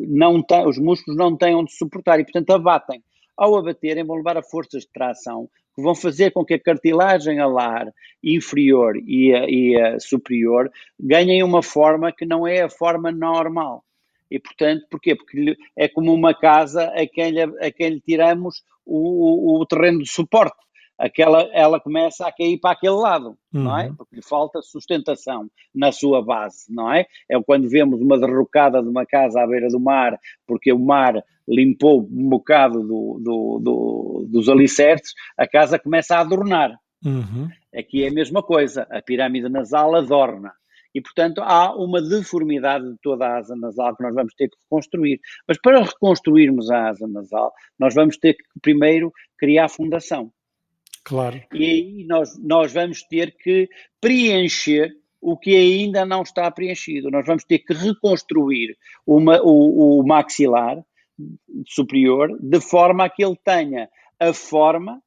não 0.10 0.44
tem, 0.44 0.68
os 0.68 0.78
músculos 0.78 1.18
não 1.18 1.38
têm 1.38 1.56
onde 1.56 1.72
suportar 1.72 2.20
e, 2.20 2.24
portanto, 2.24 2.52
abatem. 2.52 3.02
Ao 3.38 3.56
abaterem, 3.56 4.04
vão 4.04 4.18
levar 4.18 4.38
a 4.38 4.44
forças 4.44 4.84
de 4.84 4.92
tração 4.92 5.50
que 5.74 5.82
vão 5.82 5.96
fazer 5.96 6.32
com 6.32 6.44
que 6.44 6.56
a 6.56 6.60
cartilagem 6.60 7.40
alar 7.40 7.88
inferior 8.22 8.98
e 8.98 9.34
a, 9.34 9.50
e 9.50 9.76
a 9.82 10.00
superior 10.02 10.70
ganhem 11.00 11.42
uma 11.42 11.64
forma 11.64 12.12
que 12.12 12.26
não 12.26 12.46
é 12.46 12.62
a 12.62 12.70
forma 12.70 13.10
normal. 13.10 13.86
E, 14.30 14.38
portanto, 14.38 14.86
porquê? 14.90 15.16
Porque 15.16 15.58
é 15.78 15.88
como 15.88 16.14
uma 16.14 16.34
casa 16.34 16.84
a 16.94 17.08
quem 17.08 17.32
lhe, 17.32 17.42
a 17.42 17.72
quem 17.72 17.90
lhe 17.90 18.02
tiramos 18.02 18.64
o, 18.86 19.58
o, 19.58 19.62
o 19.62 19.66
terreno 19.66 20.04
de 20.04 20.12
suporte 20.12 20.58
aquela, 21.02 21.50
ela 21.52 21.80
começa 21.80 22.28
a 22.28 22.32
cair 22.32 22.60
para 22.60 22.72
aquele 22.72 22.94
lado, 22.94 23.36
uhum. 23.52 23.64
não 23.64 23.78
é? 23.78 23.88
Uhum. 23.88 23.96
Porque 23.96 24.16
lhe 24.16 24.22
falta 24.22 24.62
sustentação 24.62 25.50
na 25.74 25.92
sua 25.92 26.24
base, 26.24 26.66
não 26.70 26.94
é? 26.94 27.08
É 27.28 27.42
quando 27.42 27.68
vemos 27.68 28.00
uma 28.00 28.20
derrocada 28.20 28.82
de 28.82 28.88
uma 28.88 29.06
casa 29.06 29.42
à 29.42 29.48
beira 29.48 29.68
do 29.68 29.80
mar, 29.80 30.18
porque 30.46 30.72
o 30.72 30.80
mar 30.80 31.24
limpou 31.48 32.02
um 32.02 32.30
bocado 32.30 32.82
do, 32.82 33.20
do, 33.20 33.60
do, 33.60 34.28
dos 34.30 34.48
alicerces, 34.48 35.14
a 35.36 35.48
casa 35.48 35.80
começa 35.80 36.16
a 36.16 36.20
adornar. 36.20 36.78
Uhum. 37.04 37.50
Aqui 37.76 38.04
é 38.04 38.10
a 38.10 38.14
mesma 38.14 38.44
coisa, 38.44 38.86
a 38.92 39.02
pirâmide 39.02 39.50
nasal 39.50 39.96
adorna. 39.96 40.54
E, 40.94 41.02
portanto, 41.02 41.42
há 41.42 41.74
uma 41.74 42.02
deformidade 42.02 42.86
de 42.86 42.98
toda 43.02 43.26
a 43.26 43.38
asa 43.38 43.56
nasal 43.56 43.96
que 43.96 44.04
nós 44.04 44.14
vamos 44.14 44.34
ter 44.36 44.50
que 44.50 44.58
reconstruir. 44.64 45.20
Mas 45.48 45.58
para 45.60 45.82
reconstruirmos 45.82 46.70
a 46.70 46.90
asa 46.90 47.08
nasal, 47.08 47.52
nós 47.80 47.96
vamos 47.96 48.18
ter 48.18 48.34
que 48.34 48.44
primeiro 48.62 49.12
criar 49.38 49.70
fundação. 49.70 50.32
Claro. 51.04 51.42
E 51.54 51.66
aí 51.66 52.06
nós, 52.08 52.38
nós 52.42 52.72
vamos 52.72 53.04
ter 53.04 53.36
que 53.36 53.68
preencher 54.00 54.94
o 55.20 55.38
que 55.38 55.56
ainda 55.56 56.06
não 56.06 56.24
está 56.24 56.50
preenchido. 56.50 57.12
Nós 57.12 57.26
vamos 57.26 57.44
ter 57.44 57.60
que 57.60 57.74
reconstruir 57.74 58.76
uma, 59.06 59.40
o, 59.42 60.00
o 60.00 60.08
maxilar 60.08 60.84
superior 61.68 62.36
de 62.42 62.60
forma 62.60 63.06
a 63.06 63.10
que 63.10 63.24
ele 63.24 63.38
tenha 63.44 63.88
a 64.20 64.34
forma 64.34 65.02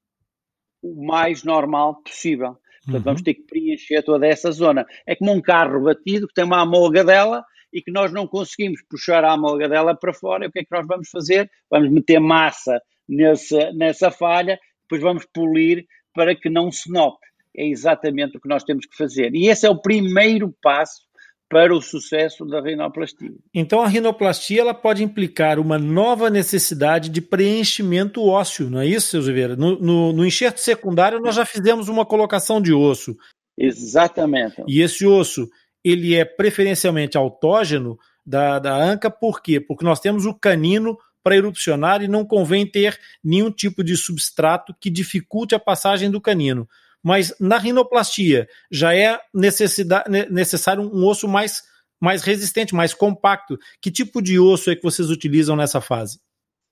o 0.83 1.05
mais 1.07 1.43
normal 1.43 2.03
possível. 2.03 2.57
Portanto, 2.85 2.99
uhum. 2.99 3.03
vamos 3.03 3.23
ter 3.23 3.35
que 3.35 3.43
preencher 3.43 4.03
toda 4.03 4.27
essa 4.27 4.53
zona. 4.53 4.87
É 5.07 5.17
como 5.17 5.33
um 5.33 5.41
carro 5.41 5.83
batido 5.83 6.29
que 6.29 6.35
tem 6.35 6.45
uma 6.45 6.63
amolgadela 6.63 7.45
e 7.73 7.83
que 7.83 7.91
nós 7.91 8.13
não 8.13 8.27
conseguimos 8.27 8.81
puxar 8.89 9.25
a 9.25 9.33
amolgadela 9.33 9.97
para 9.97 10.13
fora. 10.13 10.45
E 10.45 10.49
o 10.49 10.53
que 10.53 10.61
é 10.61 10.65
que 10.65 10.71
nós 10.71 10.87
vamos 10.87 11.09
fazer? 11.09 11.51
Vamos 11.71 11.91
meter 11.91 12.21
massa 12.21 12.81
nessa, 13.09 13.73
nessa 13.73 14.11
falha, 14.11 14.59
depois 14.95 15.03
vamos 15.03 15.27
polir 15.33 15.87
para 16.15 16.35
que 16.35 16.49
não 16.49 16.71
se 16.71 16.91
note 16.91 17.25
é 17.57 17.69
exatamente 17.69 18.37
o 18.37 18.41
que 18.41 18.49
nós 18.49 18.65
temos 18.65 18.85
que 18.85 18.97
fazer. 18.97 19.33
E 19.33 19.47
esse 19.47 19.65
é 19.65 19.71
o 19.71 19.81
primeiro 19.81 20.53
passo 20.61 21.03
para 21.49 21.73
o 21.73 21.81
sucesso 21.81 22.45
da 22.45 22.61
rinoplastia. 22.61 23.31
Então 23.55 23.81
a 23.81 23.87
rinoplastia 23.87 24.61
ela 24.61 24.75
pode 24.75 25.05
implicar 25.05 25.61
uma 25.61 25.79
nova 25.79 26.29
necessidade 26.29 27.09
de 27.09 27.21
preenchimento 27.21 28.25
ósseo, 28.27 28.69
não 28.69 28.81
é 28.81 28.87
isso, 28.87 29.09
seu 29.09 29.21
Oliveira? 29.21 29.55
No, 29.55 29.79
no, 29.79 30.13
no 30.13 30.27
enxerto 30.27 30.59
secundário 30.59 31.21
nós 31.21 31.37
já 31.37 31.47
fizemos 31.47 31.89
uma 31.89 32.05
colocação 32.05 32.61
de 32.61 32.73
osso. 32.73 33.17
Exatamente. 33.57 34.65
E 34.67 34.81
esse 34.81 35.07
osso 35.07 35.49
ele 35.85 36.15
é 36.17 36.25
preferencialmente 36.25 37.17
autógeno 37.17 37.97
da, 38.27 38.59
da 38.59 38.75
anca, 38.75 39.09
por 39.11 39.41
quê? 39.41 39.61
Porque 39.61 39.85
nós 39.85 40.01
temos 40.01 40.27
o 40.27 40.35
canino 40.35 40.99
para 41.25 41.37
erupcionar 41.37 42.03
e 42.03 42.09
não 42.09 42.25
convém 42.25 42.65
ter 42.65 42.97
nenhum 43.25 43.51
tipo 43.51 43.83
de 43.83 43.97
substrato 43.97 44.73
que 44.79 44.91
dificulte 44.91 45.55
a 45.55 45.59
passagem 45.59 46.11
do 46.11 46.21
canino 46.21 46.69
mas 47.05 47.37
na 47.39 47.59
rinoplastia 47.59 48.49
já 48.71 48.97
é 48.97 49.21
necessário 49.35 50.83
um 50.83 51.07
osso 51.07 51.29
mais, 51.29 51.63
mais 52.01 52.23
resistente, 52.23 52.75
mais 52.75 52.95
compacto. 52.95 53.59
Que 53.81 53.91
tipo 53.91 54.23
de 54.23 54.39
osso 54.41 54.71
é 54.71 54.75
que 54.75 54.83
vocês 54.83 55.11
utilizam 55.11 55.55
nessa 55.55 55.83
fase? 55.83 56.19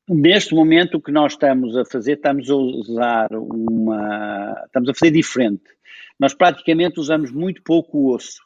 Neste 0.09 0.55
momento, 0.55 0.97
o 0.97 1.03
que 1.03 1.13
nós 1.13 1.35
estamos 1.35 1.77
a 1.77 1.85
fazer, 1.85 2.15
estamos 2.15 2.49
a 2.49 2.57
usar 2.57 3.29
uma. 3.33 4.63
Estamos 4.65 4.89
a 4.89 4.95
fazer 4.95 5.13
diferente. 5.13 5.65
Nós 6.19 6.33
praticamente 6.33 6.99
usamos 6.99 7.31
muito 7.31 7.63
pouco 7.63 8.13
osso. 8.13 8.41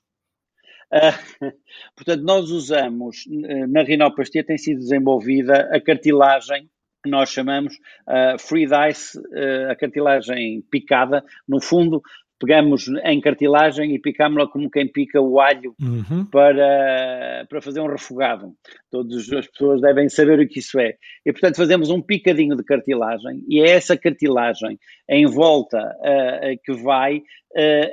Uh, 0.96 1.52
portanto, 1.94 2.22
nós 2.22 2.50
usamos, 2.50 3.24
na 3.68 3.82
rinoplastia 3.82 4.44
tem 4.44 4.56
sido 4.56 4.78
desenvolvida 4.78 5.68
a 5.72 5.80
cartilagem 5.80 6.70
que 7.04 7.10
nós 7.10 7.30
chamamos 7.30 7.74
uh, 8.08 8.38
free 8.38 8.66
dice, 8.66 9.18
uh, 9.18 9.70
a 9.70 9.76
cartilagem 9.76 10.62
picada, 10.70 11.24
no 11.46 11.60
fundo 11.60 12.02
pegamos 12.38 12.86
em 13.04 13.20
cartilagem 13.20 13.94
e 13.94 13.98
picámos-la 13.98 14.46
como 14.46 14.70
quem 14.70 14.86
pica 14.86 15.20
o 15.20 15.40
alho 15.40 15.74
uhum. 15.80 16.24
para, 16.26 17.46
para 17.48 17.62
fazer 17.62 17.80
um 17.80 17.88
refogado. 17.88 18.52
Todas 18.90 19.32
as 19.32 19.46
pessoas 19.46 19.80
devem 19.80 20.08
saber 20.08 20.38
o 20.40 20.48
que 20.48 20.58
isso 20.58 20.78
é. 20.78 20.96
E, 21.24 21.32
portanto, 21.32 21.56
fazemos 21.56 21.90
um 21.90 22.02
picadinho 22.02 22.56
de 22.56 22.64
cartilagem 22.64 23.44
e 23.48 23.60
é 23.60 23.70
essa 23.70 23.96
cartilagem 23.96 24.78
em 25.08 25.26
volta 25.26 25.78
uh, 25.78 26.60
que 26.62 26.72
vai, 26.74 27.18
uh, 27.18 27.22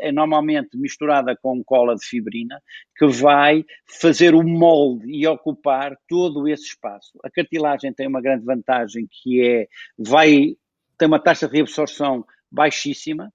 é 0.01 0.11
normalmente 0.11 0.77
misturada 0.77 1.37
com 1.41 1.63
cola 1.63 1.95
de 1.95 2.05
fibrina, 2.05 2.61
que 2.97 3.07
vai 3.07 3.63
fazer 3.99 4.35
o 4.35 4.43
molde 4.43 5.09
e 5.09 5.25
ocupar 5.27 5.95
todo 6.07 6.47
esse 6.47 6.65
espaço. 6.65 7.17
A 7.23 7.29
cartilagem 7.29 7.93
tem 7.93 8.07
uma 8.07 8.21
grande 8.21 8.45
vantagem 8.45 9.07
que 9.09 9.41
é, 9.41 9.67
vai, 9.97 10.55
tem 10.97 11.07
uma 11.07 11.19
taxa 11.19 11.47
de 11.47 11.55
reabsorção 11.55 12.25
baixíssima, 12.51 13.31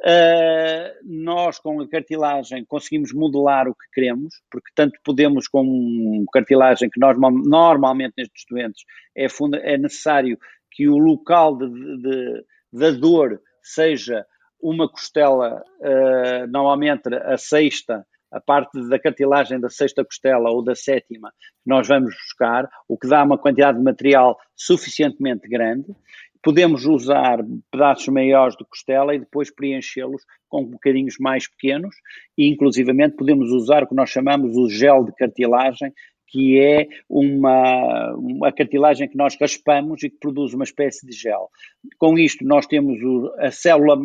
Uh, 0.00 0.96
nós, 1.04 1.58
com 1.58 1.78
a 1.80 1.88
cartilagem, 1.88 2.64
conseguimos 2.64 3.12
modelar 3.12 3.68
o 3.68 3.74
que 3.74 3.84
queremos, 3.92 4.34
porque 4.50 4.70
tanto 4.74 4.98
podemos 5.04 5.46
com 5.46 6.24
cartilagem, 6.32 6.88
que 6.88 6.98
nós, 6.98 7.18
normalmente 7.18 8.14
nestes 8.16 8.44
doentes 8.48 8.82
é, 9.14 9.26
é 9.62 9.76
necessário 9.76 10.38
que 10.70 10.88
o 10.88 10.96
local 10.96 11.58
de, 11.58 11.68
de, 11.98 12.44
da 12.72 12.90
dor 12.92 13.42
seja 13.62 14.24
uma 14.62 14.88
costela, 14.88 15.62
uh, 15.80 16.46
normalmente 16.48 17.14
a 17.14 17.36
sexta, 17.36 18.06
a 18.30 18.40
parte 18.40 18.88
da 18.88 18.98
cartilagem 18.98 19.60
da 19.60 19.68
sexta 19.68 20.04
costela 20.04 20.50
ou 20.50 20.62
da 20.64 20.74
sétima, 20.74 21.32
nós 21.66 21.88
vamos 21.88 22.14
buscar, 22.14 22.70
o 22.88 22.96
que 22.96 23.08
dá 23.08 23.22
uma 23.22 23.36
quantidade 23.36 23.76
de 23.76 23.84
material 23.84 24.38
suficientemente 24.56 25.48
grande. 25.48 25.94
Podemos 26.42 26.86
usar 26.86 27.38
pedaços 27.70 28.08
maiores 28.08 28.56
de 28.56 28.64
costela 28.64 29.14
e 29.14 29.18
depois 29.18 29.52
preenchê-los 29.54 30.22
com 30.48 30.64
bocadinhos 30.64 31.16
mais 31.20 31.48
pequenos 31.48 31.94
e, 32.36 32.48
inclusivamente, 32.48 33.16
podemos 33.16 33.50
usar 33.52 33.82
o 33.82 33.86
que 33.86 33.94
nós 33.94 34.10
chamamos 34.10 34.56
o 34.56 34.68
gel 34.68 35.04
de 35.04 35.12
cartilagem, 35.12 35.92
que 36.30 36.60
é 36.60 36.86
uma, 37.08 38.14
uma 38.14 38.52
cartilagem 38.52 39.08
que 39.08 39.16
nós 39.16 39.36
raspamos 39.38 40.02
e 40.02 40.10
que 40.10 40.16
produz 40.18 40.54
uma 40.54 40.62
espécie 40.64 41.04
de 41.04 41.12
gel. 41.12 41.48
Com 41.98 42.16
isto, 42.16 42.44
nós 42.44 42.66
temos 42.66 43.02
o, 43.02 43.34
a 43.38 43.50
célula 43.50 43.96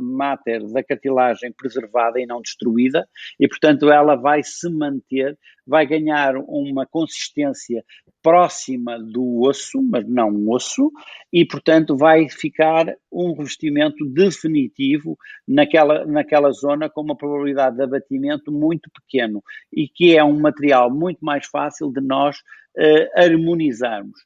mater 0.00 0.62
da 0.72 0.82
cartilagem 0.84 1.52
preservada 1.52 2.20
e 2.20 2.26
não 2.26 2.40
destruída, 2.40 3.06
e, 3.38 3.48
portanto, 3.48 3.90
ela 3.90 4.14
vai 4.14 4.42
se 4.44 4.70
manter, 4.70 5.36
vai 5.66 5.84
ganhar 5.86 6.36
uma 6.36 6.86
consistência 6.86 7.84
próxima 8.26 8.98
do 8.98 9.42
osso, 9.42 9.80
mas 9.80 10.04
não 10.08 10.30
um 10.30 10.50
osso, 10.50 10.90
e, 11.32 11.46
portanto, 11.46 11.96
vai 11.96 12.28
ficar 12.28 12.92
um 13.12 13.32
revestimento 13.34 14.04
definitivo 14.04 15.16
naquela, 15.46 16.04
naquela 16.04 16.50
zona 16.50 16.90
com 16.90 17.02
uma 17.02 17.16
probabilidade 17.16 17.76
de 17.76 17.84
abatimento 17.84 18.50
muito 18.50 18.90
pequeno 18.90 19.44
e 19.72 19.86
que 19.86 20.16
é 20.16 20.24
um 20.24 20.40
material 20.40 20.92
muito 20.92 21.24
mais 21.24 21.46
fácil 21.46 21.92
de 21.92 22.00
nós 22.00 22.38
uh, 22.76 23.22
harmonizarmos. 23.22 24.18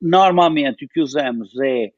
Normalmente 0.00 0.86
o 0.86 0.88
que 0.88 1.02
usamos 1.02 1.50
é 1.60 1.92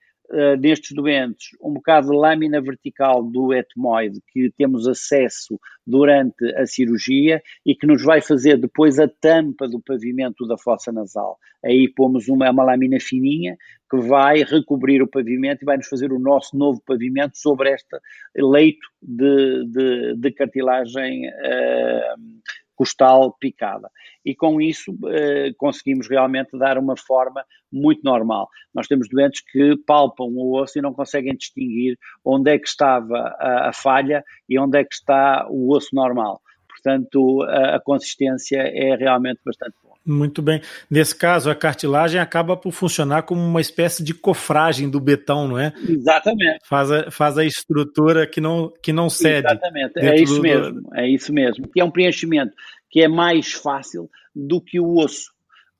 Nestes 0.61 0.95
doentes 0.95 1.49
um 1.61 1.73
bocado 1.73 2.11
de 2.11 2.17
lâmina 2.17 2.61
vertical 2.61 3.23
do 3.23 3.53
etmoide 3.53 4.21
que 4.33 4.53
temos 4.57 4.87
acesso 4.87 5.59
durante 5.85 6.45
a 6.55 6.67
cirurgia 6.67 7.43
e 7.67 7.75
que 7.75 7.87
nos 7.87 8.05
vai 8.05 8.21
fazer 8.21 8.57
depois 8.57 9.01
a 9.01 9.09
tampa 9.09 9.67
do 9.67 9.81
pavimento 9.81 10.47
da 10.47 10.57
fossa 10.57 10.93
nasal. 10.93 11.37
Aí 11.65 11.89
pomos 11.89 12.29
uma, 12.29 12.49
uma 12.51 12.65
lâmina 12.65 12.99
fininha 13.01 13.57
que 13.91 13.99
vai 13.99 14.45
recobrir 14.45 15.03
o 15.03 15.09
pavimento 15.09 15.63
e 15.63 15.67
vai 15.67 15.77
nos 15.77 15.89
fazer 15.89 16.13
o 16.13 16.19
nosso 16.19 16.57
novo 16.57 16.81
pavimento 16.87 17.37
sobre 17.37 17.73
este 17.73 17.99
leito 18.37 18.87
de, 19.03 19.65
de, 19.67 20.15
de 20.17 20.31
cartilagem 20.31 21.29
uh, 21.29 22.41
costal 22.81 23.37
picada. 23.39 23.91
E 24.25 24.35
com 24.35 24.59
isso 24.59 24.97
eh, 25.09 25.53
conseguimos 25.59 26.09
realmente 26.09 26.57
dar 26.57 26.79
uma 26.79 26.97
forma 26.97 27.45
muito 27.71 28.01
normal. 28.03 28.49
Nós 28.75 28.87
temos 28.87 29.07
doentes 29.07 29.43
que 29.43 29.77
palpam 29.87 30.25
o 30.25 30.59
osso 30.59 30.79
e 30.79 30.83
não 30.83 30.95
conseguem 30.95 31.37
distinguir 31.37 31.99
onde 32.25 32.51
é 32.51 32.59
que 32.59 32.67
estava 32.67 33.37
a, 33.39 33.69
a 33.69 33.73
falha 33.75 34.25
e 34.49 34.59
onde 34.59 34.79
é 34.79 34.85
que 34.85 34.95
está 34.95 35.47
o 35.51 35.77
osso 35.77 35.95
normal. 35.95 36.41
Portanto, 36.67 37.43
a, 37.43 37.77
a 37.77 37.81
consistência 37.81 38.63
é 38.63 38.97
realmente 38.97 39.41
bastante 39.45 39.75
boa. 39.83 39.90
Muito 40.11 40.43
bem. 40.43 40.61
Nesse 40.91 41.15
caso, 41.15 41.49
a 41.51 41.55
cartilagem 41.55 42.21
acaba 42.21 42.57
por 42.57 42.73
funcionar 42.73 43.23
como 43.23 43.41
uma 43.41 43.61
espécie 43.61 44.03
de 44.03 44.13
cofragem 44.13 44.91
do 44.91 44.99
betão, 44.99 45.47
não 45.47 45.59
é? 45.59 45.73
Exatamente. 45.89 46.59
Faz 46.65 46.91
a, 46.91 47.11
faz 47.11 47.39
a 47.39 47.45
estrutura 47.45 48.27
que 48.27 48.41
não, 48.41 48.73
que 48.83 48.93
não 48.93 49.09
cede. 49.09 49.47
Exatamente, 49.47 49.99
é 49.99 50.21
isso 50.21 50.37
do... 50.37 50.43
mesmo. 50.43 50.81
É 50.95 51.09
isso 51.09 51.33
mesmo. 51.33 51.71
E 51.75 51.81
é 51.81 51.85
um 51.85 51.91
preenchimento 51.91 52.53
que 52.91 53.01
é 53.01 53.09
mais 53.09 53.53
fácil 53.53 54.11
do 54.35 54.61
que 54.61 54.81
o 54.81 54.97
osso 54.97 55.31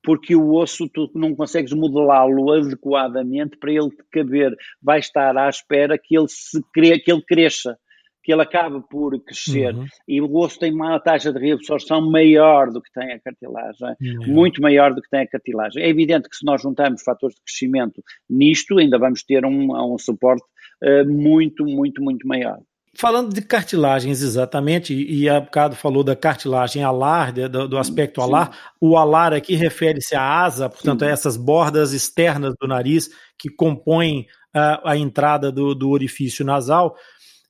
porque 0.03 0.35
o 0.35 0.55
osso 0.55 0.89
tu 0.89 1.11
não 1.13 1.35
consegues 1.35 1.73
modelá-lo 1.73 2.51
adequadamente 2.51 3.55
para 3.57 3.71
ele 3.71 3.89
caber, 4.11 4.55
vai 4.81 4.99
estar 4.99 5.37
à 5.37 5.47
espera 5.47 5.95
que 5.95 6.17
ele, 6.17 6.27
se 6.27 6.59
cre... 6.73 6.99
que 6.99 7.11
ele 7.11 7.21
cresça 7.21 7.77
que 8.23 8.31
ele 8.31 8.41
acaba 8.41 8.81
por 8.81 9.19
crescer 9.19 9.73
uhum. 9.73 9.85
e 10.07 10.21
o 10.21 10.35
osso 10.35 10.59
tem 10.59 10.73
uma 10.73 10.99
taxa 10.99 11.33
de 11.33 11.39
reabsorção 11.39 12.01
maior 12.09 12.69
do 12.69 12.81
que 12.81 12.91
tem 12.91 13.11
a 13.11 13.19
cartilagem, 13.19 13.95
uhum. 14.01 14.27
muito 14.27 14.61
maior 14.61 14.93
do 14.93 15.01
que 15.01 15.09
tem 15.09 15.21
a 15.21 15.27
cartilagem. 15.27 15.81
É 15.81 15.89
evidente 15.89 16.29
que 16.29 16.35
se 16.35 16.45
nós 16.45 16.61
juntarmos 16.61 17.01
fatores 17.03 17.35
de 17.35 17.41
crescimento 17.41 18.03
nisto, 18.29 18.77
ainda 18.77 18.99
vamos 18.99 19.23
ter 19.23 19.45
um, 19.45 19.93
um 19.93 19.97
suporte 19.97 20.43
uh, 20.83 21.07
muito, 21.07 21.65
muito, 21.65 22.01
muito 22.01 22.27
maior. 22.27 22.59
Falando 22.93 23.33
de 23.33 23.41
cartilagens 23.41 24.21
exatamente, 24.21 24.93
e 24.93 25.29
a 25.29 25.39
bocado 25.39 25.75
falou 25.77 26.03
da 26.03 26.13
cartilagem 26.13 26.83
alar, 26.83 27.31
do, 27.31 27.67
do 27.69 27.77
aspecto 27.77 28.21
Sim. 28.21 28.27
alar, 28.27 28.73
o 28.81 28.97
alar 28.97 29.33
aqui 29.33 29.55
refere-se 29.55 30.13
à 30.13 30.21
asa, 30.21 30.69
portanto, 30.69 30.99
Sim. 30.99 31.05
a 31.05 31.09
essas 31.09 31.37
bordas 31.37 31.93
externas 31.93 32.53
do 32.59 32.67
nariz 32.67 33.09
que 33.39 33.49
compõem 33.49 34.27
a, 34.53 34.91
a 34.91 34.97
entrada 34.97 35.49
do, 35.49 35.73
do 35.73 35.89
orifício 35.89 36.43
nasal 36.43 36.95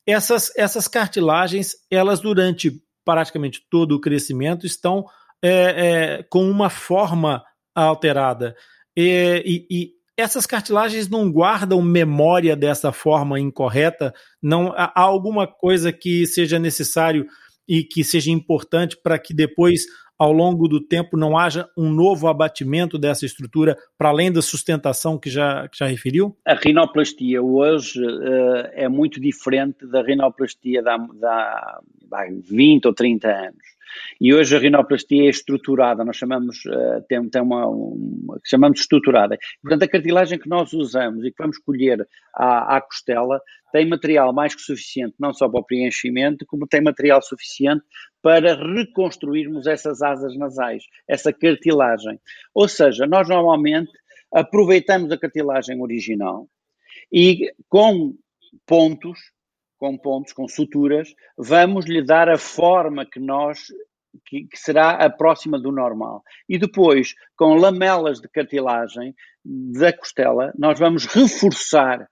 essas, 0.05 0.51
essas 0.55 0.87
cartilagens, 0.87 1.73
elas 1.89 2.19
durante 2.19 2.81
praticamente 3.05 3.61
todo 3.69 3.93
o 3.93 4.01
crescimento 4.01 4.65
estão 4.65 5.05
é, 5.41 5.49
é, 5.49 6.23
com 6.23 6.49
uma 6.49 6.69
forma 6.69 7.43
alterada. 7.75 8.55
E, 8.95 9.43
e, 9.45 9.75
e, 9.75 9.91
essas 10.17 10.45
cartilagens 10.45 11.09
não 11.09 11.31
guardam 11.31 11.81
memória 11.81 12.55
dessa 12.55 12.91
forma 12.91 13.39
incorreta? 13.39 14.13
Não 14.41 14.71
há 14.75 14.91
alguma 14.95 15.47
coisa 15.47 15.91
que 15.91 16.27
seja 16.27 16.59
necessário 16.59 17.25
e 17.67 17.83
que 17.83 18.03
seja 18.03 18.29
importante 18.29 18.97
para 19.01 19.17
que 19.17 19.33
depois, 19.33 19.83
ao 20.21 20.31
longo 20.31 20.67
do 20.67 20.79
tempo, 20.79 21.17
não 21.17 21.35
haja 21.35 21.67
um 21.75 21.89
novo 21.89 22.27
abatimento 22.27 22.99
dessa 22.99 23.25
estrutura, 23.25 23.75
para 23.97 24.09
além 24.09 24.31
da 24.31 24.39
sustentação 24.39 25.17
que 25.17 25.31
já, 25.31 25.67
que 25.67 25.79
já 25.79 25.87
referiu? 25.87 26.37
A 26.45 26.53
rinoplastia 26.53 27.41
hoje 27.41 27.99
uh, 27.99 28.69
é 28.73 28.87
muito 28.87 29.19
diferente 29.19 29.83
da 29.87 30.03
rinoplastia 30.03 30.83
da, 30.83 30.95
da, 30.95 31.79
da 32.07 32.27
20 32.47 32.85
ou 32.85 32.93
30 32.93 33.27
anos. 33.27 33.80
E 34.19 34.33
hoje 34.33 34.55
a 34.55 34.59
rinoplastia 34.59 35.25
é 35.25 35.29
estruturada, 35.29 36.03
nós 36.03 36.17
chamamos, 36.17 36.63
uh, 36.65 37.01
tem, 37.07 37.29
tem 37.29 37.41
uma, 37.41 37.67
uma, 37.67 38.39
chamamos 38.45 38.79
estruturada. 38.79 39.37
Portanto, 39.61 39.83
a 39.83 39.87
cartilagem 39.87 40.39
que 40.39 40.49
nós 40.49 40.73
usamos 40.73 41.23
e 41.25 41.31
que 41.31 41.41
vamos 41.41 41.57
colher 41.57 42.07
à, 42.33 42.77
à 42.77 42.81
costela 42.81 43.41
tem 43.71 43.87
material 43.87 44.33
mais 44.33 44.53
que 44.53 44.61
suficiente, 44.61 45.15
não 45.19 45.33
só 45.33 45.47
para 45.49 45.61
o 45.61 45.65
preenchimento, 45.65 46.45
como 46.45 46.67
tem 46.67 46.81
material 46.81 47.21
suficiente 47.21 47.83
para 48.21 48.55
reconstruirmos 48.55 49.65
essas 49.65 50.01
asas 50.01 50.37
nasais, 50.37 50.83
essa 51.07 51.31
cartilagem. 51.31 52.19
Ou 52.53 52.67
seja, 52.67 53.07
nós 53.07 53.27
normalmente 53.29 53.91
aproveitamos 54.33 55.11
a 55.11 55.17
cartilagem 55.17 55.81
original 55.81 56.47
e 57.11 57.51
com 57.67 58.13
pontos 58.65 59.19
com 59.81 59.97
pontos, 59.97 60.31
com 60.31 60.47
suturas, 60.47 61.11
vamos 61.35 61.87
lhe 61.87 62.05
dar 62.05 62.29
a 62.29 62.37
forma 62.37 63.03
que 63.03 63.19
nós 63.19 63.65
que, 64.27 64.43
que, 64.43 64.57
será 64.57 64.91
a 64.91 65.09
próxima 65.09 65.59
do 65.59 65.71
normal. 65.71 66.21
E 66.47 66.59
depois, 66.59 67.15
com 67.35 67.55
lamelas 67.55 68.21
de 68.21 68.29
cartilagem 68.29 69.15
da 69.43 69.91
costela, 69.91 70.53
nós 70.55 70.77
vamos 70.77 71.05
reforçar 71.07 72.07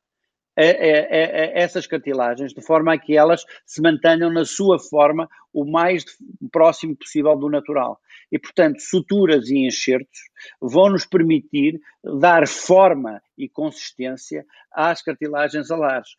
a, 0.58 0.62
a, 0.62 0.65
a, 0.65 1.62
essas 1.62 1.86
cartilagens 1.86 2.53
de 2.53 2.62
forma 2.65 2.91
a 2.91 2.97
que 2.97 3.15
elas 3.15 3.45
se 3.67 3.84
mantenham 3.84 4.34
na 4.34 4.45
sua 4.45 4.79
forma 4.79 5.29
o 5.53 5.63
mais 5.63 6.03
próximo 6.51 6.97
possível 6.97 7.36
do 7.36 7.49
natural. 7.49 7.99
E, 8.32 8.39
portanto, 8.39 8.79
suturas 8.79 9.47
e 9.47 9.67
enxertos 9.67 10.21
vão 10.60 10.89
nos 10.89 11.05
permitir 11.05 11.79
dar 12.19 12.47
forma 12.47 13.21
e 13.38 13.47
consistência 13.47 14.43
às 14.73 15.03
cartilagens 15.03 15.69
alares. 15.69 16.10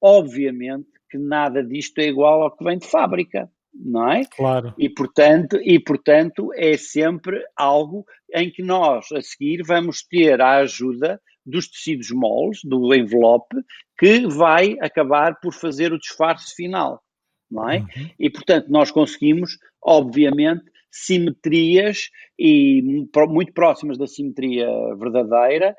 Obviamente 0.00 0.88
que 1.10 1.18
nada 1.18 1.62
disto 1.62 1.98
é 1.98 2.06
igual 2.06 2.42
ao 2.42 2.56
que 2.56 2.64
vem 2.64 2.78
de 2.78 2.86
fábrica, 2.86 3.50
não 3.74 4.10
é? 4.10 4.24
Claro. 4.24 4.74
E 4.78 4.88
portanto, 4.88 5.56
e 5.62 5.78
portanto 5.78 6.50
é 6.54 6.76
sempre 6.76 7.42
algo 7.56 8.04
em 8.32 8.50
que 8.50 8.62
nós 8.62 9.10
a 9.12 9.20
seguir 9.20 9.62
vamos 9.66 10.02
ter 10.02 10.40
a 10.40 10.58
ajuda 10.58 11.20
dos 11.44 11.68
tecidos 11.68 12.10
moles, 12.10 12.60
do 12.62 12.94
envelope, 12.94 13.56
que 13.98 14.26
vai 14.26 14.76
acabar 14.80 15.40
por 15.40 15.52
fazer 15.52 15.92
o 15.92 15.98
disfarce 15.98 16.54
final, 16.54 17.02
não 17.50 17.68
é? 17.68 17.78
Uhum. 17.78 18.10
E 18.18 18.30
portanto 18.30 18.68
nós 18.68 18.90
conseguimos, 18.90 19.58
obviamente, 19.82 20.64
simetrias 20.90 22.10
e 22.38 22.82
muito 23.28 23.52
próximas 23.52 23.96
da 23.96 24.06
simetria 24.06 24.66
verdadeira. 24.96 25.76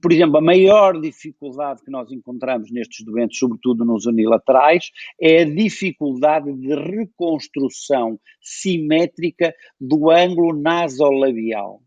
Por 0.00 0.12
exemplo, 0.12 0.38
a 0.38 0.42
maior 0.42 1.00
dificuldade 1.00 1.82
que 1.82 1.90
nós 1.90 2.10
encontramos 2.10 2.70
nestes 2.70 3.04
doentes, 3.04 3.38
sobretudo 3.38 3.84
nos 3.84 4.06
unilaterais, 4.06 4.90
é 5.20 5.42
a 5.42 5.44
dificuldade 5.44 6.52
de 6.52 6.74
reconstrução 6.74 8.18
simétrica 8.40 9.54
do 9.80 10.10
ângulo 10.10 10.60
nasolabial. 10.60 11.80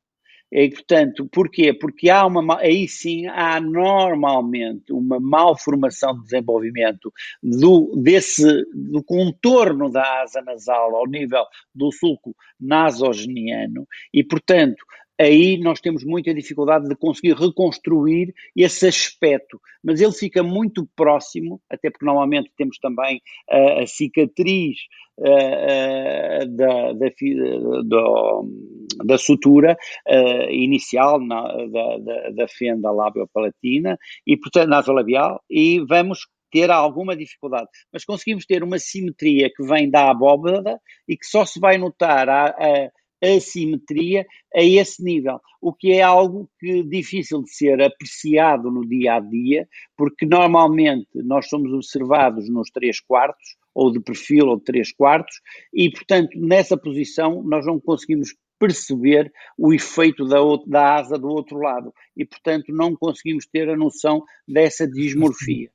E, 0.57 0.69
portanto, 0.69 1.27
porquê? 1.29 1.73
Porque 1.73 2.09
há 2.09 2.25
uma, 2.25 2.61
aí 2.61 2.87
sim 2.87 3.27
há 3.27 3.59
normalmente 3.59 4.93
uma 4.93 5.19
malformação 5.19 6.15
de 6.15 6.23
desenvolvimento 6.23 7.11
do, 7.43 7.91
desse, 8.01 8.63
do 8.73 9.03
contorno 9.03 9.91
da 9.91 10.21
asa 10.21 10.41
nasal 10.41 10.95
ao 10.95 11.07
nível 11.07 11.43
do 11.73 11.91
sulco 11.91 12.33
nasogeniano 12.57 13.85
e, 14.13 14.23
portanto, 14.23 14.81
aí 15.19 15.57
nós 15.57 15.81
temos 15.81 16.05
muita 16.05 16.33
dificuldade 16.33 16.87
de 16.87 16.95
conseguir 16.95 17.33
reconstruir 17.33 18.33
esse 18.55 18.87
aspecto, 18.87 19.59
mas 19.83 19.99
ele 19.99 20.13
fica 20.13 20.41
muito 20.41 20.87
próximo, 20.95 21.61
até 21.69 21.89
porque 21.89 22.05
normalmente 22.05 22.49
temos 22.57 22.77
também 22.79 23.21
a, 23.49 23.85
cicatriz 23.85 24.77
uh, 25.19 26.47
da, 26.47 26.93
da, 26.93 27.09
da, 27.09 27.81
da, 27.83 28.41
sutura 29.17 29.77
uh, 30.08 30.51
inicial 30.51 31.19
na, 31.19 31.41
da, 31.67 31.97
da, 31.97 32.29
da 32.31 32.47
fenda 32.47 32.91
labiopalatina 32.91 33.97
e, 34.25 34.38
portanto, 34.38 34.69
nasolabial, 34.69 35.41
e 35.49 35.79
vamos 35.88 36.19
ter 36.51 36.71
alguma 36.71 37.15
dificuldade, 37.15 37.67
mas 37.91 38.05
conseguimos 38.05 38.45
ter 38.45 38.63
uma 38.63 38.79
simetria 38.79 39.51
que 39.53 39.63
vem 39.63 39.89
da 39.89 40.10
abóbada 40.10 40.79
e 41.08 41.17
que 41.17 41.25
só 41.25 41.43
se 41.43 41.60
vai 41.60 41.77
notar 41.77 42.29
a, 42.29 42.47
a 42.47 42.89
assimetria 43.36 44.25
a 44.53 44.63
esse 44.63 45.03
nível, 45.03 45.39
o 45.62 45.73
que 45.73 45.91
é 45.93 46.01
algo 46.01 46.49
que 46.60 46.84
difícil 46.84 47.41
de 47.41 47.53
ser 47.53 47.81
apreciado 47.81 48.69
no 48.71 48.88
dia 48.88 49.15
a 49.15 49.19
dia, 49.19 49.67
porque 49.97 50.25
normalmente 50.25 51.10
nós 51.15 51.49
somos 51.49 51.73
observados 51.73 52.49
nos 52.49 52.69
três 52.69 52.99
quartos, 52.99 53.58
ou 53.73 53.91
de 53.91 53.99
perfil, 53.99 54.47
ou 54.47 54.58
de 54.58 54.63
três 54.63 54.93
quartos, 54.93 55.41
e 55.73 55.89
portanto 55.91 56.39
nessa 56.39 56.77
posição 56.77 57.43
nós 57.43 57.65
não 57.65 57.79
conseguimos 57.79 58.34
perceber 58.59 59.31
o 59.57 59.73
efeito 59.73 60.25
da, 60.25 60.37
da 60.65 60.95
asa 60.95 61.17
do 61.17 61.27
outro 61.27 61.57
lado 61.57 61.93
e 62.15 62.25
portanto 62.25 62.65
não 62.69 62.95
conseguimos 62.95 63.45
ter 63.45 63.69
a 63.69 63.77
noção 63.77 64.23
dessa 64.47 64.87
dismorfia. 64.87 65.69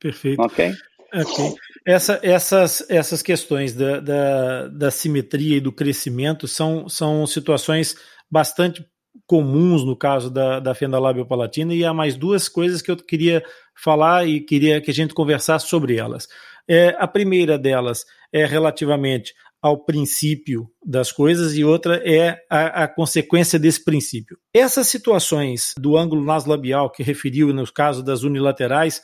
Perfeito. 0.00 0.40
Ok? 0.40 0.72
Okay. 1.12 1.54
Essa, 1.86 2.20
essas, 2.22 2.84
essas 2.90 3.22
questões 3.22 3.74
da, 3.74 3.98
da, 3.98 4.68
da 4.68 4.90
simetria 4.90 5.56
e 5.56 5.60
do 5.60 5.72
crescimento 5.72 6.46
são, 6.46 6.88
são 6.88 7.26
situações 7.26 7.96
bastante 8.30 8.86
comuns 9.26 9.84
no 9.84 9.96
caso 9.96 10.30
da, 10.30 10.60
da 10.60 10.74
fenda 10.74 10.98
labiopalatina 10.98 11.74
e 11.74 11.84
há 11.84 11.94
mais 11.94 12.14
duas 12.14 12.48
coisas 12.48 12.82
que 12.82 12.90
eu 12.90 12.96
queria 12.96 13.42
falar 13.74 14.26
e 14.26 14.40
queria 14.40 14.80
que 14.80 14.90
a 14.90 14.94
gente 14.94 15.14
conversasse 15.14 15.66
sobre 15.66 15.96
elas. 15.96 16.28
É, 16.68 16.94
a 16.98 17.08
primeira 17.08 17.58
delas 17.58 18.04
é 18.30 18.44
relativamente 18.44 19.32
ao 19.60 19.84
princípio 19.84 20.70
das 20.84 21.10
coisas 21.10 21.56
e 21.56 21.64
outra 21.64 22.00
é 22.08 22.38
a, 22.48 22.84
a, 22.84 22.88
consequência 22.88 23.58
desse 23.58 23.84
princípio. 23.84 24.38
Essas 24.54 24.86
situações 24.86 25.74
do 25.78 25.96
ângulo 25.96 26.24
naslabial 26.24 26.90
que 26.90 27.02
referiu 27.02 27.52
no 27.52 27.70
caso 27.72 28.02
das 28.02 28.22
unilaterais 28.22 29.02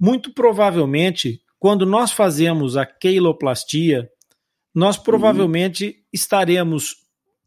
muito 0.00 0.32
provavelmente, 0.32 1.40
quando 1.58 1.84
nós 1.84 2.12
fazemos 2.12 2.76
a 2.76 2.86
queiloplastia, 2.86 4.08
nós 4.74 4.96
uhum. 4.96 5.02
provavelmente 5.02 5.86
uhum. 5.86 5.92
estaremos 6.12 6.96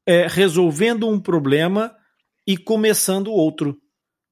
é, 0.05 0.27
resolvendo 0.27 1.07
um 1.07 1.19
problema 1.19 1.95
e 2.45 2.57
começando 2.57 3.31
outro. 3.31 3.77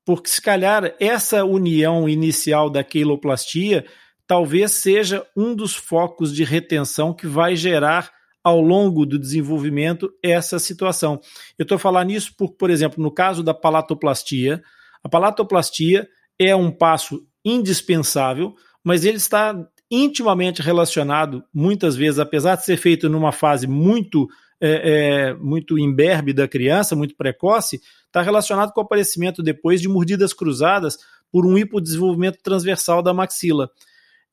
Porque 0.05 0.29
se 0.29 0.41
calhar 0.41 0.95
essa 0.99 1.45
união 1.45 2.09
inicial 2.09 2.69
da 2.69 2.83
queiloplastia 2.83 3.85
talvez 4.29 4.73
seja 4.73 5.25
um 5.35 5.55
dos 5.55 5.75
focos 5.75 6.31
de 6.31 6.43
retenção 6.43 7.15
que 7.15 7.25
vai 7.25 7.55
gerar 7.55 8.11
ao 8.43 8.61
longo 8.61 9.03
do 9.03 9.17
desenvolvimento 9.17 10.07
essa 10.23 10.59
situação. 10.59 11.19
Eu 11.57 11.63
estou 11.63 11.79
falando 11.79 12.09
nisso 12.09 12.35
porque, 12.37 12.55
por 12.55 12.69
exemplo, 12.69 13.01
no 13.01 13.09
caso 13.09 13.41
da 13.41 13.55
palatoplastia, 13.55 14.61
a 15.03 15.09
palatoplastia 15.09 16.07
é 16.37 16.55
um 16.55 16.69
passo 16.69 17.25
indispensável, 17.43 18.53
mas 18.83 19.03
ele 19.03 19.17
está 19.17 19.67
intimamente 19.89 20.61
relacionado, 20.61 21.43
muitas 21.51 21.95
vezes, 21.95 22.19
apesar 22.19 22.55
de 22.55 22.65
ser 22.65 22.77
feito 22.77 23.09
numa 23.09 23.31
fase 23.31 23.65
muito 23.65 24.27
é, 24.61 25.29
é, 25.31 25.33
muito 25.33 25.79
imberbe 25.79 26.33
da 26.33 26.47
criança, 26.47 26.95
muito 26.95 27.15
precoce, 27.15 27.81
está 28.05 28.21
relacionado 28.21 28.73
com 28.73 28.81
o 28.81 28.83
aparecimento 28.83 29.41
depois 29.41 29.81
de 29.81 29.87
mordidas 29.87 30.33
cruzadas 30.33 30.99
por 31.31 31.47
um 31.47 31.57
hipodesenvolvimento 31.57 32.37
transversal 32.43 33.01
da 33.01 33.11
maxila. 33.11 33.71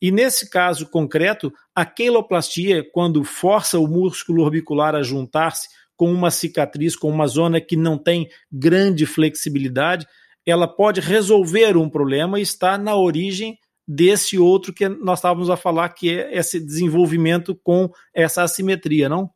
E 0.00 0.11
nesse 0.11 0.50
caso 0.50 0.88
concreto, 0.90 1.52
a 1.74 1.85
queiloplastia, 1.85 2.85
quando 2.92 3.24
força 3.24 3.78
o 3.78 3.88
músculo 3.88 4.42
orbicular 4.42 4.94
a 4.94 5.02
juntar-se 5.02 5.68
com 5.96 6.12
uma 6.12 6.30
cicatriz, 6.30 6.94
com 6.94 7.09
uma 7.09 7.26
zona 7.26 7.61
que 7.61 7.76
não 7.76 7.96
tem 7.96 8.28
grande 8.52 9.06
flexibilidade, 9.06 10.06
ela 10.46 10.68
pode 10.68 11.00
resolver 11.00 11.76
um 11.76 11.88
problema 11.88 12.38
e 12.38 12.42
está 12.42 12.76
na 12.76 12.94
origem 12.94 13.59
desse 13.88 14.38
outro 14.38 14.72
que 14.72 14.88
nós 14.88 15.18
estávamos 15.18 15.48
a 15.48 15.56
falar, 15.56 15.88
que 15.90 16.11
é 16.11 16.37
esse 16.37 16.61
desenvolvimento 16.61 17.59
com 17.62 17.90
essa 18.14 18.42
assimetria, 18.42 19.09
não? 19.09 19.30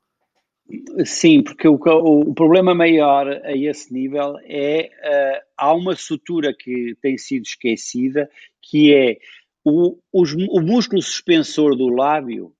Sim, 1.04 1.42
porque 1.42 1.66
o, 1.66 1.74
o, 1.74 2.34
problema 2.34 2.72
maior 2.74 3.26
a 3.28 3.56
esse 3.56 3.92
nível 3.92 4.36
é 4.44 4.88
uh, 5.02 5.40
há 5.56 5.74
uma 5.74 5.96
sutura 5.96 6.54
que 6.56 6.96
tem 7.02 7.18
sido 7.18 7.42
esquecida, 7.42 8.30
que 8.62 8.94
é 8.94 9.16
o, 9.64 9.98
os, 10.12 10.32
o 10.32 10.61
músculo 10.61 11.02
suspensor 11.02 11.76
do 11.76 11.88
lábio 11.88 12.52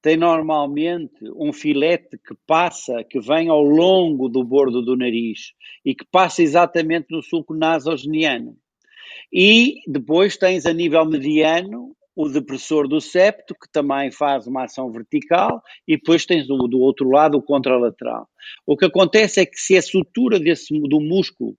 tem 0.00 0.16
normalmente 0.16 1.16
um 1.34 1.52
filete 1.52 2.16
que 2.16 2.34
passa, 2.46 3.02
que 3.02 3.18
vem 3.18 3.48
ao 3.48 3.62
longo 3.62 4.28
do 4.28 4.44
bordo 4.44 4.80
do 4.80 4.96
nariz 4.96 5.52
e 5.84 5.94
que 5.94 6.04
passa 6.04 6.42
exatamente 6.42 7.08
no 7.10 7.22
sulco 7.22 7.54
nasogeniano. 7.54 8.56
E 9.32 9.80
depois 9.86 10.36
tens 10.36 10.64
a 10.64 10.72
nível 10.72 11.04
mediano 11.04 11.96
o 12.14 12.28
depressor 12.28 12.88
do 12.88 12.98
septo, 12.98 13.54
que 13.54 13.70
também 13.70 14.10
faz 14.10 14.46
uma 14.46 14.64
ação 14.64 14.90
vertical, 14.90 15.60
e 15.86 15.96
depois 15.96 16.24
tens 16.24 16.46
do, 16.46 16.56
do 16.66 16.78
outro 16.78 17.10
lado 17.10 17.36
o 17.36 17.42
contralateral. 17.42 18.26
O 18.64 18.74
que 18.74 18.86
acontece 18.86 19.40
é 19.40 19.44
que 19.44 19.58
se 19.58 19.76
a 19.76 19.82
sutura 19.82 20.40
desse, 20.40 20.72
do 20.80 20.98
músculo 20.98 21.54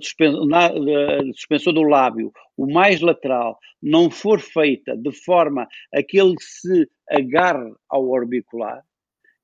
suspensor 0.00 1.72
do 1.72 1.82
lábio, 1.82 2.32
o 2.56 2.72
mais 2.72 3.00
lateral, 3.00 3.58
não 3.82 4.10
for 4.10 4.40
feita 4.40 4.96
de 4.96 5.12
forma 5.12 5.68
a 5.92 6.02
que 6.02 6.18
ele 6.18 6.34
se 6.40 6.88
agarre 7.08 7.72
ao 7.88 8.08
orbicular, 8.08 8.82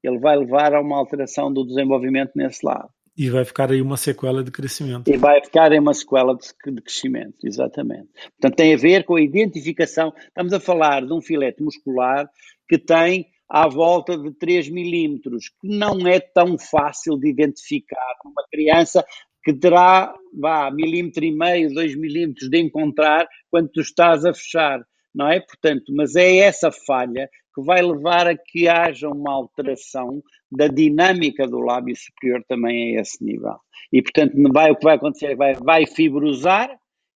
ele 0.02 0.18
vai 0.18 0.36
levar 0.36 0.74
a 0.74 0.80
uma 0.80 0.96
alteração 0.96 1.52
do 1.52 1.66
desenvolvimento 1.66 2.32
nesse 2.34 2.64
lado. 2.64 2.88
E 3.16 3.28
vai 3.28 3.44
ficar 3.44 3.70
aí 3.70 3.82
uma 3.82 3.98
sequela 3.98 4.42
de 4.42 4.50
crescimento. 4.50 5.10
E 5.10 5.16
vai 5.16 5.44
ficar 5.44 5.72
aí 5.72 5.78
uma 5.78 5.92
sequela 5.92 6.34
de, 6.34 6.46
de, 6.72 6.80
crescimento, 6.80 7.36
exatamente. 7.44 8.08
Portanto, 8.30 8.56
tem 8.56 8.72
a 8.72 8.78
ver 8.78 9.04
com 9.04 9.16
a 9.16 9.20
identificação. 9.20 10.12
Estamos 10.16 10.54
a 10.54 10.60
falar 10.60 11.04
de 11.04 11.12
um 11.12 11.20
filete 11.20 11.62
muscular 11.62 12.30
que 12.66 12.78
tem 12.78 13.26
à 13.46 13.68
volta 13.68 14.16
de 14.16 14.32
3 14.32 14.70
milímetros, 14.70 15.48
que 15.60 15.68
não 15.68 16.06
é 16.06 16.20
tão 16.20 16.56
fácil 16.56 17.18
de 17.18 17.28
identificar 17.28 18.14
numa 18.24 18.44
criança 18.50 19.04
que 19.42 19.52
terá, 19.52 20.14
vá, 20.38 20.70
milímetro 20.70 21.24
e 21.24 21.32
meio, 21.32 21.72
dois 21.72 21.94
milímetros 21.94 22.48
de 22.48 22.58
encontrar 22.58 23.26
quando 23.50 23.68
tu 23.68 23.80
estás 23.80 24.24
a 24.24 24.34
fechar, 24.34 24.80
não 25.14 25.28
é? 25.28 25.40
Portanto, 25.40 25.92
mas 25.94 26.16
é 26.16 26.36
essa 26.38 26.70
falha 26.70 27.28
que 27.54 27.62
vai 27.62 27.82
levar 27.82 28.28
a 28.28 28.36
que 28.36 28.68
haja 28.68 29.08
uma 29.08 29.32
alteração 29.32 30.22
da 30.50 30.68
dinâmica 30.68 31.46
do 31.46 31.58
lábio 31.58 31.94
superior 31.96 32.44
também 32.48 32.96
a 32.96 33.00
esse 33.00 33.22
nível. 33.24 33.56
E, 33.92 34.02
portanto, 34.02 34.34
vai, 34.52 34.70
o 34.70 34.76
que 34.76 34.84
vai 34.84 34.96
acontecer 34.96 35.26
é 35.26 35.36
vai, 35.36 35.54
vai 35.54 35.86
fibrosar 35.86 36.70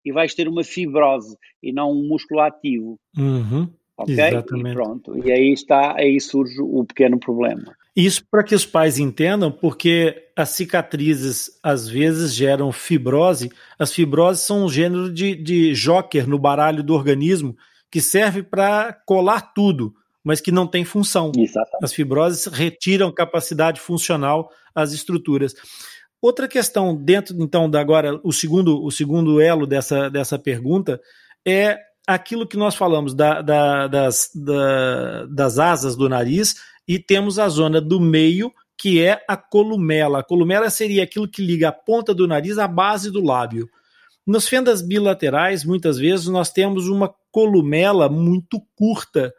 e 0.04 0.12
vais 0.12 0.34
ter 0.34 0.48
uma 0.48 0.64
fibrose 0.64 1.36
e 1.62 1.72
não 1.72 1.92
um 1.92 2.06
músculo 2.06 2.40
ativo. 2.40 2.98
Uhum. 3.16 3.68
Ok? 3.96 4.14
Exatamente. 4.14 4.70
E 4.70 4.74
pronto. 4.74 5.26
E 5.26 5.32
aí 5.32 5.52
está, 5.52 5.94
aí 5.96 6.20
surge 6.20 6.60
o 6.60 6.84
pequeno 6.84 7.18
problema. 7.18 7.76
Isso 7.96 8.24
para 8.28 8.42
que 8.42 8.54
os 8.54 8.66
pais 8.66 8.98
entendam, 8.98 9.52
porque 9.52 10.28
as 10.34 10.50
cicatrizes 10.50 11.50
às 11.62 11.88
vezes 11.88 12.34
geram 12.34 12.72
fibrose. 12.72 13.52
As 13.78 13.92
fibroses 13.92 14.44
são 14.44 14.64
um 14.64 14.68
gênero 14.68 15.12
de, 15.12 15.36
de 15.36 15.72
joker 15.74 16.28
no 16.28 16.38
baralho 16.38 16.82
do 16.82 16.92
organismo 16.92 17.56
que 17.90 18.00
serve 18.00 18.42
para 18.42 18.92
colar 19.06 19.52
tudo, 19.54 19.94
mas 20.24 20.40
que 20.40 20.50
não 20.50 20.66
tem 20.66 20.84
função. 20.84 21.30
Exatamente. 21.36 21.84
As 21.84 21.92
fibroses 21.92 22.46
retiram 22.46 23.12
capacidade 23.12 23.80
funcional 23.80 24.50
às 24.74 24.92
estruturas. 24.92 25.54
Outra 26.20 26.48
questão 26.48 26.96
dentro, 26.96 27.36
então, 27.40 27.70
da 27.70 27.80
agora, 27.80 28.18
o 28.24 28.32
segundo, 28.32 28.82
o 28.82 28.90
segundo 28.90 29.40
elo 29.40 29.66
dessa, 29.66 30.10
dessa 30.10 30.36
pergunta 30.36 31.00
é 31.46 31.78
aquilo 32.06 32.48
que 32.48 32.56
nós 32.56 32.74
falamos 32.74 33.14
da, 33.14 33.40
da, 33.40 33.86
das, 33.86 34.30
da, 34.34 35.26
das 35.26 35.58
asas 35.58 35.94
do 35.94 36.08
nariz 36.08 36.56
e 36.86 36.98
temos 36.98 37.38
a 37.38 37.48
zona 37.48 37.80
do 37.80 38.00
meio, 38.00 38.52
que 38.76 39.02
é 39.02 39.22
a 39.28 39.36
columela. 39.36 40.20
A 40.20 40.24
columela 40.24 40.68
seria 40.70 41.04
aquilo 41.04 41.28
que 41.28 41.44
liga 41.44 41.68
a 41.68 41.72
ponta 41.72 42.14
do 42.14 42.26
nariz 42.26 42.58
à 42.58 42.68
base 42.68 43.10
do 43.10 43.22
lábio. 43.22 43.68
Nas 44.26 44.48
fendas 44.48 44.82
bilaterais, 44.82 45.64
muitas 45.64 45.98
vezes, 45.98 46.26
nós 46.26 46.50
temos 46.50 46.88
uma 46.88 47.12
columela 47.30 48.08
muito 48.08 48.60
curta 48.74 49.32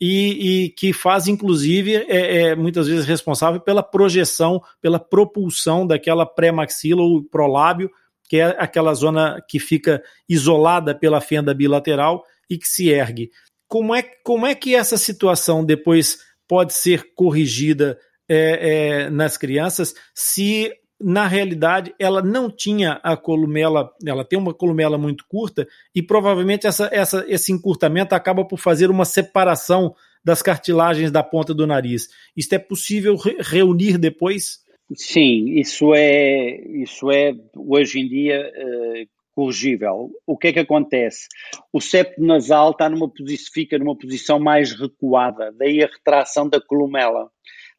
e, 0.00 0.64
e 0.64 0.68
que 0.70 0.92
faz, 0.92 1.26
inclusive, 1.26 1.96
é, 1.96 2.42
é, 2.42 2.56
muitas 2.56 2.86
vezes 2.86 3.06
responsável 3.06 3.60
pela 3.60 3.82
projeção, 3.82 4.62
pela 4.80 4.98
propulsão 4.98 5.86
daquela 5.86 6.24
pré-maxila 6.24 7.02
ou 7.02 7.24
prolábio, 7.24 7.90
que 8.28 8.36
é 8.36 8.56
aquela 8.58 8.94
zona 8.94 9.42
que 9.48 9.58
fica 9.58 10.02
isolada 10.28 10.94
pela 10.94 11.20
fenda 11.20 11.54
bilateral 11.54 12.24
e 12.48 12.58
que 12.58 12.68
se 12.68 12.88
ergue. 12.88 13.30
Como 13.66 13.94
é, 13.94 14.02
como 14.22 14.46
é 14.46 14.54
que 14.54 14.74
essa 14.74 14.96
situação 14.96 15.64
depois 15.64 16.18
pode 16.48 16.72
ser 16.72 17.12
corrigida 17.14 17.98
é, 18.28 19.04
é, 19.06 19.10
nas 19.10 19.36
crianças 19.36 19.94
se 20.14 20.72
na 21.00 21.28
realidade 21.28 21.94
ela 21.98 22.20
não 22.20 22.50
tinha 22.50 23.00
a 23.04 23.16
columela, 23.16 23.92
ela 24.04 24.24
tem 24.24 24.38
uma 24.38 24.52
columela 24.52 24.98
muito 24.98 25.24
curta 25.28 25.66
e 25.94 26.02
provavelmente 26.02 26.66
essa, 26.66 26.88
essa, 26.92 27.24
esse 27.28 27.52
encurtamento 27.52 28.14
acaba 28.14 28.44
por 28.44 28.58
fazer 28.58 28.90
uma 28.90 29.04
separação 29.04 29.94
das 30.24 30.42
cartilagens 30.42 31.10
da 31.12 31.22
ponta 31.22 31.54
do 31.54 31.66
nariz. 31.66 32.08
Isto 32.36 32.54
é 32.54 32.58
possível 32.58 33.16
re 33.16 33.36
reunir 33.40 33.96
depois? 33.96 34.58
Sim, 34.94 35.58
isso 35.58 35.94
é, 35.94 36.60
isso 36.82 37.10
é 37.10 37.32
hoje 37.54 38.00
em 38.00 38.08
dia 38.08 38.40
uh, 38.40 39.17
corrigível. 39.38 40.10
O 40.26 40.36
que 40.36 40.48
é 40.48 40.52
que 40.52 40.58
acontece? 40.58 41.28
O 41.72 41.80
septo 41.80 42.20
nasal 42.20 42.72
está 42.72 42.88
numa 42.88 43.08
posição, 43.08 43.52
fica 43.54 43.78
numa 43.78 43.96
posição 43.96 44.40
mais 44.40 44.72
recuada, 44.72 45.52
daí 45.52 45.80
a 45.80 45.86
retração 45.86 46.48
da 46.48 46.60
columela. 46.60 47.30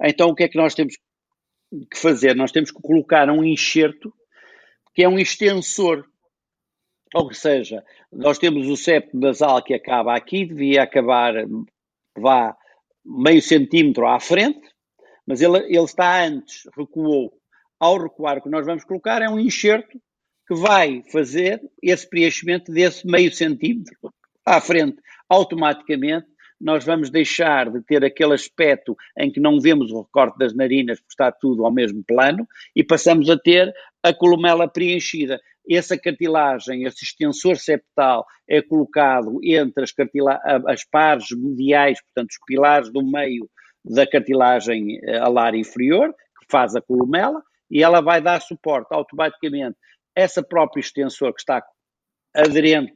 Então 0.01 0.29
o 0.29 0.35
que 0.35 0.43
é 0.43 0.47
que 0.47 0.57
nós 0.57 0.73
temos 0.73 0.95
que 1.91 1.97
fazer? 1.97 2.33
Nós 2.33 2.53
temos 2.53 2.71
que 2.71 2.81
colocar 2.81 3.29
um 3.29 3.43
enxerto 3.43 4.13
que 4.95 5.03
é 5.03 5.09
um 5.09 5.19
extensor. 5.19 6.05
Ou 7.13 7.33
seja, 7.33 7.83
nós 8.09 8.37
temos 8.37 8.69
o 8.69 8.77
septo 8.77 9.19
nasal 9.19 9.61
que 9.61 9.73
acaba 9.73 10.15
aqui, 10.15 10.45
devia 10.45 10.83
acabar, 10.83 11.33
vá 12.17 12.55
meio 13.03 13.41
centímetro 13.41 14.07
à 14.07 14.17
frente, 14.17 14.65
mas 15.27 15.41
ele, 15.41 15.57
ele 15.57 15.83
está 15.83 16.23
antes, 16.23 16.69
recuou. 16.77 17.33
Ao 17.77 17.97
recuar, 17.97 18.37
o 18.37 18.41
que 18.41 18.49
nós 18.49 18.65
vamos 18.65 18.85
colocar 18.85 19.21
é 19.21 19.27
um 19.27 19.39
enxerto 19.39 19.99
que 20.49 20.55
vai 20.55 21.03
fazer 21.11 21.61
esse 21.79 22.09
preenchimento 22.09 22.71
desse 22.71 23.05
meio 23.05 23.31
centímetro 23.31 24.11
à 24.43 24.59
frente. 24.59 24.97
Automaticamente, 25.29 26.25
nós 26.59 26.83
vamos 26.83 27.11
deixar 27.11 27.69
de 27.69 27.83
ter 27.83 28.03
aquele 28.03 28.33
aspecto 28.33 28.97
em 29.15 29.31
que 29.31 29.39
não 29.39 29.59
vemos 29.59 29.91
o 29.91 30.01
recorte 30.01 30.39
das 30.39 30.55
narinas, 30.55 30.99
porque 30.99 31.11
está 31.11 31.31
tudo 31.31 31.63
ao 31.63 31.71
mesmo 31.71 32.03
plano, 32.03 32.47
e 32.75 32.83
passamos 32.83 33.29
a 33.29 33.37
ter 33.37 33.71
a 34.01 34.11
columela 34.11 34.67
preenchida. 34.67 35.39
Essa 35.69 35.95
cartilagem, 35.95 36.83
esse 36.83 37.05
extensor 37.05 37.55
septal, 37.57 38.25
é 38.49 38.59
colocado 38.59 39.39
entre 39.43 39.83
as, 39.83 39.93
as 40.65 40.83
pares 40.83 41.27
mediais, 41.29 42.01
portanto, 42.01 42.31
os 42.31 42.39
pilares 42.47 42.91
do 42.91 43.05
meio 43.05 43.47
da 43.85 44.07
cartilagem 44.07 44.99
eh, 45.03 45.19
alar 45.19 45.53
inferior, 45.53 46.11
que 46.11 46.47
faz 46.49 46.75
a 46.75 46.81
columela, 46.81 47.39
e 47.69 47.83
ela 47.83 48.01
vai 48.01 48.19
dar 48.19 48.41
suporte 48.41 48.87
automaticamente 48.91 49.77
essa 50.15 50.43
própria 50.43 50.81
extensor 50.81 51.33
que 51.33 51.41
está 51.41 51.63
aderente, 52.35 52.93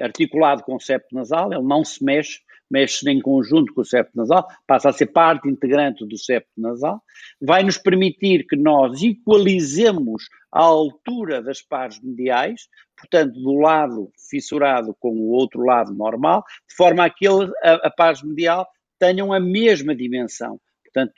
articulado 0.00 0.62
com 0.62 0.76
o 0.76 0.80
septo 0.80 1.14
nasal, 1.14 1.52
ele 1.52 1.62
não 1.62 1.84
se 1.84 2.02
mexe, 2.02 2.40
mexe 2.70 3.08
em 3.10 3.20
conjunto 3.20 3.74
com 3.74 3.82
o 3.82 3.84
septo 3.84 4.16
nasal, 4.16 4.46
passa 4.66 4.88
a 4.88 4.92
ser 4.92 5.06
parte 5.06 5.48
integrante 5.48 6.06
do 6.06 6.16
septo 6.16 6.50
nasal, 6.56 7.02
vai 7.40 7.62
nos 7.62 7.76
permitir 7.76 8.46
que 8.46 8.56
nós 8.56 9.02
equalizemos 9.02 10.24
a 10.50 10.62
altura 10.62 11.42
das 11.42 11.60
pares 11.60 12.00
mediais, 12.02 12.68
portanto, 12.96 13.34
do 13.34 13.54
lado 13.54 14.10
fissurado 14.30 14.96
com 14.98 15.10
o 15.10 15.30
outro 15.30 15.62
lado 15.62 15.94
normal, 15.94 16.42
de 16.68 16.74
forma 16.74 17.04
a 17.04 17.10
que 17.10 17.28
ele, 17.28 17.52
a, 17.62 17.88
a 17.88 17.90
pares 17.90 18.22
medial 18.22 18.66
tenham 18.98 19.32
a 19.32 19.40
mesma 19.40 19.94
dimensão. 19.94 20.58
Portanto, 20.84 21.14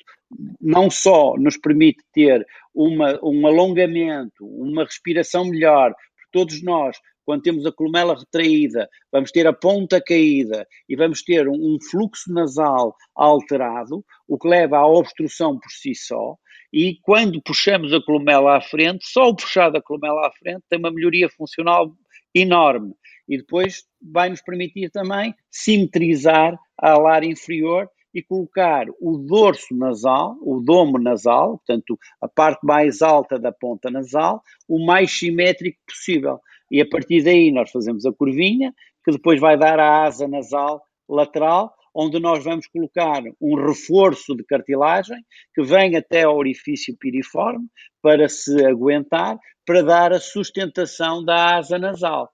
não 0.61 0.91
só 0.91 1.35
nos 1.37 1.57
permite 1.57 2.03
ter 2.13 2.45
uma, 2.75 3.19
um 3.23 3.47
alongamento, 3.47 4.45
uma 4.45 4.85
respiração 4.85 5.45
melhor, 5.45 5.95
todos 6.33 6.63
nós, 6.63 6.97
quando 7.25 7.43
temos 7.43 7.65
a 7.65 7.73
columela 7.73 8.19
retraída, 8.19 8.89
vamos 9.13 9.31
ter 9.31 9.47
a 9.47 9.53
ponta 9.53 10.01
caída 10.01 10.67
e 10.89 10.97
vamos 10.97 11.23
ter 11.23 11.49
um 11.49 11.79
fluxo 11.91 12.33
nasal 12.33 12.95
alterado, 13.15 14.05
o 14.29 14.39
que 14.39 14.49
leva 14.49 14.79
à 14.79 14.87
obstrução 14.87 15.59
por 15.59 15.71
si 15.71 15.95
só. 15.95 16.37
E 16.73 16.99
quando 17.03 17.41
puxamos 17.41 17.93
a 17.93 18.03
columela 18.03 18.57
à 18.57 18.61
frente, 18.61 19.07
só 19.07 19.29
o 19.29 19.37
puxar 19.37 19.71
da 19.71 19.81
columela 19.81 20.27
à 20.27 20.33
frente 20.33 20.65
tem 20.69 20.79
uma 20.79 20.91
melhoria 20.91 21.29
funcional 21.29 21.95
enorme. 22.35 22.95
E 23.29 23.39
depois 23.39 23.85
vai 24.03 24.29
nos 24.29 24.43
permitir 24.43 24.91
também 24.91 25.35
simetrizar 25.51 26.59
a 26.77 26.91
alar 26.91 27.23
inferior 27.25 27.89
e 28.15 28.23
colocar 28.23 28.87
o 29.01 29.19
dorso 29.19 29.75
nasal, 29.75 30.37
o 30.41 30.61
domo 30.61 30.99
nasal, 30.99 31.59
portanto, 31.59 31.99
a 32.21 32.29
parte 32.29 32.65
mais 32.65 33.03
alta 33.03 33.39
da 33.39 33.51
ponta 33.51 33.91
nasal, 33.91 34.43
o 34.69 34.85
mais 34.87 35.11
simétrico 35.11 35.79
possível. 35.87 36.39
E 36.71 36.81
a 36.81 36.89
partir 36.89 37.23
daí 37.25 37.51
nós 37.51 37.71
fazemos 37.71 38.07
a 38.07 38.13
curvinha, 38.13 38.73
que 39.05 39.13
depois 39.13 39.41
vai 39.41 39.59
dar 39.59 39.79
a 39.81 40.05
asa 40.05 40.29
nasal 40.29 40.83
lateral, 41.09 41.75
onde 41.95 42.19
nós 42.19 42.43
vamos 42.43 42.67
colocar 42.67 43.23
um 43.41 43.55
reforço 43.55 44.35
de 44.35 44.45
cartilagem 44.45 45.23
que 45.55 45.63
vem 45.63 45.97
até 45.97 46.25
ao 46.25 46.37
orifício 46.37 46.97
piriforme 46.99 47.67
para 48.03 48.29
se 48.29 48.65
aguentar, 48.65 49.39
para 49.65 49.83
dar 49.83 50.13
a 50.13 50.21
sustentação 50.21 51.25
da 51.25 51.57
asa 51.57 51.79
nasal. 51.79 52.34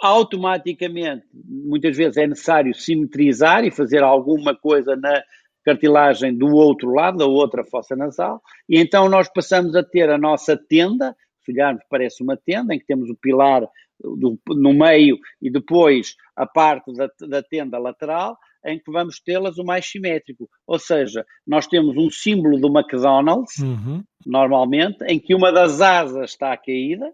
Automaticamente, 0.00 1.26
muitas 1.32 1.96
vezes 1.96 2.16
é 2.16 2.26
necessário 2.26 2.74
simetrizar 2.74 3.64
e 3.64 3.70
fazer 3.70 4.02
alguma 4.02 4.54
coisa 4.54 4.96
na 4.96 5.22
cartilagem 5.64 6.36
do 6.36 6.48
outro 6.48 6.90
lado, 6.92 7.18
da 7.18 7.26
outra 7.26 7.64
fossa 7.64 7.94
nasal, 7.94 8.42
e 8.68 8.78
então 8.78 9.08
nós 9.08 9.28
passamos 9.32 9.76
a 9.76 9.82
ter 9.82 10.08
a 10.08 10.16
nossa 10.16 10.56
tenda, 10.56 11.14
se 11.44 11.52
olharmos 11.52 11.84
parece 11.88 12.22
uma 12.22 12.36
tenda, 12.36 12.74
em 12.74 12.78
que 12.78 12.86
temos 12.86 13.10
o 13.10 13.16
pilar 13.16 13.68
do, 14.02 14.38
no 14.48 14.72
meio 14.72 15.18
e 15.40 15.50
depois 15.50 16.14
a 16.34 16.46
parte 16.46 16.92
da, 16.94 17.10
da 17.28 17.42
tenda 17.42 17.78
lateral, 17.78 18.38
em 18.64 18.78
que 18.78 18.90
vamos 18.90 19.20
tê-las 19.20 19.58
o 19.58 19.64
mais 19.64 19.86
simétrico. 19.86 20.48
Ou 20.66 20.78
seja, 20.78 21.24
nós 21.46 21.66
temos 21.66 21.96
um 21.96 22.10
símbolo 22.10 22.58
do 22.58 22.68
McDonald's, 22.68 23.58
uhum. 23.58 24.02
normalmente, 24.26 25.02
em 25.04 25.18
que 25.18 25.34
uma 25.34 25.50
das 25.52 25.80
asas 25.80 26.30
está 26.30 26.56
caída, 26.56 27.12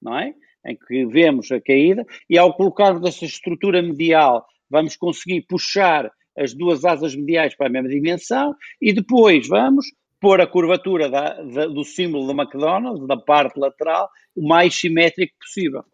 não 0.00 0.18
é? 0.18 0.34
Em 0.64 0.76
que 0.76 1.06
vemos 1.06 1.50
a 1.50 1.60
caída, 1.60 2.04
e 2.30 2.38
ao 2.38 2.54
colocarmos 2.54 3.04
essa 3.08 3.24
estrutura 3.24 3.82
medial, 3.82 4.46
vamos 4.70 4.96
conseguir 4.96 5.42
puxar 5.42 6.10
as 6.38 6.54
duas 6.54 6.84
asas 6.84 7.14
mediais 7.14 7.54
para 7.54 7.66
a 7.66 7.70
mesma 7.70 7.88
dimensão, 7.88 8.54
e 8.80 8.92
depois 8.92 9.48
vamos 9.48 9.86
pôr 10.20 10.40
a 10.40 10.46
curvatura 10.46 11.10
da, 11.10 11.42
da, 11.42 11.66
do 11.66 11.84
símbolo 11.84 12.26
do 12.26 12.40
McDonald's, 12.40 13.06
da 13.08 13.16
parte 13.16 13.58
lateral, 13.58 14.08
o 14.36 14.46
mais 14.46 14.74
simétrico 14.74 15.34
possível. 15.40 15.84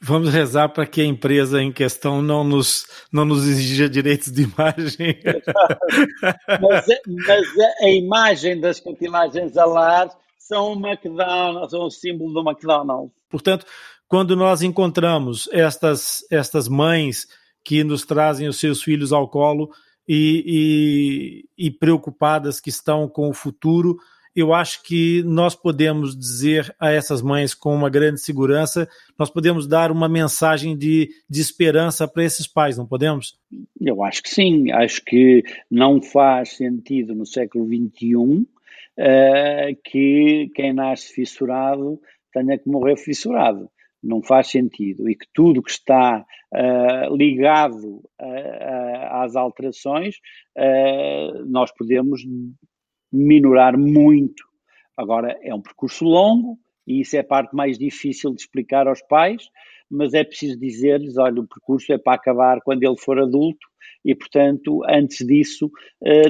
Vamos 0.00 0.32
rezar 0.32 0.68
para 0.70 0.84
que 0.84 1.00
a 1.00 1.04
empresa 1.04 1.62
em 1.62 1.70
questão 1.70 2.20
não 2.20 2.42
nos, 2.42 2.86
não 3.12 3.24
nos 3.24 3.46
exija 3.46 3.88
direitos 3.88 4.32
de 4.32 4.42
imagem. 4.42 5.20
mas, 6.60 6.86
mas 7.26 7.60
a, 7.60 7.84
a, 7.84 7.90
imagem 7.90 8.60
das 8.60 8.80
cartilagens 8.80 9.56
alares 9.56 10.12
são 10.52 10.72
McDonald's, 10.74 11.70
são 11.70 11.86
o 11.86 11.90
símbolo 11.90 12.34
do 12.34 12.50
McDonald's. 12.50 13.14
Portanto, 13.30 13.64
quando 14.06 14.36
nós 14.36 14.60
encontramos 14.62 15.48
estas, 15.50 16.18
estas 16.30 16.68
mães 16.68 17.26
que 17.64 17.82
nos 17.82 18.04
trazem 18.04 18.46
os 18.48 18.58
seus 18.60 18.82
filhos 18.82 19.12
ao 19.12 19.26
colo 19.28 19.70
e, 20.06 21.46
e, 21.56 21.66
e 21.66 21.70
preocupadas 21.70 22.60
que 22.60 22.68
estão 22.68 23.08
com 23.08 23.30
o 23.30 23.32
futuro, 23.32 23.96
eu 24.34 24.52
acho 24.52 24.82
que 24.82 25.22
nós 25.22 25.54
podemos 25.54 26.18
dizer 26.18 26.74
a 26.78 26.90
essas 26.90 27.22
mães 27.22 27.54
com 27.54 27.74
uma 27.74 27.88
grande 27.88 28.20
segurança, 28.20 28.88
nós 29.18 29.30
podemos 29.30 29.66
dar 29.66 29.90
uma 29.90 30.08
mensagem 30.08 30.76
de, 30.76 31.10
de 31.28 31.40
esperança 31.40 32.06
para 32.08 32.24
esses 32.24 32.46
pais, 32.46 32.76
não 32.76 32.86
podemos? 32.86 33.38
Eu 33.80 34.02
acho 34.02 34.22
que 34.22 34.30
sim, 34.30 34.70
acho 34.72 35.02
que 35.04 35.42
não 35.70 36.02
faz 36.02 36.56
sentido 36.56 37.14
no 37.14 37.24
século 37.24 37.66
XXI 37.66 38.46
uh, 38.98 39.02
eh, 39.02 39.76
que 39.84 40.50
quem 40.54 40.72
nasce 40.72 41.12
fissurado 41.12 42.00
tenha 42.32 42.58
que 42.58 42.68
morrer 42.68 42.96
fissurado. 42.96 43.70
Não 44.02 44.22
faz 44.22 44.48
sentido. 44.48 45.08
E 45.08 45.14
que 45.14 45.26
tudo 45.32 45.62
que 45.62 45.70
está 45.70 46.24
uh, 46.52 47.16
ligado 47.16 48.02
às 49.10 49.36
alterações, 49.36 50.16
uh, 50.58 51.44
nós 51.46 51.70
podemos 51.72 52.22
minorar 53.12 53.78
muito. 53.78 54.42
Agora, 54.96 55.38
é 55.42 55.54
um 55.54 55.62
percurso 55.62 56.04
longo 56.04 56.58
e 56.86 57.00
isso 57.00 57.16
é 57.16 57.20
a 57.20 57.24
parte 57.24 57.54
mais 57.54 57.78
difícil 57.78 58.34
de 58.34 58.40
explicar 58.40 58.88
aos 58.88 59.00
pais, 59.02 59.48
mas 59.88 60.14
é 60.14 60.24
preciso 60.24 60.58
dizer-lhes: 60.58 61.16
olha, 61.16 61.40
o 61.40 61.46
percurso 61.46 61.92
é 61.92 61.98
para 61.98 62.14
acabar 62.14 62.60
quando 62.62 62.82
ele 62.82 62.98
for 62.98 63.20
adulto 63.20 63.68
e, 64.04 64.16
portanto, 64.16 64.82
antes 64.88 65.24
disso, 65.24 65.70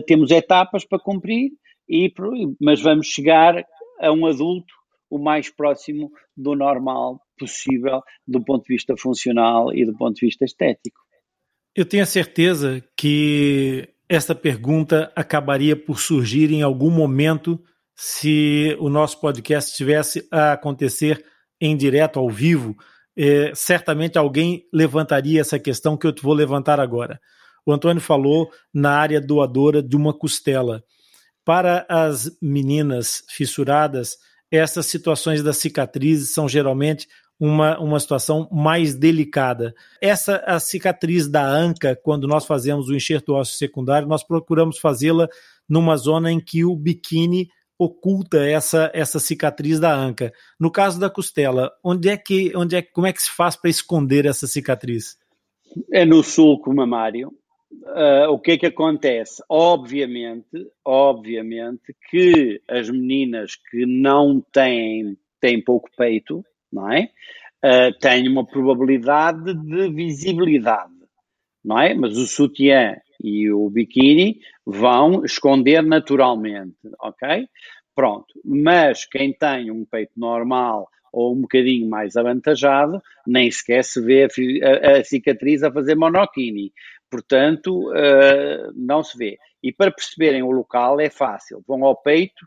temos 0.06 0.30
etapas 0.30 0.84
para 0.84 0.98
cumprir, 0.98 1.52
e, 1.92 2.12
mas 2.60 2.80
vamos 2.80 3.06
chegar 3.06 3.62
a 4.00 4.12
um 4.12 4.26
adulto 4.26 4.72
o 5.10 5.18
mais 5.18 5.50
próximo 5.50 6.10
do 6.34 6.54
normal 6.54 7.20
possível 7.38 8.00
do 8.26 8.42
ponto 8.42 8.62
de 8.64 8.74
vista 8.74 8.96
funcional 8.96 9.72
e 9.74 9.84
do 9.84 9.94
ponto 9.96 10.14
de 10.14 10.26
vista 10.26 10.44
estético. 10.44 10.98
Eu 11.76 11.84
tenho 11.84 12.02
a 12.02 12.06
certeza 12.06 12.82
que 12.96 13.88
esta 14.08 14.34
pergunta 14.34 15.12
acabaria 15.16 15.76
por 15.76 15.98
surgir 15.98 16.50
em 16.50 16.62
algum 16.62 16.90
momento 16.90 17.58
se 17.94 18.76
o 18.80 18.88
nosso 18.88 19.20
podcast 19.20 19.74
tivesse 19.76 20.26
a 20.30 20.52
acontecer 20.52 21.24
em 21.60 21.76
direto, 21.76 22.18
ao 22.18 22.28
vivo. 22.28 22.74
É, 23.16 23.52
certamente 23.54 24.18
alguém 24.18 24.64
levantaria 24.72 25.40
essa 25.40 25.58
questão 25.58 25.96
que 25.96 26.06
eu 26.06 26.14
vou 26.22 26.34
levantar 26.34 26.80
agora. 26.80 27.20
O 27.64 27.72
Antônio 27.72 28.00
falou 28.00 28.50
na 28.72 28.92
área 28.98 29.20
doadora 29.20 29.82
de 29.82 29.96
uma 29.96 30.12
costela. 30.12 30.82
Para 31.44 31.84
as 31.88 32.30
meninas 32.40 33.24
fissuradas, 33.28 34.16
essas 34.50 34.86
situações 34.86 35.42
das 35.42 35.56
cicatrizes 35.56 36.32
são 36.32 36.48
geralmente 36.48 37.08
uma, 37.40 37.76
uma 37.80 37.98
situação 37.98 38.48
mais 38.52 38.94
delicada. 38.94 39.74
Essa 40.00 40.36
a 40.46 40.60
cicatriz 40.60 41.26
da 41.26 41.44
anca, 41.44 41.96
quando 41.96 42.28
nós 42.28 42.46
fazemos 42.46 42.88
o 42.88 42.94
enxerto 42.94 43.32
ósseo 43.32 43.56
secundário, 43.56 44.06
nós 44.06 44.22
procuramos 44.22 44.78
fazê-la 44.78 45.28
numa 45.68 45.96
zona 45.96 46.30
em 46.30 46.38
que 46.38 46.64
o 46.64 46.76
biquíni 46.76 47.48
oculta 47.76 48.38
essa, 48.46 48.90
essa 48.94 49.18
cicatriz 49.18 49.80
da 49.80 49.92
anca. 49.92 50.32
No 50.60 50.70
caso 50.70 51.00
da 51.00 51.10
costela, 51.10 51.72
onde 51.82 52.08
é 52.08 52.16
que, 52.16 52.52
onde 52.56 52.76
é, 52.76 52.82
como 52.82 53.08
é 53.08 53.12
que 53.12 53.22
se 53.22 53.30
faz 53.30 53.56
para 53.56 53.70
esconder 53.70 54.24
essa 54.24 54.46
cicatriz? 54.46 55.16
É 55.92 56.04
no 56.04 56.22
sulco 56.22 56.72
mamário. 56.72 57.32
Uh, 57.82 58.30
o 58.30 58.38
que 58.38 58.52
é 58.52 58.58
que 58.58 58.66
acontece? 58.66 59.42
Obviamente, 59.48 60.70
obviamente 60.84 61.94
que 62.10 62.60
as 62.68 62.90
meninas 62.90 63.56
que 63.56 63.86
não 63.86 64.40
têm, 64.52 65.16
têm 65.40 65.62
pouco 65.62 65.88
peito, 65.96 66.44
não 66.72 66.92
é? 66.92 67.08
Uh, 67.64 67.98
tem 67.98 68.28
uma 68.28 68.46
probabilidade 68.46 69.54
de 69.54 69.88
visibilidade, 69.90 70.92
não 71.64 71.78
é? 71.78 71.94
Mas 71.94 72.16
o 72.18 72.26
sutiã 72.26 72.96
e 73.22 73.50
o 73.50 73.70
biquíni 73.70 74.40
vão 74.66 75.24
esconder 75.24 75.82
naturalmente, 75.82 76.76
ok? 77.00 77.48
Pronto. 77.94 78.34
Mas 78.44 79.06
quem 79.06 79.32
tem 79.32 79.70
um 79.70 79.84
peito 79.84 80.12
normal 80.16 80.88
ou 81.12 81.34
um 81.34 81.42
bocadinho 81.42 81.88
mais 81.88 82.16
avantajado, 82.16 83.00
nem 83.26 83.50
sequer 83.50 83.84
se 83.84 84.00
vê 84.00 84.24
a, 84.24 84.26
a, 84.26 84.98
a 84.98 85.04
cicatriz 85.04 85.62
a 85.62 85.70
fazer 85.70 85.94
monokini. 85.94 86.72
Portanto, 87.12 87.90
uh, 87.90 88.72
não 88.74 89.02
se 89.02 89.18
vê. 89.18 89.38
E 89.62 89.70
para 89.70 89.92
perceberem 89.92 90.42
o 90.42 90.50
local 90.50 90.98
é 90.98 91.10
fácil. 91.10 91.62
Vão 91.68 91.84
ao 91.84 91.94
peito, 91.94 92.46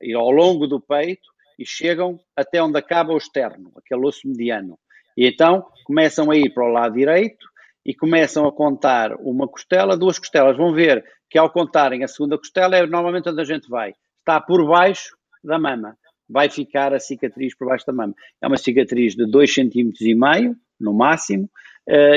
e 0.00 0.14
ao 0.14 0.30
longo 0.30 0.68
do 0.68 0.80
peito, 0.80 1.28
e 1.58 1.66
chegam 1.66 2.20
até 2.36 2.62
onde 2.62 2.78
acaba 2.78 3.12
o 3.12 3.16
externo, 3.16 3.72
aquele 3.76 4.06
osso 4.06 4.28
mediano. 4.28 4.78
E 5.16 5.26
então 5.26 5.66
começam 5.84 6.30
a 6.30 6.36
ir 6.36 6.54
para 6.54 6.64
o 6.64 6.68
lado 6.68 6.94
direito 6.94 7.44
e 7.84 7.92
começam 7.92 8.46
a 8.46 8.52
contar 8.52 9.16
uma 9.16 9.48
costela, 9.48 9.96
duas 9.96 10.16
costelas. 10.16 10.56
Vão 10.56 10.72
ver 10.72 11.04
que 11.28 11.36
ao 11.36 11.50
contarem 11.50 12.04
a 12.04 12.08
segunda 12.08 12.38
costela 12.38 12.76
é 12.76 12.86
normalmente 12.86 13.28
onde 13.28 13.40
a 13.40 13.44
gente 13.44 13.68
vai. 13.68 13.94
Está 14.20 14.40
por 14.40 14.64
baixo 14.64 15.16
da 15.42 15.58
mama. 15.58 15.98
Vai 16.28 16.48
ficar 16.48 16.94
a 16.94 17.00
cicatriz 17.00 17.52
por 17.56 17.66
baixo 17.66 17.84
da 17.84 17.92
mama. 17.92 18.14
É 18.40 18.46
uma 18.46 18.58
cicatriz 18.58 19.16
de 19.16 19.24
2,5 19.24 19.92
cm, 19.98 20.54
no 20.80 20.94
máximo, 20.94 21.50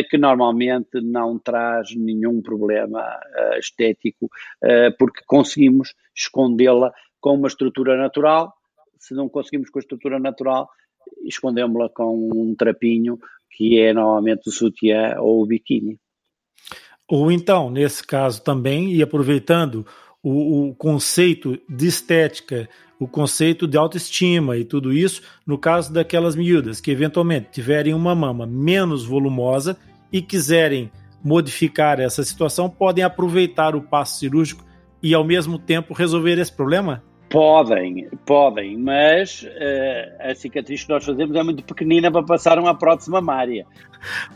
que 0.09 0.18
normalmente 0.18 1.01
não 1.01 1.38
traz 1.38 1.95
nenhum 1.95 2.41
problema 2.41 3.03
eh, 3.36 3.59
estético, 3.59 4.30
eh, 4.63 4.91
porque 4.91 5.22
conseguimos 5.26 5.93
escondê-la 6.15 6.93
com 7.20 7.34
uma 7.36 7.47
estrutura 7.47 7.97
natural 7.97 8.53
se 8.99 9.13
não 9.13 9.30
conseguimos 9.30 9.70
com 9.70 9.80
a 9.80 9.82
estrutura 9.82 10.20
natural, 10.20 10.70
escondemos-la 11.26 11.89
com 11.89 12.30
um 12.34 12.55
trapinho, 12.55 13.18
que 13.51 13.80
é 13.80 13.93
normalmente 13.93 14.49
o 14.49 14.51
sutiã 14.51 15.15
ou 15.20 15.43
o 15.43 15.45
biquíni. 15.45 15.99
Ou 17.09 17.32
então, 17.32 17.72
nesse 17.72 18.05
caso 18.05 18.43
também, 18.43 18.93
e 18.93 19.01
aproveitando 19.01 19.86
o, 20.30 20.70
o, 20.70 20.76
conceito 20.76 21.58
de 21.70 21.88
estética, 21.88 22.68
o 23.00 23.08
conceito 23.08 23.66
de 23.66 23.78
autoestima 23.78 24.58
e 24.58 24.66
tudo 24.66 24.92
isso, 24.92 25.22
no 25.46 25.58
caso 25.58 25.94
daquelas 25.94 26.36
miúdas 26.36 26.82
que 26.82 26.92
eventualmente 26.92 27.48
tiverem 27.52 27.94
uma 27.94 28.14
mama 28.14 28.46
menos 28.46 29.06
volumosa 29.06 29.78
e 30.12 30.22
quiserem 30.22 30.92
modificar 31.24 32.02
essa 32.02 32.24
situação, 32.24 32.70
podem 32.70 33.06
aproveitar 33.06 33.74
o 33.74 33.82
passo 33.82 34.20
cirúrgico 34.20 34.66
e 35.02 35.14
ao 35.14 35.24
mesmo 35.24 35.58
tempo 35.58 35.94
resolver 35.94 36.38
esse 36.38 36.52
problema? 36.52 37.02
Podem, 37.30 38.10
podem, 38.26 38.78
mas 38.78 39.44
uh, 39.44 40.30
a 40.30 40.36
cicatriz 40.36 40.84
que 40.84 40.90
nós 40.90 41.04
fazemos 41.04 41.36
é 41.36 41.44
muito 41.44 41.64
pequenina 41.64 42.10
para 42.10 42.24
passar 42.24 42.58
uma 42.58 42.74
prótese 42.74 43.10
mamária. 43.10 43.66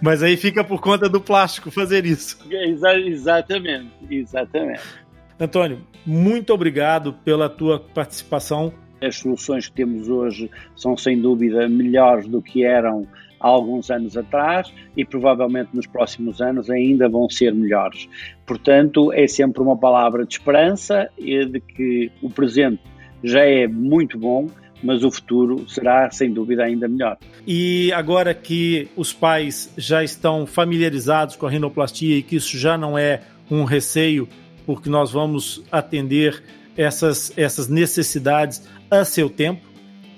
Mas 0.01 0.21
aí 0.21 0.35
fica 0.35 0.63
por 0.63 0.81
conta 0.81 1.07
do 1.07 1.21
plástico 1.21 1.71
fazer 1.71 2.05
isso. 2.05 2.37
Exa 2.49 2.93
exatamente, 2.99 3.91
exatamente. 4.09 4.81
Antônio, 5.41 5.79
muito 6.05 6.53
obrigado 6.53 7.13
pela 7.13 7.49
tua 7.49 7.79
participação. 7.79 8.71
As 9.01 9.15
soluções 9.15 9.67
que 9.67 9.73
temos 9.73 10.07
hoje 10.07 10.51
são 10.75 10.95
sem 10.95 11.19
dúvida 11.19 11.67
melhores 11.67 12.27
do 12.27 12.43
que 12.43 12.63
eram 12.63 13.07
há 13.39 13.47
alguns 13.47 13.89
anos 13.89 14.15
atrás 14.15 14.71
e 14.95 15.03
provavelmente 15.03 15.69
nos 15.73 15.87
próximos 15.87 16.39
anos 16.41 16.69
ainda 16.69 17.09
vão 17.09 17.27
ser 17.27 17.55
melhores. 17.55 18.07
Portanto, 18.45 19.11
é 19.11 19.25
sempre 19.25 19.63
uma 19.63 19.75
palavra 19.75 20.27
de 20.27 20.33
esperança 20.35 21.09
e 21.17 21.43
de 21.43 21.59
que 21.59 22.11
o 22.21 22.29
presente 22.29 22.83
já 23.23 23.43
é 23.43 23.65
muito 23.65 24.19
bom, 24.19 24.47
mas 24.83 25.03
o 25.03 25.09
futuro 25.09 25.67
será, 25.67 26.11
sem 26.11 26.31
dúvida, 26.31 26.65
ainda 26.65 26.87
melhor. 26.87 27.17
E 27.47 27.91
agora 27.93 28.31
que 28.35 28.87
os 28.95 29.11
pais 29.11 29.73
já 29.75 30.03
estão 30.03 30.45
familiarizados 30.45 31.35
com 31.35 31.47
a 31.47 31.49
rinoplastia 31.49 32.17
e 32.17 32.21
que 32.21 32.35
isso 32.35 32.55
já 32.55 32.77
não 32.77 32.95
é 32.95 33.21
um 33.49 33.63
receio, 33.63 34.29
porque 34.65 34.89
nós 34.89 35.11
vamos 35.11 35.63
atender 35.71 36.43
essas, 36.77 37.33
essas 37.37 37.67
necessidades 37.67 38.63
a 38.89 39.03
seu 39.03 39.29
tempo. 39.29 39.61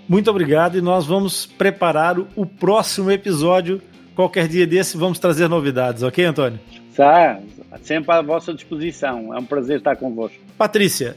Muito 0.07 0.29
obrigado 0.29 0.77
e 0.77 0.81
nós 0.81 1.05
vamos 1.05 1.45
preparar 1.45 2.17
o 2.19 2.45
próximo 2.45 3.09
episódio. 3.09 3.81
Qualquer 4.15 4.47
dia 4.47 4.67
desse 4.67 4.97
vamos 4.97 5.17
trazer 5.17 5.47
novidades, 5.47 6.03
ok, 6.03 6.23
Antônio? 6.25 6.59
Está, 6.89 7.39
sempre 7.81 8.13
à 8.13 8.21
vossa 8.21 8.53
disposição. 8.53 9.33
É 9.33 9.39
um 9.39 9.45
prazer 9.45 9.77
estar 9.77 9.95
convosco. 9.95 10.37
Patrícia, 10.57 11.15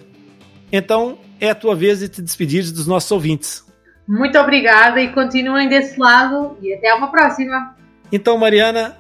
então 0.72 1.18
é 1.41 1.51
a 1.51 1.55
tua 1.55 1.74
vez 1.74 2.01
de 2.01 2.09
te 2.09 2.22
despedir 2.22 2.62
dos 2.72 2.87
nossos 2.87 3.11
ouvintes. 3.11 3.64
Muito 4.09 4.39
obrigada 4.39 5.01
e 5.01 5.12
continuem 5.12 5.68
desse 5.68 5.99
lado 5.99 6.57
e 6.62 6.72
até 6.72 6.95
uma 6.95 7.11
próxima. 7.11 7.74
Então, 8.11 8.39
Mariana, 8.39 8.97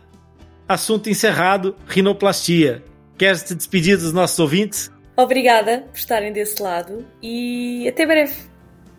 assunto 0.68 1.08
encerrado, 1.08 1.76
rinoplastia. 1.86 2.82
Queres 3.18 3.42
te 3.42 3.54
despedir 3.54 3.96
dos 3.96 4.12
nossos 4.12 4.38
ouvintes? 4.38 4.90
Obrigada 5.16 5.86
por 5.90 5.96
estarem 5.96 6.32
desse 6.34 6.62
lado 6.62 7.02
e 7.22 7.88
até 7.88 8.04
breve. 8.04 8.34